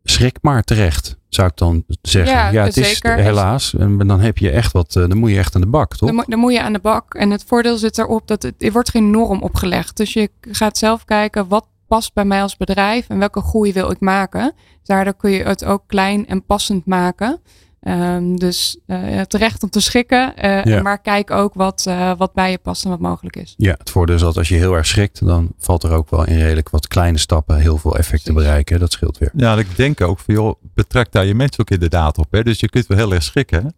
schrik 0.10 0.38
maar 0.42 0.64
terecht, 0.64 1.18
zou 1.30 1.48
ik 1.48 1.58
dan 1.58 1.84
zeggen. 2.02 2.36
Ja, 2.36 2.50
Ja, 2.50 2.64
het 2.64 2.78
is 2.78 2.88
zeker. 2.90 3.16
helaas. 3.16 3.76
En 3.76 3.98
dan 3.98 4.20
heb 4.20 4.38
je 4.38 4.50
echt 4.50 4.72
wat, 4.72 4.96
eh, 4.96 5.08
dan 5.08 5.18
moet 5.18 5.30
je 5.30 5.38
echt 5.38 5.56
aan 5.56 5.62
de 5.62 5.68
bak, 5.68 5.96
toch? 5.96 6.10
Dan, 6.10 6.24
dan 6.28 6.40
moet 6.40 6.54
je 6.54 6.62
aan 6.62 6.74
de 6.74 6.80
bak. 6.80 7.14
En 7.14 7.30
het 7.32 7.44
voordeel 7.48 7.78
zit 7.78 7.98
erop 7.98 8.28
dat 8.28 8.44
het, 8.44 8.56
er 8.58 8.72
wordt 8.72 8.90
geen 8.90 9.10
norm 9.12 9.42
opgelegd. 9.42 9.98
Dus 9.98 10.14
je 10.14 10.30
gaat 10.42 10.78
zelf 10.78 11.06
kijken 11.06 11.48
wat 11.48 11.66
past 11.88 12.14
bij 12.14 12.26
mij 12.26 12.42
als 12.42 12.58
bedrijf 12.58 13.10
en 13.10 13.20
welke 13.20 13.42
groei 13.42 13.74
wil 13.74 13.92
ik 13.92 14.00
maken. 14.00 14.54
Daardoor 14.84 15.16
kun 15.16 15.32
je 15.32 15.44
het 15.44 15.66
ook 15.66 15.84
klein 15.88 16.28
en 16.28 16.46
passend 16.46 16.86
maken. 16.86 17.40
Ehm, 17.86 18.36
dus 18.36 18.78
eh, 18.86 18.98
het 19.02 19.34
recht 19.34 19.64
om 19.64 19.70
te 19.70 19.80
schikken. 19.80 20.36
eh, 20.36 20.64
Ja. 20.64 20.82
Maar 20.82 21.00
kijk 21.02 21.32
ook 21.32 21.54
wat, 21.54 21.86
eh, 21.88 22.12
wat 22.18 22.34
bij 22.34 22.52
je 22.52 22.58
past 22.58 22.84
en 22.84 22.90
wat 22.90 23.00
mogelijk 23.00 23.36
is. 23.36 23.54
Ja, 23.58 23.76
het 23.78 23.90
voordeel 23.90 24.16
is 24.16 24.22
dat 24.22 24.38
als 24.38 24.48
je 24.50 24.56
heel 24.56 24.74
erg 24.74 24.86
schrikt, 24.86 25.26
dan 25.26 25.54
valt 25.58 25.84
er 25.84 25.92
ook 25.92 26.10
wel 26.10 26.26
in 26.26 26.38
redelijk 26.38 26.70
wat 26.70 26.88
kleine 26.88 27.18
stappen 27.18 27.60
heel 27.60 27.78
veel 27.78 27.98
effect 27.98 28.24
te 28.24 28.34
bereiken. 28.34 28.80
Dat 28.80 28.92
scheelt 28.92 29.18
weer. 29.18 29.32
Ja, 29.36 29.58
ik 29.58 29.76
denk 29.76 30.02
ook 30.02 30.20
van 30.20 30.34
joh, 30.34 30.56
betrek 30.74 31.12
daar 31.12 31.26
je 31.26 31.36
mensen 31.36 31.60
ook 31.62 31.70
inderdaad 31.70 32.18
op. 32.18 32.28
Hè? 32.32 32.44
Dus 32.44 32.60
je 32.60 32.70
kunt 32.70 32.88
wel 32.88 32.98
heel 32.98 33.14
erg 33.14 33.24
schrikken. 33.24 33.76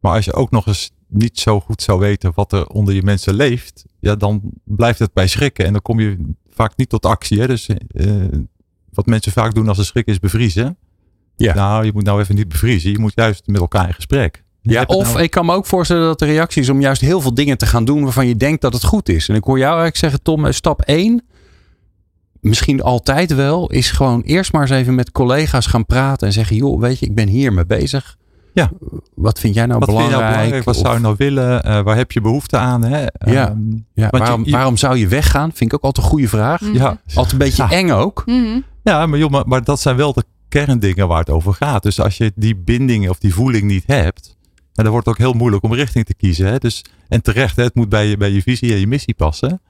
Maar 0.00 0.14
als 0.14 0.24
je 0.24 0.32
ook 0.32 0.50
nog 0.50 0.66
eens 0.66 0.90
niet 1.06 1.38
zo 1.38 1.60
goed 1.60 1.82
zou 1.82 1.98
weten 1.98 2.32
wat 2.34 2.52
er 2.52 2.66
onder 2.66 2.94
je 2.94 3.02
mensen 3.02 3.34
leeft, 3.34 3.84
ja, 4.00 4.14
dan 4.16 4.40
blijft 4.64 4.98
het 4.98 5.12
bij 5.12 5.26
schrikken. 5.28 5.64
En 5.66 5.72
dan 5.72 5.82
kom 5.82 6.00
je 6.00 6.32
vaak 6.50 6.76
niet 6.76 6.88
tot 6.88 7.06
actie. 7.06 7.40
Hè? 7.40 7.46
Dus 7.46 7.66
eh, 7.68 8.06
wat 8.92 9.06
mensen 9.06 9.32
vaak 9.32 9.54
doen 9.54 9.68
als 9.68 9.76
ze 9.76 9.84
schrikken 9.84 10.12
is 10.12 10.18
bevriezen. 10.18 10.76
Ja. 11.36 11.54
Nou, 11.54 11.84
je 11.84 11.90
moet 11.94 12.04
nou 12.04 12.20
even 12.20 12.34
niet 12.34 12.48
bevriezen. 12.48 12.90
Je 12.90 12.98
moet 12.98 13.12
juist 13.14 13.42
met 13.46 13.60
elkaar 13.60 13.86
in 13.88 13.94
gesprek. 13.94 14.42
Ja, 14.62 14.82
of 14.86 15.12
nou- 15.12 15.22
ik 15.22 15.30
kan 15.30 15.46
me 15.46 15.54
ook 15.54 15.66
voorstellen 15.66 16.02
dat 16.06 16.18
de 16.18 16.24
reactie 16.24 16.62
is 16.62 16.68
om 16.68 16.80
juist 16.80 17.00
heel 17.00 17.20
veel 17.20 17.34
dingen 17.34 17.58
te 17.58 17.66
gaan 17.66 17.84
doen 17.84 18.02
waarvan 18.02 18.26
je 18.26 18.36
denkt 18.36 18.60
dat 18.60 18.72
het 18.72 18.84
goed 18.84 19.08
is. 19.08 19.28
En 19.28 19.34
ik 19.34 19.44
hoor 19.44 19.56
jou 19.58 19.68
eigenlijk 19.70 19.96
zeggen, 19.96 20.22
Tom, 20.22 20.46
eh, 20.46 20.52
stap 20.52 20.82
1, 20.84 21.22
misschien 22.40 22.82
altijd 22.82 23.34
wel, 23.34 23.70
is 23.70 23.90
gewoon 23.90 24.20
eerst 24.20 24.52
maar 24.52 24.62
eens 24.62 24.70
even 24.70 24.94
met 24.94 25.12
collega's 25.12 25.66
gaan 25.66 25.86
praten 25.86 26.26
en 26.26 26.32
zeggen, 26.32 26.56
joh, 26.56 26.80
weet 26.80 26.98
je, 26.98 27.06
ik 27.06 27.14
ben 27.14 27.28
hier 27.28 27.52
mee 27.52 27.66
bezig. 27.66 28.16
Ja. 28.54 28.70
Wat 29.14 29.38
vind 29.38 29.54
jij 29.54 29.66
nou 29.66 29.78
wat 29.78 29.88
vind 29.88 30.00
je 30.00 30.06
belangrijk? 30.06 30.32
nou 30.32 30.32
belangrijk? 30.34 30.64
Wat 30.64 30.74
Of- 30.76 30.80
zou 30.82 30.94
je 30.94 31.00
nou 31.00 31.14
willen? 31.18 31.62
Eh, 31.62 31.80
waar 31.80 31.96
heb 31.96 32.12
je 32.12 32.20
behoefte 32.20 32.56
aan? 32.56 32.82
Hè? 32.84 33.00
Ja. 33.00 33.08
Ehm, 33.18 33.34
ja, 33.94 34.08
je- 34.10 34.18
waarom, 34.18 34.44
je- 34.44 34.50
waarom 34.50 34.76
zou 34.76 34.96
je 34.96 35.08
weggaan? 35.08 35.50
Vind 35.54 35.72
ik 35.72 35.74
ook 35.74 35.82
altijd 35.84 36.04
een 36.06 36.12
goede 36.12 36.28
vraag. 36.28 36.60
Mhm. 36.60 36.74
ja, 36.74 36.98
Altijd 37.14 37.32
een 37.32 37.38
beetje 37.38 37.62
Ja. 37.62 37.70
eng 37.70 37.90
ook. 37.90 38.22
Mhm. 38.26 38.60
Ja, 38.82 39.06
maar, 39.06 39.18
joh, 39.18 39.30
maar, 39.30 39.46
maar 39.46 39.64
dat 39.64 39.80
zijn 39.80 39.96
wel 39.96 40.12
de 40.12 40.24
kerndingen 40.52 41.08
waar 41.08 41.18
het 41.18 41.30
over 41.30 41.54
gaat. 41.54 41.82
Dus 41.82 42.00
als 42.00 42.16
je 42.16 42.32
die 42.34 42.56
binding 42.56 43.08
of 43.08 43.18
die 43.18 43.34
voeling 43.34 43.62
niet 43.64 43.84
hebt, 43.86 44.36
dan 44.72 44.88
wordt 44.88 45.06
het 45.06 45.14
ook 45.14 45.20
heel 45.20 45.32
moeilijk 45.32 45.62
om 45.62 45.74
richting 45.74 46.04
te 46.04 46.14
kiezen. 46.14 46.46
Hè? 46.46 46.58
Dus, 46.58 46.84
en 47.08 47.22
terecht, 47.22 47.56
hè, 47.56 47.62
het 47.62 47.74
moet 47.74 47.88
bij 47.88 48.06
je, 48.06 48.16
bij 48.16 48.30
je 48.30 48.42
visie 48.42 48.72
en 48.72 48.78
je 48.80 48.86
missie 48.86 49.14
passen. 49.14 49.60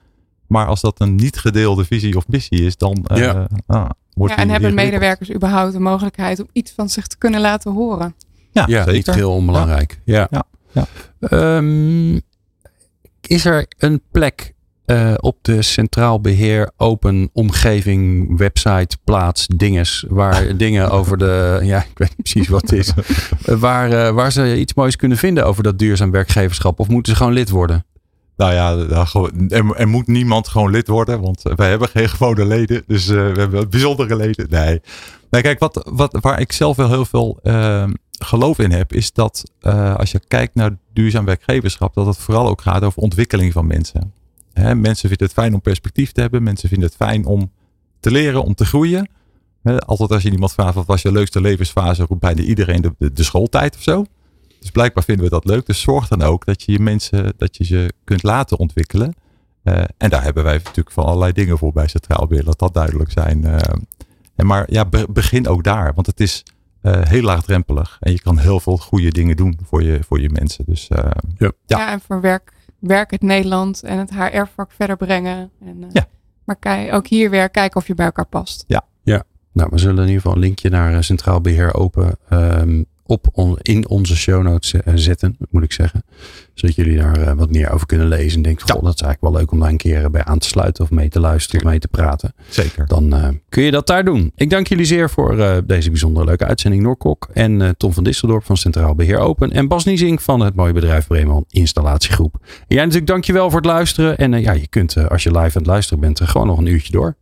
Maar 0.46 0.66
als 0.66 0.80
dat 0.80 1.00
een 1.00 1.14
niet 1.14 1.36
gedeelde 1.38 1.84
visie 1.84 2.16
of 2.16 2.28
missie 2.28 2.64
is, 2.64 2.76
dan 2.76 3.04
eh, 3.06 3.16
Ja. 3.18 3.46
ah, 3.66 3.90
wordt 4.14 4.34
Ja, 4.34 4.38
en 4.40 4.48
hebben 4.48 4.68
ingewikkeld. 4.70 4.74
medewerkers 4.74 5.32
überhaupt 5.32 5.72
de 5.72 5.80
mogelijkheid 5.80 6.40
om 6.40 6.48
iets 6.52 6.72
van 6.72 6.88
zich 6.88 7.06
te 7.06 7.18
kunnen 7.18 7.40
laten 7.40 7.72
horen? 7.72 8.14
Ja, 8.50 8.64
Ja, 8.68 8.78
niet 8.84 8.94
zeker. 8.94 9.14
heel 9.14 9.32
onbelangrijk. 9.34 10.00
Ja. 10.04 10.28
Ja, 10.30 10.44
ja. 10.72 10.86
Ehm, 11.20 12.14
is 13.20 13.44
er 13.44 13.66
een 13.78 14.02
plek 14.10 14.54
eh, 14.92 15.14
op 15.20 15.36
de 15.42 15.62
Centraal 15.62 16.20
Beheer 16.20 16.70
Open 16.76 17.30
Omgeving 17.32 18.36
website, 18.38 18.96
plaats, 19.04 19.46
dinges, 19.56 20.04
waar 20.08 20.56
dingen 20.56 20.90
over 20.90 21.18
de, 21.18 21.60
ja, 21.62 21.78
ik 21.78 21.98
weet 21.98 22.08
niet 22.08 22.22
precies 22.22 22.48
wat 22.48 22.60
het 22.60 22.72
is, 22.72 22.92
eh, 23.44 23.54
waar, 23.66 23.90
eh, 23.90 24.14
waar 24.14 24.32
ze 24.32 24.58
iets 24.58 24.74
moois 24.74 24.96
kunnen 24.96 25.18
vinden 25.18 25.46
over 25.46 25.62
dat 25.62 25.78
duurzaam 25.78 26.10
werkgeverschap? 26.10 26.80
Of 26.80 26.88
moeten 26.88 27.12
ze 27.12 27.18
gewoon 27.18 27.32
lid 27.32 27.50
worden? 27.50 27.84
Nou 28.36 28.52
ja, 28.52 28.76
er, 29.48 29.76
er 29.76 29.88
moet 29.88 30.06
niemand 30.06 30.48
gewoon 30.48 30.70
lid 30.70 30.88
worden, 30.88 31.20
want 31.20 31.42
wij 31.42 31.68
hebben 31.68 31.88
geen 31.88 32.08
gewone 32.16 32.44
leden. 32.44 32.82
Dus 32.86 33.08
eh, 33.08 33.14
we 33.14 33.40
hebben 33.40 33.70
bijzondere 33.70 34.16
leden. 34.16 34.46
Nee, 34.50 34.80
nee 35.30 35.42
kijk, 35.42 35.58
wat, 35.58 35.88
wat, 35.92 36.18
waar 36.20 36.40
ik 36.40 36.52
zelf 36.52 36.76
wel 36.76 36.88
heel 36.88 37.04
veel 37.04 37.38
eh, 37.42 37.84
geloof 38.18 38.58
in 38.58 38.70
heb, 38.70 38.92
is 38.92 39.12
dat 39.12 39.50
eh, 39.60 39.94
als 39.94 40.10
je 40.10 40.20
kijkt 40.28 40.54
naar 40.54 40.76
duurzaam 40.92 41.24
werkgeverschap, 41.24 41.94
dat 41.94 42.06
het 42.06 42.16
vooral 42.16 42.48
ook 42.48 42.60
gaat 42.60 42.82
over 42.82 43.02
ontwikkeling 43.02 43.52
van 43.52 43.66
mensen. 43.66 44.12
Hè, 44.52 44.74
mensen 44.74 45.08
vinden 45.08 45.26
het 45.26 45.36
fijn 45.36 45.54
om 45.54 45.60
perspectief 45.60 46.12
te 46.12 46.20
hebben. 46.20 46.42
Mensen 46.42 46.68
vinden 46.68 46.88
het 46.88 46.96
fijn 46.96 47.24
om 47.24 47.50
te 48.00 48.10
leren, 48.10 48.42
om 48.44 48.54
te 48.54 48.64
groeien. 48.64 49.08
Hè, 49.62 49.78
altijd 49.78 50.10
als 50.10 50.22
je 50.22 50.30
iemand 50.30 50.52
vraagt 50.52 50.74
wat 50.74 50.86
was 50.86 51.02
je 51.02 51.12
leukste 51.12 51.40
levensfase, 51.40 52.04
roept 52.04 52.20
bijna 52.20 52.42
iedereen 52.42 52.82
de, 52.82 52.94
de, 52.98 53.12
de 53.12 53.22
schooltijd 53.22 53.74
of 53.74 53.82
zo. 53.82 54.04
Dus 54.60 54.70
blijkbaar 54.70 55.04
vinden 55.04 55.24
we 55.24 55.30
dat 55.30 55.44
leuk. 55.44 55.66
Dus 55.66 55.80
zorg 55.80 56.08
dan 56.08 56.22
ook 56.22 56.44
dat 56.44 56.62
je 56.62 56.72
je 56.72 56.78
mensen, 56.80 57.32
dat 57.36 57.56
je 57.56 57.64
ze 57.64 57.92
kunt 58.04 58.22
laten 58.22 58.58
ontwikkelen. 58.58 59.14
Eh, 59.62 59.82
en 59.98 60.10
daar 60.10 60.22
hebben 60.22 60.44
wij 60.44 60.54
natuurlijk 60.56 60.90
van 60.90 61.04
allerlei 61.04 61.32
dingen 61.32 61.58
voor 61.58 61.72
bij 61.72 61.88
Centraal 61.88 62.26
Beheer. 62.26 62.44
Laat 62.44 62.58
dat 62.58 62.74
duidelijk 62.74 63.10
zijn. 63.10 63.44
Eh, 63.44 63.74
en 64.36 64.46
maar 64.46 64.72
ja, 64.72 64.84
be- 64.84 65.06
begin 65.10 65.48
ook 65.48 65.64
daar. 65.64 65.94
Want 65.94 66.06
het 66.06 66.20
is 66.20 66.42
eh, 66.80 67.00
heel 67.02 67.22
laagdrempelig. 67.22 67.96
En 68.00 68.12
je 68.12 68.20
kan 68.20 68.38
heel 68.38 68.60
veel 68.60 68.76
goede 68.78 69.10
dingen 69.10 69.36
doen 69.36 69.58
voor 69.66 69.82
je, 69.82 70.00
voor 70.06 70.20
je 70.20 70.30
mensen. 70.30 70.64
Dus 70.68 70.88
eh, 70.88 71.10
Ja, 71.38 71.52
Ja. 71.66 71.90
en 71.92 72.00
voor 72.00 72.20
werk, 72.20 72.51
werk 72.82 73.10
het 73.10 73.22
Nederland 73.22 73.82
en 73.82 73.98
het 73.98 74.10
HR-vak 74.10 74.72
verder 74.72 74.96
brengen. 74.96 75.50
En, 75.64 75.82
eh, 75.82 75.88
Ja. 75.92 76.06
Maar 76.44 76.56
kijk, 76.56 76.94
ook 76.94 77.06
hier 77.06 77.30
weer 77.30 77.50
kijken 77.50 77.80
of 77.80 77.86
je 77.86 77.94
bij 77.94 78.06
elkaar 78.06 78.26
past. 78.26 78.64
Nou, 79.52 79.68
we 79.72 79.78
zullen 79.78 79.96
in 80.02 80.08
ieder 80.08 80.20
geval 80.20 80.32
een 80.32 80.42
linkje 80.42 80.70
naar 80.70 80.94
eh, 80.94 81.00
Centraal 81.00 81.40
Beheer 81.40 81.74
Open 81.74 82.16
ehm, 82.28 82.82
op 83.06 83.28
on, 83.32 83.58
in 83.62 83.88
onze 83.88 84.16
show 84.16 84.42
notes 84.42 84.74
zetten, 84.94 85.36
moet 85.50 85.62
ik 85.62 85.72
zeggen. 85.72 86.04
Zodat 86.54 86.76
jullie 86.76 86.96
daar 86.96 87.36
wat 87.36 87.50
meer 87.50 87.70
over 87.70 87.86
kunnen 87.86 88.08
lezen. 88.08 88.36
En 88.36 88.42
denken, 88.42 88.70
goh, 88.70 88.82
dat 88.82 88.94
is 88.94 89.00
eigenlijk 89.00 89.32
wel 89.32 89.42
leuk 89.42 89.52
om 89.52 89.60
daar 89.60 89.68
een 89.68 89.76
keer 89.76 90.10
bij 90.10 90.24
aan 90.24 90.38
te 90.38 90.48
sluiten. 90.48 90.84
Of 90.84 90.90
mee 90.90 91.08
te 91.08 91.20
luisteren 91.20 91.64
of 91.64 91.70
mee 91.70 91.78
te 91.78 91.88
praten. 91.88 92.34
Zeker. 92.48 92.86
Dan 92.86 93.40
kun 93.48 93.62
je 93.62 93.70
dat 93.70 93.86
daar 93.86 94.04
doen. 94.04 94.32
Ik 94.36 94.50
dank 94.50 94.66
jullie 94.66 94.84
zeer 94.84 95.10
voor 95.10 95.62
deze 95.66 95.90
bijzonder 95.90 96.24
leuke 96.24 96.44
uitzending 96.44 96.82
Noorkok. 96.82 97.28
En 97.32 97.74
Tom 97.76 97.92
van 97.92 98.04
Disseldorp 98.04 98.44
van 98.44 98.56
Centraal 98.56 98.94
Beheer 98.94 99.18
Open. 99.18 99.50
En 99.50 99.68
Bas 99.68 99.84
Niezing 99.84 100.22
van 100.22 100.40
het 100.40 100.54
mooie 100.54 100.72
bedrijf 100.72 101.06
Bremen 101.06 101.44
Installatiegroep. 101.48 102.38
En 102.42 102.48
jij 102.68 102.84
natuurlijk 102.84 103.10
dankjewel 103.10 103.50
voor 103.50 103.60
het 103.60 103.68
luisteren. 103.68 104.18
En 104.18 104.40
ja, 104.40 104.52
je 104.52 104.66
kunt 104.66 105.08
als 105.08 105.22
je 105.22 105.30
live 105.30 105.40
aan 105.40 105.50
het 105.52 105.66
luisteren 105.66 106.00
bent 106.00 106.20
gewoon 106.20 106.46
nog 106.46 106.58
een 106.58 106.66
uurtje 106.66 106.92
door. 106.92 107.10